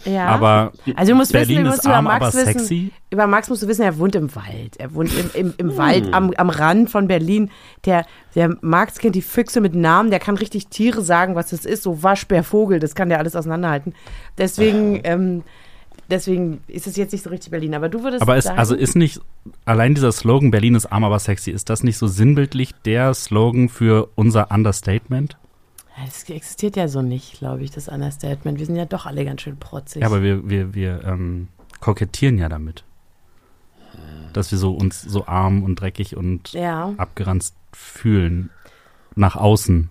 Ja. 0.05 0.27
aber 0.27 0.73
Also 0.95 1.13
du 1.13 1.19
musst 1.19 1.33
Berlin 1.33 1.49
wissen, 1.59 1.65
du 1.65 1.71
ist 1.71 1.77
musst 1.77 1.85
über 1.87 1.95
arm, 1.97 2.05
Max 2.05 2.25
aber 2.25 2.35
wissen, 2.35 2.45
sexy. 2.59 2.93
Über 3.11 3.27
Max 3.27 3.49
musst 3.49 3.63
du 3.63 3.69
wissen, 3.69 3.83
er 3.83 3.99
wohnt 3.99 4.15
im 4.15 4.35
Wald. 4.35 4.77
Er 4.79 4.95
wohnt 4.95 5.13
im, 5.19 5.31
im, 5.35 5.55
im 5.59 5.71
Hm. 5.71 5.77
Wald 5.77 6.15
am, 6.15 6.31
am 6.37 6.51
Rand 6.51 6.91
von 6.91 7.09
Berlin. 7.09 7.51
Der, 7.85 8.07
der 8.35 8.57
Max 8.61 8.99
kennt 8.99 9.15
die 9.15 9.23
Füchse 9.23 9.61
mit 9.61 9.75
Namen, 9.75 10.11
der 10.11 10.21
kann 10.21 10.37
richtig 10.37 10.69
Tiere 10.69 11.03
sagen, 11.03 11.35
was 11.35 11.51
das 11.51 11.65
ist. 11.65 11.83
So 11.83 12.03
Waschbär, 12.03 12.45
Vogel, 12.45 12.79
das 12.81 12.95
kann 12.95 13.09
der 13.09 13.19
alles 13.19 13.35
auseinanderhalten. 13.35 13.95
Deswegen, 14.37 15.01
ähm, 15.05 15.43
deswegen 16.11 16.61
ist 16.69 16.87
es 16.87 16.97
jetzt 16.97 17.13
nicht 17.13 17.25
so 17.25 17.31
richtig 17.31 17.51
Berlin. 17.51 17.75
Aber 17.75 17.89
du 17.89 18.03
würdest 18.05 18.23
Aber 18.23 18.37
ist, 18.37 18.45
sagen, 18.45 18.59
also 18.59 18.75
ist 18.75 18.95
nicht 18.95 19.21
allein 19.65 19.95
dieser 19.95 20.13
Slogan 20.13 20.51
Berlin 20.51 20.75
ist 20.77 20.87
arm, 20.87 21.03
aber 21.05 21.19
sexy, 21.19 21.51
ist 21.51 21.71
das 21.71 21.83
nicht 21.83 21.99
so 21.99 22.07
sinnbildlich 22.07 22.73
der 22.85 23.15
Slogan 23.15 23.69
für 23.69 24.11
unser 24.15 24.51
Understatement? 24.53 25.37
Es 26.07 26.29
existiert 26.29 26.77
ja 26.77 26.89
so 26.89 27.03
nicht, 27.03 27.39
glaube 27.39 27.63
ich, 27.63 27.71
das 27.71 27.89
Understatement. 27.89 28.59
Wir 28.59 28.67
sind 28.67 28.77
ja 28.77 28.85
doch 28.85 29.07
alle 29.07 29.25
ganz 29.25 29.43
schön 29.43 29.57
protzig. 29.57 30.03
Ja, 30.03 30.07
aber 30.09 30.23
wir, 30.23 30.49
wir, 30.49 30.75
wir 30.75 31.05
ähm, 31.05 31.49
kokettieren 31.81 32.39
ja 32.39 32.49
damit. 32.49 32.85
Dass 34.33 34.51
wir 34.51 34.59
so 34.59 34.73
uns 34.73 35.03
so 35.03 35.27
arm 35.27 35.63
und 35.63 35.81
dreckig 35.81 36.17
und 36.17 36.53
ja. 36.53 36.93
abgeranzt 36.97 37.55
fühlen. 37.73 38.51
Nach 39.15 39.37
außen. 39.37 39.89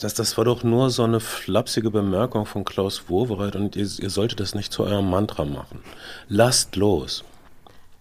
Das, 0.00 0.14
das 0.14 0.36
war 0.36 0.44
doch 0.44 0.62
nur 0.62 0.90
so 0.90 1.04
eine 1.04 1.20
flapsige 1.20 1.90
Bemerkung 1.90 2.46
von 2.46 2.64
Klaus 2.64 3.08
Wowereit 3.08 3.56
und 3.56 3.76
ihr, 3.76 3.88
ihr 3.98 4.10
solltet 4.10 4.40
das 4.40 4.54
nicht 4.54 4.72
zu 4.72 4.84
eurem 4.84 5.08
Mantra 5.08 5.44
machen. 5.44 5.80
Lasst 6.28 6.76
los. 6.76 7.24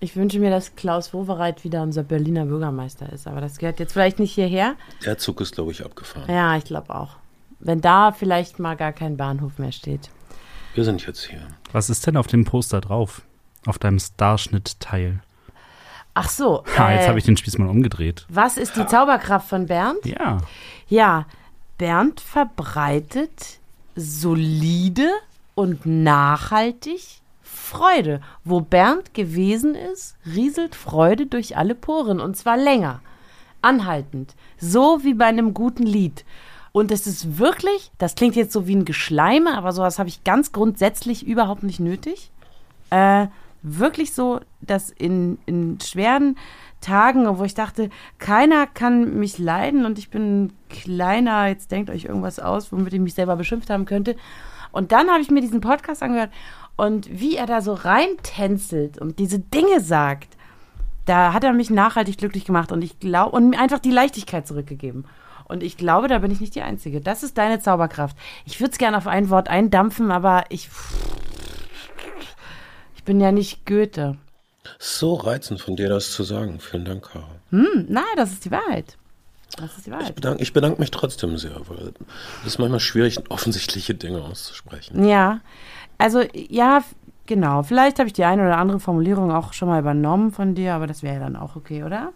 Ich 0.04 0.18
wünsche 0.18 0.38
mir, 0.38 0.50
dass 0.50 0.76
Klaus 0.76 1.14
Wowereit 1.14 1.64
wieder 1.64 1.82
unser 1.82 2.04
Berliner 2.04 2.46
Bürgermeister 2.46 3.14
ist. 3.14 3.26
Aber 3.26 3.40
das 3.40 3.58
gehört 3.58 3.80
jetzt 3.80 3.94
vielleicht 3.94 4.20
nicht 4.20 4.34
hierher. 4.34 4.76
Der 5.06 5.18
Zug 5.18 5.40
ist, 5.40 5.56
glaube 5.56 5.72
ich, 5.72 5.86
abgefahren. 5.86 6.30
Ja, 6.30 6.58
ich 6.58 6.66
glaube 6.66 6.94
auch. 6.94 7.16
Wenn 7.62 7.80
da 7.80 8.12
vielleicht 8.12 8.60
mal 8.60 8.76
gar 8.76 8.92
kein 8.92 9.16
Bahnhof 9.16 9.60
mehr 9.60 9.72
steht. 9.72 10.10
Wir 10.76 10.84
sind 10.84 11.08
jetzt 11.08 11.24
hier. 11.24 11.48
Was 11.72 11.90
ist 11.90 12.06
denn 12.06 12.18
auf 12.18 12.28
dem 12.28 12.44
Poster 12.44 12.82
drauf? 12.82 13.22
Auf 13.66 13.80
deinem 13.80 13.98
Starschnitt-Teil. 13.98 15.22
Ach 16.16 16.28
so. 16.28 16.66
Ha, 16.78 16.92
äh, 16.92 16.98
jetzt 16.98 17.08
habe 17.08 17.18
ich 17.18 17.24
den 17.24 17.38
Spieß 17.38 17.58
mal 17.58 17.70
umgedreht. 17.70 18.26
was 18.28 18.58
ist 18.58 18.76
die 18.76 18.86
Zauberkraft 18.86 19.48
von 19.48 19.68
Bernd? 19.68 20.06
Ja. 20.06 20.40
Ja, 20.90 21.28
Bernd 21.78 22.20
verbreitet 22.20 23.60
solide 23.96 25.08
und 25.56 25.86
nachhaltig 25.86 27.23
Freude. 27.74 28.22
Wo 28.44 28.62
Bernd 28.62 29.16
gewesen 29.16 29.74
ist, 29.74 30.16
rieselt 30.26 30.76
Freude 30.76 31.26
durch 31.26 31.58
alle 31.58 31.74
Poren 31.74 32.20
und 32.20 32.38
zwar 32.38 32.56
länger, 32.56 33.02
anhaltend, 33.64 34.36
so 34.60 35.04
wie 35.04 35.16
bei 35.16 35.26
einem 35.26 35.56
guten 35.56 35.84
Lied. 35.84 36.24
Und 36.72 36.92
es 36.92 37.08
ist 37.08 37.40
wirklich, 37.40 37.92
das 37.98 38.14
klingt 38.14 38.36
jetzt 38.36 38.54
so 38.54 38.68
wie 38.68 38.76
ein 38.76 38.86
Geschleime, 38.86 39.58
aber 39.58 39.72
sowas 39.72 39.98
habe 39.98 40.10
ich 40.10 40.24
ganz 40.24 40.52
grundsätzlich 40.52 41.26
überhaupt 41.26 41.64
nicht 41.64 41.80
nötig. 41.80 42.32
Äh, 42.92 43.28
wirklich 43.64 44.14
so, 44.14 44.42
dass 44.62 44.92
in, 44.92 45.40
in 45.48 45.80
schweren 45.80 46.38
Tagen, 46.80 47.40
wo 47.40 47.44
ich 47.44 47.56
dachte, 47.56 47.90
keiner 48.20 48.68
kann 48.68 49.18
mich 49.18 49.40
leiden 49.40 49.86
und 49.86 49.98
ich 49.98 50.10
bin 50.10 50.54
kleiner, 50.70 51.48
jetzt 51.48 51.72
denkt 51.72 51.90
euch 51.90 52.06
irgendwas 52.06 52.40
aus, 52.40 52.72
womit 52.72 52.94
ich 52.94 53.00
mich 53.00 53.16
selber 53.16 53.36
beschimpft 53.36 53.72
haben 53.72 53.86
könnte. 53.86 54.16
Und 54.72 54.92
dann 54.92 55.10
habe 55.10 55.22
ich 55.22 55.30
mir 55.30 55.42
diesen 55.42 55.62
Podcast 55.62 56.02
angehört 56.02 56.32
und 56.76 57.08
wie 57.20 57.36
er 57.36 57.46
da 57.46 57.62
so 57.62 57.74
reintänzelt 57.74 58.98
und 58.98 59.20
diese 59.20 59.40
Dinge 59.40 59.80
sagt, 59.82 60.36
da 61.06 61.34
hat 61.34 61.44
er 61.44 61.54
mich 61.54 61.70
nachhaltig 61.70 62.18
glücklich 62.18 62.46
gemacht 62.46 62.72
und 62.72 62.82
ich 62.82 63.00
glaube 63.00 63.36
und 63.36 63.50
mir 63.50 63.60
einfach 63.60 63.80
die 63.80 63.92
Leichtigkeit 63.92 64.48
zurückgegeben. 64.48 65.06
Und 65.46 65.62
ich 65.62 65.76
glaube, 65.76 66.08
da 66.08 66.20
bin 66.20 66.32
ich 66.32 66.40
nicht 66.40 66.56
die 66.56 66.62
Einzige. 66.62 67.02
Das 67.02 67.22
ist 67.22 67.38
deine 67.38 67.60
Zauberkraft. 67.60 68.16
Ich 68.46 68.60
würde 68.62 68.72
es 68.72 68.78
gerne 68.78 68.98
auf 68.98 69.08
ein 69.08 69.30
Wort 69.30 69.50
eindampfen, 69.50 70.10
aber 70.10 70.46
ich. 70.50 70.70
Ich 72.96 73.04
bin 73.04 73.20
ja 73.20 73.32
nicht 73.32 73.66
Goethe. 73.66 74.18
So 74.80 75.16
reizend 75.16 75.60
von 75.60 75.76
dir, 75.76 75.90
das 75.90 76.12
zu 76.14 76.24
sagen. 76.24 76.60
Vielen 76.60 76.86
Dank, 76.86 77.10
Caro. 77.12 77.26
Hm, 77.50 77.86
nein, 77.90 78.04
das 78.16 78.32
ist 78.32 78.46
die 78.46 78.52
Wahrheit. 78.52 78.98
Das 79.58 79.78
ist 79.78 79.86
die 79.86 79.90
Ich 79.92 79.96
Wahrheit. 79.96 80.16
bedanke, 80.16 80.42
ich 80.42 80.54
bedanke 80.54 80.80
mich 80.80 80.90
trotzdem 80.92 81.38
sehr, 81.38 81.60
weil 81.68 81.94
es 82.42 82.48
ist 82.48 82.60
manchmal 82.60 82.80
schwierig, 82.80 83.20
offensichtliche 83.30 83.94
Dinge 83.94 84.22
auszusprechen. 84.24 85.06
Ja, 85.06 85.42
also 86.04 86.22
ja, 86.34 86.84
genau. 87.28 87.64
Vielleicht 87.64 87.98
habe 87.98 88.08
ich 88.08 88.14
die 88.14 88.26
eine 88.26 88.42
oder 88.42 88.58
andere 88.58 88.82
Formulierung 88.82 89.32
auch 89.32 89.54
schon 89.54 89.70
mal 89.70 89.80
übernommen 89.80 90.32
von 90.32 90.54
dir, 90.54 90.74
aber 90.74 90.86
das 90.86 91.02
wäre 91.02 91.16
ja 91.16 91.20
dann 91.22 91.38
auch 91.38 91.56
okay, 91.56 91.84
oder? 91.84 92.12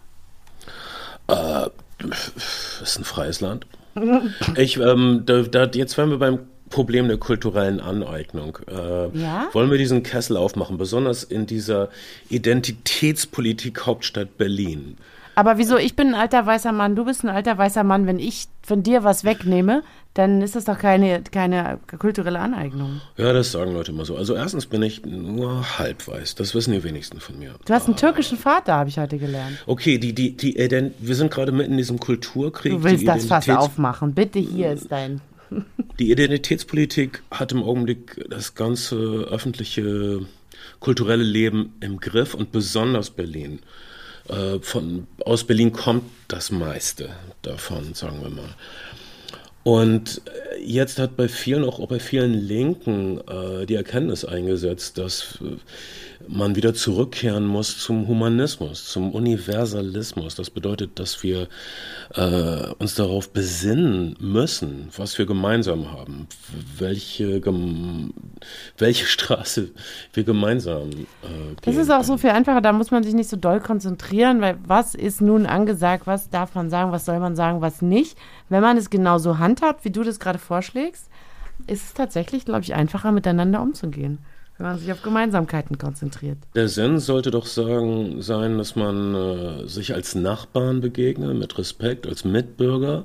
Es 2.36 2.82
ist 2.82 2.98
ein 2.98 3.04
freies 3.04 3.40
Land. 3.40 3.66
Ich, 4.56 4.78
ähm, 4.78 5.22
da, 5.26 5.42
da, 5.42 5.64
jetzt 5.64 5.96
wären 5.96 6.10
wir 6.10 6.18
beim 6.18 6.40
Problem 6.70 7.08
der 7.08 7.16
kulturellen 7.16 7.80
Aneignung. 7.80 8.58
Äh, 8.68 9.18
Ja? 9.18 9.48
Wollen 9.52 9.70
wir 9.70 9.78
diesen 9.78 10.02
Kessel 10.02 10.36
aufmachen, 10.36 10.76
besonders 10.76 11.24
in 11.24 11.46
dieser 11.46 11.88
Identitätspolitik 12.28 13.86
Hauptstadt 13.86 14.36
Berlin? 14.36 14.98
Aber 15.38 15.56
wieso? 15.56 15.76
Ich 15.76 15.94
bin 15.94 16.08
ein 16.08 16.14
alter 16.16 16.44
weißer 16.46 16.72
Mann, 16.72 16.96
du 16.96 17.04
bist 17.04 17.22
ein 17.22 17.28
alter 17.28 17.56
weißer 17.56 17.84
Mann. 17.84 18.06
Wenn 18.08 18.18
ich 18.18 18.46
von 18.62 18.82
dir 18.82 19.04
was 19.04 19.22
wegnehme, 19.22 19.84
dann 20.14 20.42
ist 20.42 20.56
das 20.56 20.64
doch 20.64 20.76
keine, 20.78 21.22
keine 21.30 21.78
kulturelle 21.96 22.40
Aneignung. 22.40 23.00
Ja, 23.16 23.32
das 23.32 23.52
sagen 23.52 23.72
Leute 23.72 23.92
immer 23.92 24.04
so. 24.04 24.16
Also 24.16 24.34
erstens 24.34 24.66
bin 24.66 24.82
ich 24.82 25.06
nur 25.06 25.78
halb 25.78 26.08
weiß. 26.08 26.34
Das 26.34 26.56
wissen 26.56 26.72
die 26.72 26.82
wenigsten 26.82 27.20
von 27.20 27.38
mir. 27.38 27.54
Du 27.66 27.72
hast 27.72 27.86
einen 27.86 27.94
türkischen 27.94 28.36
Vater, 28.36 28.74
habe 28.74 28.88
ich 28.90 28.98
heute 28.98 29.16
gelernt. 29.18 29.62
Okay, 29.66 29.98
die, 29.98 30.12
die, 30.12 30.36
die, 30.36 30.58
Ident- 30.58 30.94
wir 30.98 31.14
sind 31.14 31.30
gerade 31.30 31.52
mitten 31.52 31.70
in 31.70 31.78
diesem 31.78 32.00
Kulturkrieg. 32.00 32.72
Du 32.72 32.82
willst 32.82 33.06
das 33.06 33.26
Fass 33.26 33.48
aufmachen. 33.48 34.14
Bitte, 34.14 34.40
hier 34.40 34.72
ist 34.72 34.90
dein. 34.90 35.20
Die 36.00 36.10
Identitätspolitik 36.10 37.22
hat 37.30 37.52
im 37.52 37.62
Augenblick 37.62 38.26
das 38.28 38.54
ganze 38.56 38.96
öffentliche 39.30 40.26
kulturelle 40.80 41.22
Leben 41.22 41.74
im 41.80 42.00
Griff 42.00 42.34
und 42.34 42.50
besonders 42.52 43.10
Berlin. 43.10 43.60
Äh, 44.28 44.60
Von, 44.60 45.06
aus 45.24 45.44
Berlin 45.44 45.72
kommt 45.72 46.04
das 46.28 46.50
meiste 46.50 47.10
davon, 47.42 47.94
sagen 47.94 48.22
wir 48.22 48.30
mal. 48.30 48.54
Und 49.64 50.22
äh, 50.24 50.62
jetzt 50.62 50.98
hat 50.98 51.16
bei 51.16 51.28
vielen, 51.28 51.64
auch 51.64 51.86
bei 51.88 51.98
vielen 51.98 52.34
Linken, 52.34 53.20
äh, 53.28 53.66
die 53.66 53.74
Erkenntnis 53.74 54.24
eingesetzt, 54.24 54.98
dass 54.98 55.38
äh, 55.42 55.56
man 56.28 56.56
wieder 56.56 56.74
zurückkehren 56.74 57.46
muss 57.46 57.78
zum 57.78 58.06
Humanismus, 58.06 58.84
zum 58.90 59.12
Universalismus. 59.12 60.34
Das 60.34 60.50
bedeutet, 60.50 60.98
dass 60.98 61.22
wir 61.22 61.48
äh, 62.14 62.70
uns 62.78 62.94
darauf 62.94 63.32
besinnen 63.32 64.16
müssen, 64.20 64.88
was 64.96 65.18
wir 65.18 65.26
gemeinsam 65.26 65.92
haben, 65.92 66.28
welche, 66.78 67.40
gem 67.40 68.12
welche 68.76 69.06
Straße 69.14 69.70
wir 70.12 70.24
gemeinsam 70.24 70.90
äh, 70.90 71.54
Das 71.62 71.74
gehen. 71.74 71.82
ist 71.82 71.90
auch 71.90 72.04
so 72.04 72.16
viel 72.16 72.30
einfacher, 72.30 72.60
da 72.60 72.72
muss 72.72 72.90
man 72.90 73.02
sich 73.02 73.14
nicht 73.14 73.30
so 73.30 73.36
doll 73.36 73.60
konzentrieren, 73.60 74.40
weil 74.40 74.58
was 74.64 74.94
ist 74.94 75.20
nun 75.20 75.46
angesagt, 75.46 76.06
was 76.06 76.30
darf 76.30 76.54
man 76.54 76.70
sagen, 76.70 76.92
was 76.92 77.04
soll 77.04 77.18
man 77.18 77.36
sagen, 77.36 77.60
was 77.60 77.82
nicht. 77.82 78.18
Wenn 78.48 78.62
man 78.62 78.76
es 78.76 78.90
genauso 78.90 79.38
handhabt, 79.38 79.84
wie 79.84 79.90
du 79.90 80.02
das 80.02 80.20
gerade 80.20 80.38
vorschlägst, 80.38 81.08
ist 81.66 81.84
es 81.84 81.94
tatsächlich, 81.94 82.44
glaube 82.44 82.62
ich, 82.62 82.74
einfacher 82.74 83.12
miteinander 83.12 83.60
umzugehen, 83.60 84.18
wenn 84.58 84.66
man 84.66 84.78
sich 84.78 84.92
auf 84.92 85.02
Gemeinsamkeiten 85.02 85.78
konzentriert. 85.78 86.38
Der 86.54 86.68
Sinn 86.68 86.98
sollte 86.98 87.30
doch 87.30 87.46
sagen, 87.46 88.20
sein, 88.20 88.58
dass 88.58 88.76
man 88.76 89.14
äh, 89.14 89.68
sich 89.68 89.94
als 89.94 90.14
Nachbarn 90.14 90.80
begegnet, 90.80 91.36
mit 91.36 91.56
Respekt, 91.58 92.06
als 92.06 92.24
Mitbürger, 92.24 93.04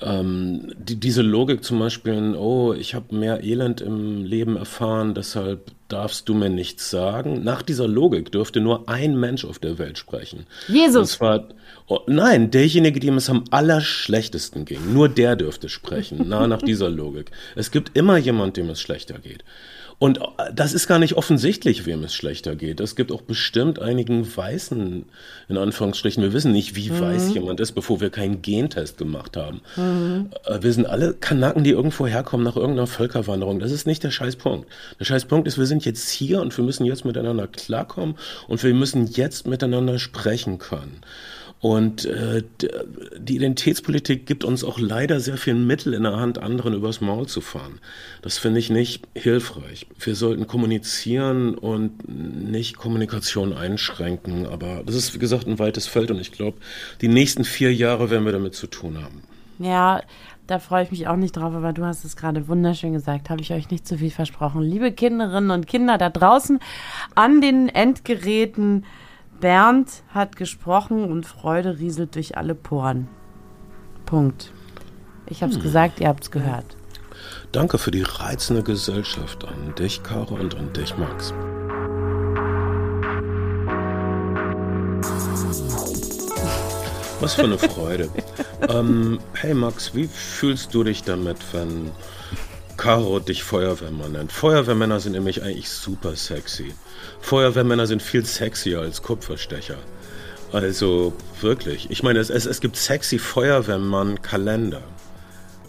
ähm, 0.00 0.72
die, 0.76 0.98
diese 0.98 1.22
Logik 1.22 1.62
zum 1.62 1.78
Beispiel, 1.78 2.34
oh, 2.36 2.72
ich 2.72 2.94
habe 2.94 3.14
mehr 3.14 3.44
Elend 3.44 3.80
im 3.80 4.24
Leben 4.24 4.56
erfahren, 4.56 5.14
deshalb 5.14 5.70
darfst 5.88 6.28
du 6.28 6.34
mir 6.34 6.48
nichts 6.48 6.90
sagen. 6.90 7.44
Nach 7.44 7.62
dieser 7.62 7.86
Logik 7.86 8.32
dürfte 8.32 8.60
nur 8.60 8.88
ein 8.88 9.18
Mensch 9.18 9.44
auf 9.44 9.58
der 9.58 9.78
Welt 9.78 9.98
sprechen. 9.98 10.46
Jesus. 10.68 10.96
Und 10.96 11.06
zwar, 11.06 11.48
oh, 11.86 12.00
nein, 12.06 12.50
derjenige, 12.50 12.98
dem 12.98 13.18
es 13.18 13.28
am 13.28 13.44
allerschlechtesten 13.50 14.64
ging. 14.64 14.92
Nur 14.92 15.10
der 15.10 15.36
dürfte 15.36 15.68
sprechen, 15.68 16.24
na, 16.26 16.46
nach 16.46 16.62
dieser 16.62 16.88
Logik. 16.88 17.30
Es 17.54 17.70
gibt 17.70 17.96
immer 17.96 18.16
jemand, 18.16 18.56
dem 18.56 18.70
es 18.70 18.80
schlechter 18.80 19.18
geht. 19.18 19.44
Und 20.02 20.18
äh, 20.18 20.52
das 20.52 20.72
ist 20.72 20.88
gar 20.88 20.98
nicht 20.98 21.14
offensichtlich, 21.14 21.86
wem 21.86 22.02
es 22.02 22.12
schlechter 22.12 22.56
geht. 22.56 22.80
Es 22.80 22.96
gibt 22.96 23.12
auch 23.12 23.22
bestimmt 23.22 23.80
einigen 23.80 24.36
Weißen, 24.36 25.04
in 25.48 25.56
Anführungsstrichen, 25.56 26.24
wir 26.24 26.32
wissen 26.32 26.50
nicht, 26.50 26.74
wie 26.74 26.90
mhm. 26.90 27.00
weiß 27.00 27.32
jemand 27.34 27.60
ist, 27.60 27.70
bevor 27.70 28.00
wir 28.00 28.10
keinen 28.10 28.42
Gentest 28.42 28.98
gemacht 28.98 29.36
haben. 29.36 29.60
Mhm. 29.76 30.30
Wir 30.60 30.72
sind 30.72 30.86
alle 30.86 31.14
Kanaken, 31.14 31.62
die 31.62 31.70
irgendwo 31.70 32.08
herkommen 32.08 32.42
nach 32.42 32.56
irgendeiner 32.56 32.88
Völkerwanderung. 32.88 33.60
Das 33.60 33.70
ist 33.70 33.86
nicht 33.86 34.02
der 34.02 34.10
Scheißpunkt. 34.10 34.68
Der 34.98 35.04
Scheißpunkt 35.04 35.46
ist, 35.46 35.56
wir 35.56 35.66
sind 35.66 35.84
jetzt 35.84 36.10
hier 36.10 36.40
und 36.40 36.56
wir 36.56 36.64
müssen 36.64 36.84
jetzt 36.84 37.04
miteinander 37.04 37.46
klarkommen 37.46 38.16
und 38.48 38.60
wir 38.64 38.74
müssen 38.74 39.06
jetzt 39.06 39.46
miteinander 39.46 40.00
sprechen 40.00 40.58
können. 40.58 41.00
Und 41.62 42.06
äh, 42.06 42.42
die 43.16 43.36
Identitätspolitik 43.36 44.26
gibt 44.26 44.42
uns 44.42 44.64
auch 44.64 44.80
leider 44.80 45.20
sehr 45.20 45.36
viel 45.36 45.54
Mittel 45.54 45.94
in 45.94 46.02
der 46.02 46.16
Hand, 46.16 46.38
anderen 46.38 46.74
übers 46.74 47.00
Maul 47.00 47.28
zu 47.28 47.40
fahren. 47.40 47.78
Das 48.20 48.36
finde 48.36 48.58
ich 48.58 48.68
nicht 48.68 49.06
hilfreich. 49.14 49.86
Wir 49.96 50.16
sollten 50.16 50.48
kommunizieren 50.48 51.54
und 51.54 52.08
nicht 52.08 52.76
Kommunikation 52.76 53.52
einschränken. 53.52 54.44
Aber 54.44 54.82
das 54.84 54.96
ist, 54.96 55.14
wie 55.14 55.20
gesagt, 55.20 55.46
ein 55.46 55.60
weites 55.60 55.86
Feld 55.86 56.10
und 56.10 56.20
ich 56.20 56.32
glaube, 56.32 56.58
die 57.00 57.06
nächsten 57.06 57.44
vier 57.44 57.72
Jahre 57.72 58.10
werden 58.10 58.24
wir 58.24 58.32
damit 58.32 58.56
zu 58.56 58.66
tun 58.66 59.00
haben. 59.00 59.22
Ja, 59.60 60.02
da 60.48 60.58
freue 60.58 60.82
ich 60.82 60.90
mich 60.90 61.06
auch 61.06 61.14
nicht 61.14 61.36
drauf, 61.36 61.54
aber 61.54 61.72
du 61.72 61.84
hast 61.84 62.04
es 62.04 62.16
gerade 62.16 62.48
wunderschön 62.48 62.92
gesagt. 62.92 63.30
Habe 63.30 63.40
ich 63.40 63.52
euch 63.52 63.70
nicht 63.70 63.86
zu 63.86 63.98
viel 63.98 64.10
versprochen. 64.10 64.62
Liebe 64.62 64.90
Kinderinnen 64.90 65.52
und 65.52 65.68
Kinder 65.68 65.96
da 65.96 66.10
draußen 66.10 66.58
an 67.14 67.40
den 67.40 67.68
Endgeräten, 67.68 68.84
Bernd 69.42 70.04
hat 70.08 70.36
gesprochen 70.36 71.10
und 71.10 71.26
Freude 71.26 71.80
rieselt 71.80 72.14
durch 72.14 72.38
alle 72.38 72.54
Poren. 72.54 73.08
Punkt. 74.06 74.52
Ich 75.26 75.42
habe 75.42 75.50
es 75.50 75.56
hm. 75.56 75.64
gesagt, 75.64 75.98
ihr 75.98 76.06
habt 76.06 76.22
es 76.22 76.30
gehört. 76.30 76.76
Danke 77.50 77.76
für 77.76 77.90
die 77.90 78.02
reizende 78.02 78.62
Gesellschaft 78.62 79.44
an 79.44 79.74
dich, 79.74 80.04
Caro, 80.04 80.36
und 80.36 80.54
an 80.54 80.72
dich, 80.72 80.96
Max. 80.96 81.34
Was 87.20 87.34
für 87.34 87.42
eine 87.42 87.58
Freude. 87.58 88.10
ähm, 88.68 89.18
hey 89.34 89.54
Max, 89.54 89.92
wie 89.92 90.06
fühlst 90.06 90.72
du 90.72 90.84
dich 90.84 91.02
damit, 91.02 91.38
wenn 91.52 91.90
Caro 92.82 93.20
dich 93.20 93.44
Feuerwehrmann 93.44 94.10
nennt? 94.10 94.32
Feuerwehrmänner 94.32 94.98
sind 94.98 95.12
nämlich 95.12 95.44
eigentlich 95.44 95.70
super 95.70 96.16
sexy. 96.16 96.74
Feuerwehrmänner 97.20 97.86
sind 97.86 98.02
viel 98.02 98.24
sexier 98.26 98.80
als 98.80 99.02
Kupferstecher. 99.02 99.76
Also 100.50 101.12
wirklich. 101.40 101.92
Ich 101.92 102.02
meine, 102.02 102.18
es, 102.18 102.28
es, 102.28 102.44
es 102.44 102.60
gibt 102.60 102.74
sexy 102.74 103.20
Feuerwehrmann-Kalender. 103.20 104.82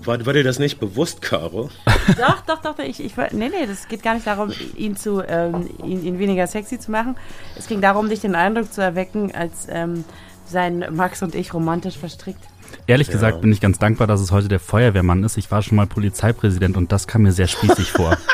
War, 0.03 0.25
war 0.25 0.33
dir 0.33 0.43
das 0.43 0.57
nicht 0.57 0.79
bewusst, 0.79 1.21
Caro? 1.21 1.69
Doch, 2.17 2.41
doch, 2.47 2.61
doch. 2.63 2.79
Ich, 2.79 2.99
ich, 2.99 3.15
nee, 3.15 3.29
nee, 3.31 3.67
das 3.67 3.87
geht 3.87 4.01
gar 4.01 4.15
nicht 4.15 4.25
darum, 4.25 4.51
ihn, 4.75 4.97
zu, 4.97 5.21
ähm, 5.21 5.69
ihn, 5.83 6.03
ihn, 6.03 6.17
weniger 6.17 6.47
sexy 6.47 6.79
zu 6.79 6.89
machen. 6.89 7.15
Es 7.55 7.67
ging 7.67 7.79
darum, 7.79 8.09
dich 8.09 8.21
den 8.21 8.33
Eindruck 8.33 8.73
zu 8.73 8.81
erwecken, 8.81 9.31
als 9.35 9.67
ähm, 9.69 10.03
seien 10.47 10.83
Max 10.95 11.21
und 11.21 11.35
ich 11.35 11.53
romantisch 11.53 11.95
verstrickt. 11.95 12.43
Ehrlich 12.87 13.07
ja. 13.07 13.13
gesagt 13.13 13.41
bin 13.41 13.51
ich 13.51 13.61
ganz 13.61 13.79
dankbar, 13.79 14.07
dass 14.07 14.19
es 14.21 14.31
heute 14.31 14.47
der 14.47 14.59
Feuerwehrmann 14.59 15.23
ist. 15.23 15.37
Ich 15.37 15.49
war 15.51 15.61
schon 15.61 15.75
mal 15.75 15.87
Polizeipräsident 15.87 16.77
und 16.77 16.91
das 16.91 17.07
kam 17.07 17.23
mir 17.23 17.31
sehr 17.31 17.47
spießig 17.47 17.91
vor. 17.91 18.17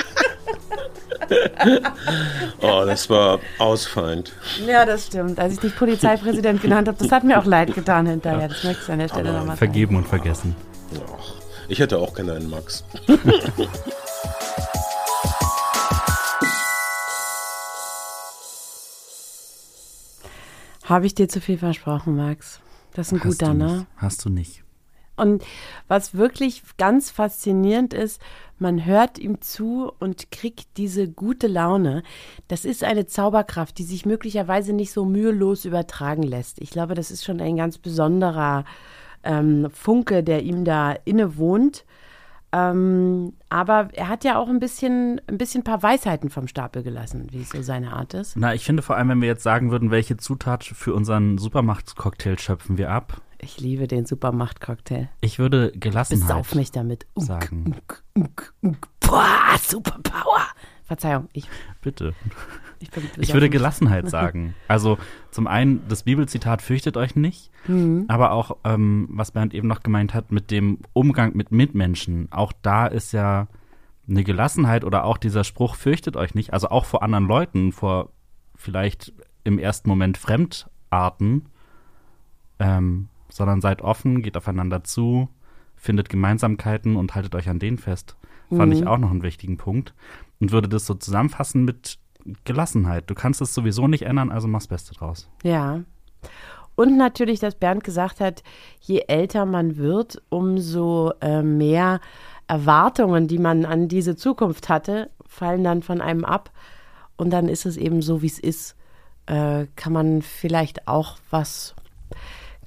oh, 2.61 2.83
das 2.85 3.09
war 3.09 3.39
ausfallend. 3.57 4.33
Ja, 4.65 4.85
das 4.85 5.07
stimmt. 5.07 5.39
Als 5.39 5.53
ich 5.53 5.59
dich 5.59 5.75
Polizeipräsident 5.75 6.61
genannt 6.61 6.87
habe, 6.87 6.97
das 6.97 7.11
hat 7.11 7.23
mir 7.23 7.39
auch 7.39 7.45
leid 7.45 7.73
getan 7.73 8.07
hinterher. 8.07 8.47
Das 8.47 8.63
möchte 8.63 8.83
ich 8.83 8.91
an 8.91 8.99
der 8.99 9.07
Stelle 9.07 9.33
nochmal 9.33 9.57
Vergeben 9.57 9.95
und 9.95 10.07
vergessen. 10.07 10.55
Ach, 10.95 11.33
ich 11.67 11.79
hätte 11.79 11.97
auch 11.99 12.13
gerne 12.13 12.33
einen 12.33 12.49
Max. 12.49 12.83
Habe 20.85 21.05
ich 21.05 21.13
dir 21.13 21.29
zu 21.29 21.39
viel 21.39 21.59
versprochen, 21.59 22.15
Max? 22.15 22.59
Das 22.93 23.07
ist 23.07 23.13
ein 23.13 23.23
Hast 23.23 23.39
guter, 23.39 23.53
ne? 23.53 23.87
Hast 23.95 24.25
du 24.25 24.29
nicht. 24.29 24.63
Und 25.15 25.43
was 25.87 26.15
wirklich 26.15 26.63
ganz 26.77 27.11
faszinierend 27.11 27.93
ist, 27.93 28.21
man 28.57 28.85
hört 28.85 29.19
ihm 29.19 29.41
zu 29.41 29.91
und 29.99 30.31
kriegt 30.31 30.77
diese 30.77 31.09
gute 31.09 31.47
Laune. 31.47 32.03
Das 32.47 32.65
ist 32.65 32.83
eine 32.83 33.05
Zauberkraft, 33.05 33.77
die 33.77 33.83
sich 33.83 34.05
möglicherweise 34.05 34.73
nicht 34.73 34.91
so 34.91 35.05
mühelos 35.05 35.65
übertragen 35.65 36.23
lässt. 36.23 36.61
Ich 36.61 36.69
glaube, 36.69 36.95
das 36.95 37.11
ist 37.11 37.25
schon 37.25 37.41
ein 37.41 37.57
ganz 37.57 37.77
besonderer 37.77 38.65
ähm, 39.23 39.69
Funke, 39.71 40.23
der 40.23 40.43
ihm 40.43 40.65
da 40.65 40.93
innewohnt. 41.05 41.85
Ähm, 42.51 43.33
aber 43.49 43.89
er 43.93 44.07
hat 44.07 44.23
ja 44.23 44.37
auch 44.37 44.49
ein 44.49 44.59
bisschen, 44.59 45.21
ein 45.27 45.37
bisschen 45.37 45.61
ein 45.61 45.63
paar 45.65 45.83
Weisheiten 45.83 46.29
vom 46.29 46.47
Stapel 46.47 46.83
gelassen, 46.83 47.27
wie 47.31 47.41
es 47.41 47.49
so 47.49 47.61
seine 47.61 47.93
Art 47.93 48.13
ist. 48.13 48.35
Na, 48.35 48.53
ich 48.53 48.65
finde 48.65 48.81
vor 48.81 48.95
allem, 48.97 49.09
wenn 49.09 49.21
wir 49.21 49.27
jetzt 49.27 49.43
sagen 49.43 49.71
würden, 49.71 49.91
welche 49.91 50.17
Zutat 50.17 50.63
für 50.63 50.93
unseren 50.93 51.37
Supermacht-Cocktail 51.37 52.37
schöpfen 52.39 52.77
wir 52.77 52.91
ab, 52.91 53.21
ich 53.41 53.59
liebe 53.59 53.87
den 53.87 54.05
Supermacht-Cocktail. 54.05 55.07
Ich 55.21 55.39
würde 55.39 55.71
Gelassenheit 55.71 56.27
Besauf 56.27 56.55
mich 56.55 56.71
damit. 56.71 57.07
Unk, 57.13 57.25
sagen. 57.25 57.63
Unk, 57.67 58.03
unk, 58.13 58.53
unk, 58.61 58.87
Boah, 58.99 59.55
Superpower. 59.61 60.45
Verzeihung, 60.83 61.29
ich. 61.31 61.47
Bitte. 61.81 62.13
Ich, 62.79 62.89
ich 63.17 63.33
würde 63.33 63.49
Gelassenheit 63.49 64.09
sagen. 64.11 64.55
Also 64.67 64.97
zum 65.31 65.47
einen 65.47 65.87
das 65.87 66.03
Bibelzitat 66.03 66.61
fürchtet 66.61 66.97
euch 66.97 67.15
nicht, 67.15 67.51
mhm. 67.67 68.05
aber 68.07 68.31
auch, 68.31 68.57
ähm, 68.63 69.07
was 69.11 69.31
Bernd 69.31 69.53
eben 69.53 69.67
noch 69.67 69.83
gemeint 69.83 70.13
hat, 70.13 70.31
mit 70.31 70.51
dem 70.51 70.79
Umgang 70.93 71.35
mit 71.35 71.51
Mitmenschen. 71.51 72.31
Auch 72.31 72.53
da 72.61 72.87
ist 72.87 73.11
ja 73.11 73.47
eine 74.07 74.23
Gelassenheit 74.23 74.83
oder 74.83 75.03
auch 75.03 75.17
dieser 75.17 75.43
Spruch 75.43 75.75
fürchtet 75.75 76.15
euch 76.15 76.33
nicht, 76.35 76.53
also 76.53 76.69
auch 76.69 76.85
vor 76.85 77.03
anderen 77.03 77.25
Leuten, 77.25 77.71
vor 77.71 78.09
vielleicht 78.55 79.13
im 79.43 79.59
ersten 79.59 79.89
Moment 79.89 80.17
Fremdarten. 80.17 81.45
Ähm, 82.59 83.07
sondern 83.29 83.61
seid 83.61 83.81
offen, 83.81 84.21
geht 84.21 84.35
aufeinander 84.35 84.83
zu, 84.83 85.29
findet 85.75 86.09
Gemeinsamkeiten 86.09 86.95
und 86.95 87.15
haltet 87.15 87.35
euch 87.35 87.47
an 87.47 87.59
denen 87.59 87.77
fest. 87.77 88.17
Fand 88.49 88.73
mhm. 88.73 88.79
ich 88.79 88.87
auch 88.87 88.97
noch 88.97 89.11
einen 89.11 89.23
wichtigen 89.23 89.57
Punkt. 89.57 89.93
Und 90.39 90.51
würde 90.51 90.67
das 90.67 90.85
so 90.85 90.95
zusammenfassen 90.95 91.63
mit 91.63 91.99
Gelassenheit. 92.43 93.09
Du 93.09 93.15
kannst 93.15 93.41
es 93.41 93.53
sowieso 93.53 93.87
nicht 93.87 94.03
ändern, 94.03 94.31
also 94.31 94.47
mach's 94.47 94.67
Beste 94.67 94.93
draus. 94.93 95.29
Ja. 95.43 95.81
Und 96.75 96.97
natürlich, 96.97 97.39
dass 97.39 97.55
Bernd 97.55 97.83
gesagt 97.83 98.19
hat, 98.21 98.43
je 98.79 99.03
älter 99.07 99.45
man 99.45 99.77
wird, 99.77 100.21
umso 100.29 101.11
äh, 101.21 101.41
mehr 101.41 101.99
Erwartungen, 102.47 103.27
die 103.27 103.37
man 103.37 103.65
an 103.65 103.87
diese 103.87 104.15
Zukunft 104.15 104.69
hatte, 104.69 105.11
fallen 105.27 105.63
dann 105.63 105.83
von 105.83 106.01
einem 106.01 106.23
ab. 106.23 106.51
Und 107.17 107.31
dann 107.31 107.49
ist 107.49 107.65
es 107.65 107.75
eben 107.75 108.01
so, 108.01 108.21
wie 108.21 108.27
es 108.27 108.39
ist. 108.39 108.75
Äh, 109.25 109.67
kann 109.75 109.93
man 109.93 110.21
vielleicht 110.21 110.87
auch 110.87 111.17
was 111.29 111.75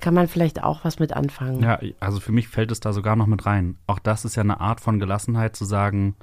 kann 0.03 0.15
man 0.15 0.29
vielleicht 0.29 0.63
auch 0.63 0.85
was 0.85 0.99
mit 0.99 1.15
anfangen. 1.15 1.63
Ja, 1.63 1.79
also 2.01 2.21
für 2.21 2.33
mich 2.33 2.49
fällt 2.49 2.73
es 2.73 2.81
da 2.81 2.93
sogar 2.93 3.17
noch 3.17 3.29
mit 3.29 3.47
rein. 3.47 3.79
Auch 3.87 4.01
das 4.01 4.25
ist 4.25 4.35
ja 4.35 4.43
eine 4.43 4.61
Art 4.61 4.81
von 4.81 4.99
Gelassenheit 4.99 5.57
zu 5.57 5.65
sagen, 5.65 6.17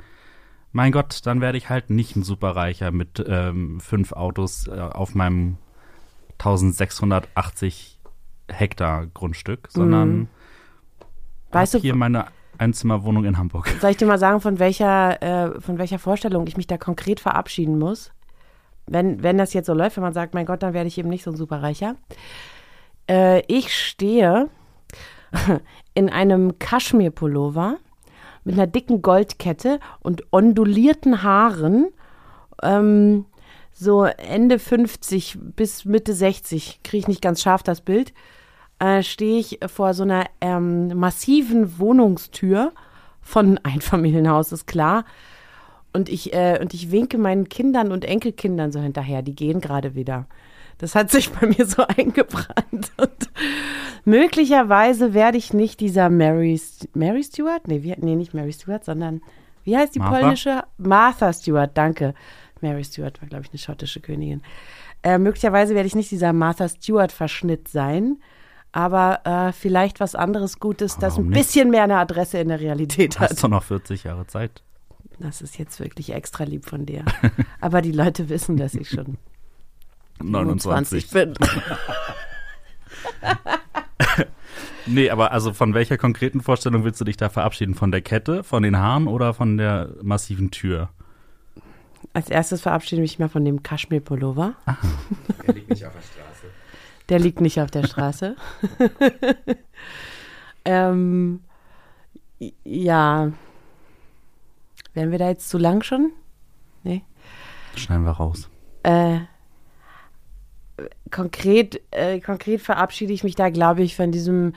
mein 0.71 0.91
Gott, 0.91 1.21
dann 1.25 1.41
werde 1.41 1.57
ich 1.57 1.69
halt 1.69 1.89
nicht 1.89 2.15
ein 2.15 2.23
Superreicher 2.23 2.91
mit 2.91 3.23
ähm, 3.27 3.79
fünf 3.79 4.11
Autos 4.11 4.67
äh, 4.67 4.79
auf 4.79 5.15
meinem 5.15 5.57
1680 6.39 7.99
Hektar 8.47 9.07
Grundstück, 9.07 9.67
sondern 9.71 10.09
mhm. 10.09 10.27
weißt 11.51 11.75
du, 11.75 11.79
hier 11.79 11.95
meine 11.95 12.27
Einzimmerwohnung 12.57 13.25
in 13.25 13.37
Hamburg. 13.37 13.67
Soll 13.81 13.91
ich 13.91 13.97
dir 13.97 14.05
mal 14.05 14.19
sagen, 14.19 14.41
von 14.41 14.59
welcher, 14.59 15.21
äh, 15.21 15.61
von 15.61 15.77
welcher 15.77 15.99
Vorstellung 15.99 16.45
ich 16.47 16.57
mich 16.57 16.67
da 16.67 16.77
konkret 16.77 17.19
verabschieden 17.19 17.79
muss? 17.79 18.11
Wenn, 18.85 19.21
wenn 19.21 19.37
das 19.37 19.53
jetzt 19.53 19.67
so 19.67 19.73
läuft, 19.73 19.97
wenn 19.97 20.03
man 20.03 20.13
sagt, 20.13 20.33
mein 20.33 20.45
Gott, 20.45 20.63
dann 20.63 20.73
werde 20.73 20.87
ich 20.87 20.97
eben 20.97 21.09
nicht 21.09 21.23
so 21.23 21.31
ein 21.31 21.37
Superreicher. 21.37 21.95
Äh, 23.09 23.41
ich 23.47 23.73
stehe 23.73 24.49
in 25.93 26.09
einem 26.09 26.57
Kaschmirpullover 26.59 27.77
mit 28.49 28.57
einer 28.57 28.67
dicken 28.67 29.03
Goldkette 29.03 29.79
und 29.99 30.23
ondulierten 30.31 31.21
Haaren. 31.21 31.89
Ähm, 32.63 33.25
so 33.71 34.05
Ende 34.05 34.57
50 34.57 35.37
bis 35.55 35.85
Mitte 35.85 36.13
60, 36.13 36.79
kriege 36.83 36.97
ich 36.97 37.07
nicht 37.07 37.21
ganz 37.21 37.43
scharf 37.43 37.61
das 37.61 37.81
Bild, 37.81 38.11
äh, 38.79 39.03
stehe 39.03 39.39
ich 39.39 39.59
vor 39.67 39.93
so 39.93 40.01
einer 40.01 40.25
ähm, 40.41 40.97
massiven 40.97 41.77
Wohnungstür 41.77 42.71
von 43.21 43.57
Einfamilienhaus, 43.63 44.51
ist 44.51 44.65
klar. 44.65 45.05
Und 45.93 46.09
ich, 46.09 46.33
äh, 46.33 46.57
und 46.59 46.73
ich 46.73 46.89
winke 46.89 47.19
meinen 47.19 47.49
Kindern 47.49 47.91
und 47.91 48.03
Enkelkindern 48.03 48.71
so 48.71 48.79
hinterher, 48.79 49.21
die 49.21 49.35
gehen 49.35 49.61
gerade 49.61 49.93
wieder 49.93 50.25
Das 50.79 50.95
hat 50.95 51.11
sich 51.11 51.29
bei 51.29 51.45
mir 51.45 51.65
so 51.65 51.85
eingebrannt. 51.97 52.91
Und 52.97 53.29
möglicherweise 54.05 55.13
werde 55.13 55.37
ich 55.37 55.53
nicht 55.53 55.79
dieser 55.79 56.09
Mary, 56.09 56.59
Mary 56.93 57.23
Stewart? 57.23 57.67
Nee, 57.67 57.83
wie, 57.83 57.95
nee, 57.99 58.15
nicht 58.15 58.33
Mary 58.33 58.51
Stewart, 58.51 58.83
sondern 58.83 59.21
wie 59.63 59.77
heißt 59.77 59.93
die 59.93 59.99
Martha? 59.99 60.19
polnische? 60.19 60.63
Martha 60.77 61.31
Stewart, 61.31 61.71
danke. 61.75 62.15
Mary 62.61 62.83
Stewart 62.83 63.21
war, 63.21 63.29
glaube 63.29 63.43
ich, 63.45 63.51
eine 63.51 63.59
schottische 63.59 63.99
Königin. 63.99 64.41
Äh, 65.03 65.17
möglicherweise 65.17 65.75
werde 65.75 65.87
ich 65.87 65.95
nicht 65.95 66.11
dieser 66.11 66.33
Martha 66.33 66.67
Stewart-Verschnitt 66.67 67.67
sein, 67.67 68.17
aber 68.71 69.21
äh, 69.25 69.51
vielleicht 69.51 69.99
was 69.99 70.15
anderes 70.15 70.59
Gutes, 70.59 70.97
das 70.97 71.17
ein 71.17 71.27
nicht? 71.27 71.37
bisschen 71.37 71.71
mehr 71.71 71.83
eine 71.83 71.97
Adresse 71.97 72.39
in 72.39 72.49
der 72.49 72.59
Realität 72.59 73.19
hat. 73.19 73.31
Hast 73.31 73.43
du 73.43 73.47
noch 73.47 73.63
40 73.63 74.05
Jahre 74.05 74.27
Zeit? 74.27 74.63
Das 75.19 75.41
ist 75.41 75.57
jetzt 75.57 75.79
wirklich 75.79 76.11
extra 76.13 76.45
lieb 76.45 76.65
von 76.65 76.85
dir. 76.85 77.03
aber 77.61 77.81
die 77.81 77.91
Leute 77.91 78.29
wissen, 78.29 78.57
dass 78.57 78.73
ich 78.75 78.89
schon 78.89 79.17
29 80.21 81.09
bin. 81.11 81.33
nee, 84.85 85.09
aber 85.09 85.31
also 85.31 85.53
von 85.53 85.73
welcher 85.73 85.97
konkreten 85.97 86.41
Vorstellung 86.41 86.83
willst 86.83 87.01
du 87.01 87.05
dich 87.05 87.17
da 87.17 87.29
verabschieden? 87.29 87.75
Von 87.75 87.91
der 87.91 88.01
Kette, 88.01 88.43
von 88.43 88.63
den 88.63 88.77
Haaren 88.77 89.07
oder 89.07 89.33
von 89.33 89.57
der 89.57 89.89
massiven 90.01 90.51
Tür? 90.51 90.89
Als 92.13 92.29
erstes 92.29 92.61
verabschiede 92.61 93.01
ich 93.01 93.11
mich 93.11 93.19
mal 93.19 93.29
von 93.29 93.45
dem 93.45 93.63
Kaschmir-Pullover. 93.63 94.55
Der 95.45 95.53
liegt 95.53 95.69
nicht 95.69 95.85
auf 95.85 95.93
der 95.93 96.01
Straße. 96.01 96.47
Der 97.09 97.19
liegt 97.19 97.41
nicht 97.41 97.61
auf 97.61 97.71
der 97.71 97.85
Straße. 97.85 98.35
ähm, 100.65 101.41
ja. 102.63 103.31
Wären 104.93 105.11
wir 105.11 105.19
da 105.19 105.29
jetzt 105.29 105.49
zu 105.49 105.57
lang 105.57 105.83
schon? 105.83 106.11
Nee. 106.83 107.03
Schneiden 107.75 108.05
wir 108.05 108.11
raus. 108.11 108.49
Äh, 108.83 109.19
konkret, 111.11 111.81
äh, 111.91 112.19
konkret 112.19 112.61
verabschiede 112.61 113.13
ich 113.13 113.23
mich 113.23 113.35
da, 113.35 113.49
glaube 113.49 113.81
ich, 113.81 113.95
von 113.95 114.11
diesem, 114.11 114.53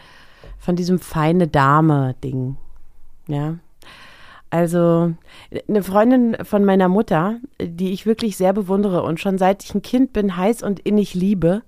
von 0.58 0.76
diesem 0.76 0.98
feine 0.98 1.48
Dame-Ding. 1.48 2.56
Ja. 3.28 3.58
Also 4.50 5.14
eine 5.66 5.82
Freundin 5.82 6.36
von 6.44 6.64
meiner 6.64 6.88
Mutter, 6.88 7.38
die 7.60 7.92
ich 7.92 8.04
wirklich 8.04 8.36
sehr 8.36 8.52
bewundere 8.52 9.02
und 9.02 9.18
schon 9.18 9.38
seit 9.38 9.64
ich 9.64 9.74
ein 9.74 9.80
Kind 9.80 10.12
bin 10.12 10.36
heiß 10.36 10.62
und 10.62 10.80
innig 10.80 11.14
liebe, 11.14 11.62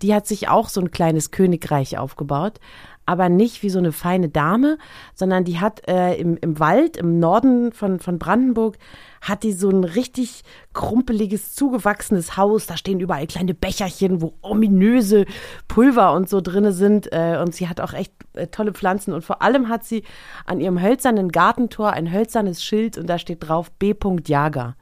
die 0.00 0.14
hat 0.14 0.26
sich 0.26 0.48
auch 0.48 0.68
so 0.68 0.80
ein 0.80 0.92
kleines 0.92 1.32
Königreich 1.32 1.98
aufgebaut, 1.98 2.60
aber 3.06 3.28
nicht 3.28 3.62
wie 3.62 3.70
so 3.70 3.78
eine 3.78 3.90
feine 3.90 4.28
Dame, 4.28 4.78
sondern 5.14 5.44
die 5.44 5.60
hat 5.60 5.88
äh, 5.88 6.14
im, 6.14 6.36
im 6.36 6.58
Wald 6.58 6.96
im 6.96 7.18
Norden 7.18 7.72
von, 7.72 7.98
von 7.98 8.18
Brandenburg, 8.18 8.78
hat 9.24 9.42
die 9.42 9.52
so 9.52 9.70
ein 9.70 9.84
richtig 9.84 10.42
krumpeliges, 10.74 11.54
zugewachsenes 11.54 12.36
Haus. 12.36 12.66
Da 12.66 12.76
stehen 12.76 13.00
überall 13.00 13.26
kleine 13.26 13.54
Becherchen, 13.54 14.20
wo 14.20 14.34
ominöse 14.42 15.24
Pulver 15.66 16.12
und 16.12 16.28
so 16.28 16.40
drinne 16.40 16.72
sind. 16.72 17.10
Äh, 17.12 17.38
und 17.40 17.54
sie 17.54 17.68
hat 17.68 17.80
auch 17.80 17.94
echt 17.94 18.12
äh, 18.34 18.48
tolle 18.48 18.72
Pflanzen. 18.72 19.14
Und 19.14 19.24
vor 19.24 19.42
allem 19.42 19.68
hat 19.68 19.84
sie 19.84 20.04
an 20.44 20.60
ihrem 20.60 20.80
hölzernen 20.80 21.32
Gartentor 21.32 21.92
ein 21.92 22.12
hölzernes 22.12 22.62
Schild 22.62 22.98
und 22.98 23.08
da 23.08 23.18
steht 23.18 23.48
drauf 23.48 23.70
B. 23.70 23.94
Jager. 24.26 24.76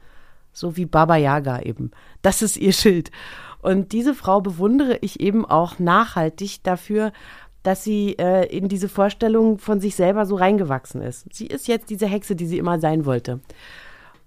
So 0.52 0.76
wie 0.76 0.86
Baba 0.86 1.16
Yaga 1.16 1.60
eben. 1.60 1.92
Das 2.20 2.42
ist 2.42 2.56
ihr 2.56 2.72
Schild. 2.72 3.10
Und 3.62 3.92
diese 3.92 4.14
Frau 4.14 4.40
bewundere 4.40 4.98
ich 5.00 5.20
eben 5.20 5.46
auch 5.46 5.78
nachhaltig 5.78 6.64
dafür, 6.64 7.12
dass 7.62 7.84
sie 7.84 8.18
äh, 8.18 8.46
in 8.46 8.68
diese 8.68 8.88
Vorstellung 8.88 9.58
von 9.58 9.80
sich 9.80 9.94
selber 9.94 10.26
so 10.26 10.34
reingewachsen 10.34 11.00
ist. 11.00 11.32
Sie 11.32 11.46
ist 11.46 11.68
jetzt 11.68 11.90
diese 11.90 12.06
Hexe, 12.06 12.34
die 12.34 12.46
sie 12.46 12.58
immer 12.58 12.80
sein 12.80 13.06
wollte. 13.06 13.40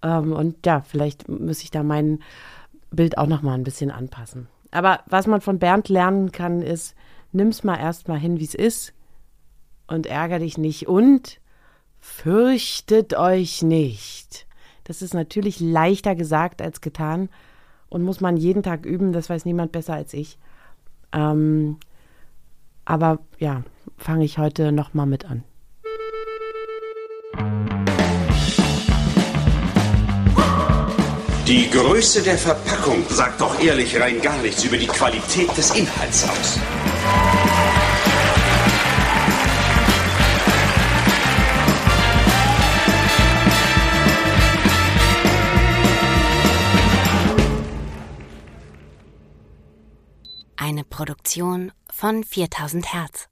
Ähm, 0.06 0.32
und 0.32 0.66
ja, 0.66 0.82
vielleicht 0.82 1.28
muss 1.28 1.64
ich 1.64 1.72
da 1.72 1.84
mein 1.84 2.20
Bild 2.92 3.18
auch 3.18 3.28
noch 3.28 3.42
mal 3.42 3.56
ein 3.56 3.64
bisschen 3.64 3.92
anpassen. 3.92 4.48
Aber 4.72 5.00
was 5.08 5.26
man 5.26 5.42
von 5.42 5.58
Bernd 5.58 5.90
lernen 5.90 6.32
kann, 6.32 6.62
ist, 6.62 6.96
nimm's 7.32 7.64
mal 7.64 7.78
erstmal 7.78 8.20
hin, 8.20 8.40
wie 8.40 8.46
es 8.46 8.54
ist 8.54 8.94
und 9.88 10.06
ärger 10.06 10.40
dich 10.40 10.58
nicht 10.58 10.88
und 10.88 11.40
fürchtet 12.00 13.16
euch 13.16 13.64
nicht. 13.64 14.46
Das 14.84 15.02
ist 15.02 15.14
natürlich 15.14 15.60
leichter 15.60 16.16
gesagt 16.16 16.62
als 16.62 16.82
getan 16.82 17.30
und 17.90 18.04
muss 18.04 18.22
man 18.22 18.38
jeden 18.38 18.62
Tag 18.62 18.86
üben, 18.86 19.12
das 19.12 19.30
weiß 19.30 19.46
niemand 19.46 19.72
besser 19.72 19.96
als 19.96 20.14
ich. 20.14 20.38
Ähm, 21.12 21.78
aber 22.84 23.20
ja, 23.40 23.64
fange 23.98 24.26
ich 24.26 24.38
heute 24.38 24.72
nochmal 24.72 25.08
mit 25.08 25.26
an. 25.26 25.44
Die 31.48 31.70
Größe 31.70 32.24
der 32.24 32.40
Verpackung 32.40 33.06
sagt 33.08 33.40
doch 33.40 33.60
ehrlich 33.62 34.00
rein 34.00 34.20
gar 34.20 34.42
nichts 34.42 34.64
über 34.64 34.78
die 34.78 34.88
Qualität 34.88 35.56
des 35.56 35.76
Inhalts 35.76 36.28
aus. 36.28 36.60
Eine 50.58 50.84
Produktion 50.84 51.72
von 51.92 52.24
4000 52.24 52.92
Hertz. 52.92 53.28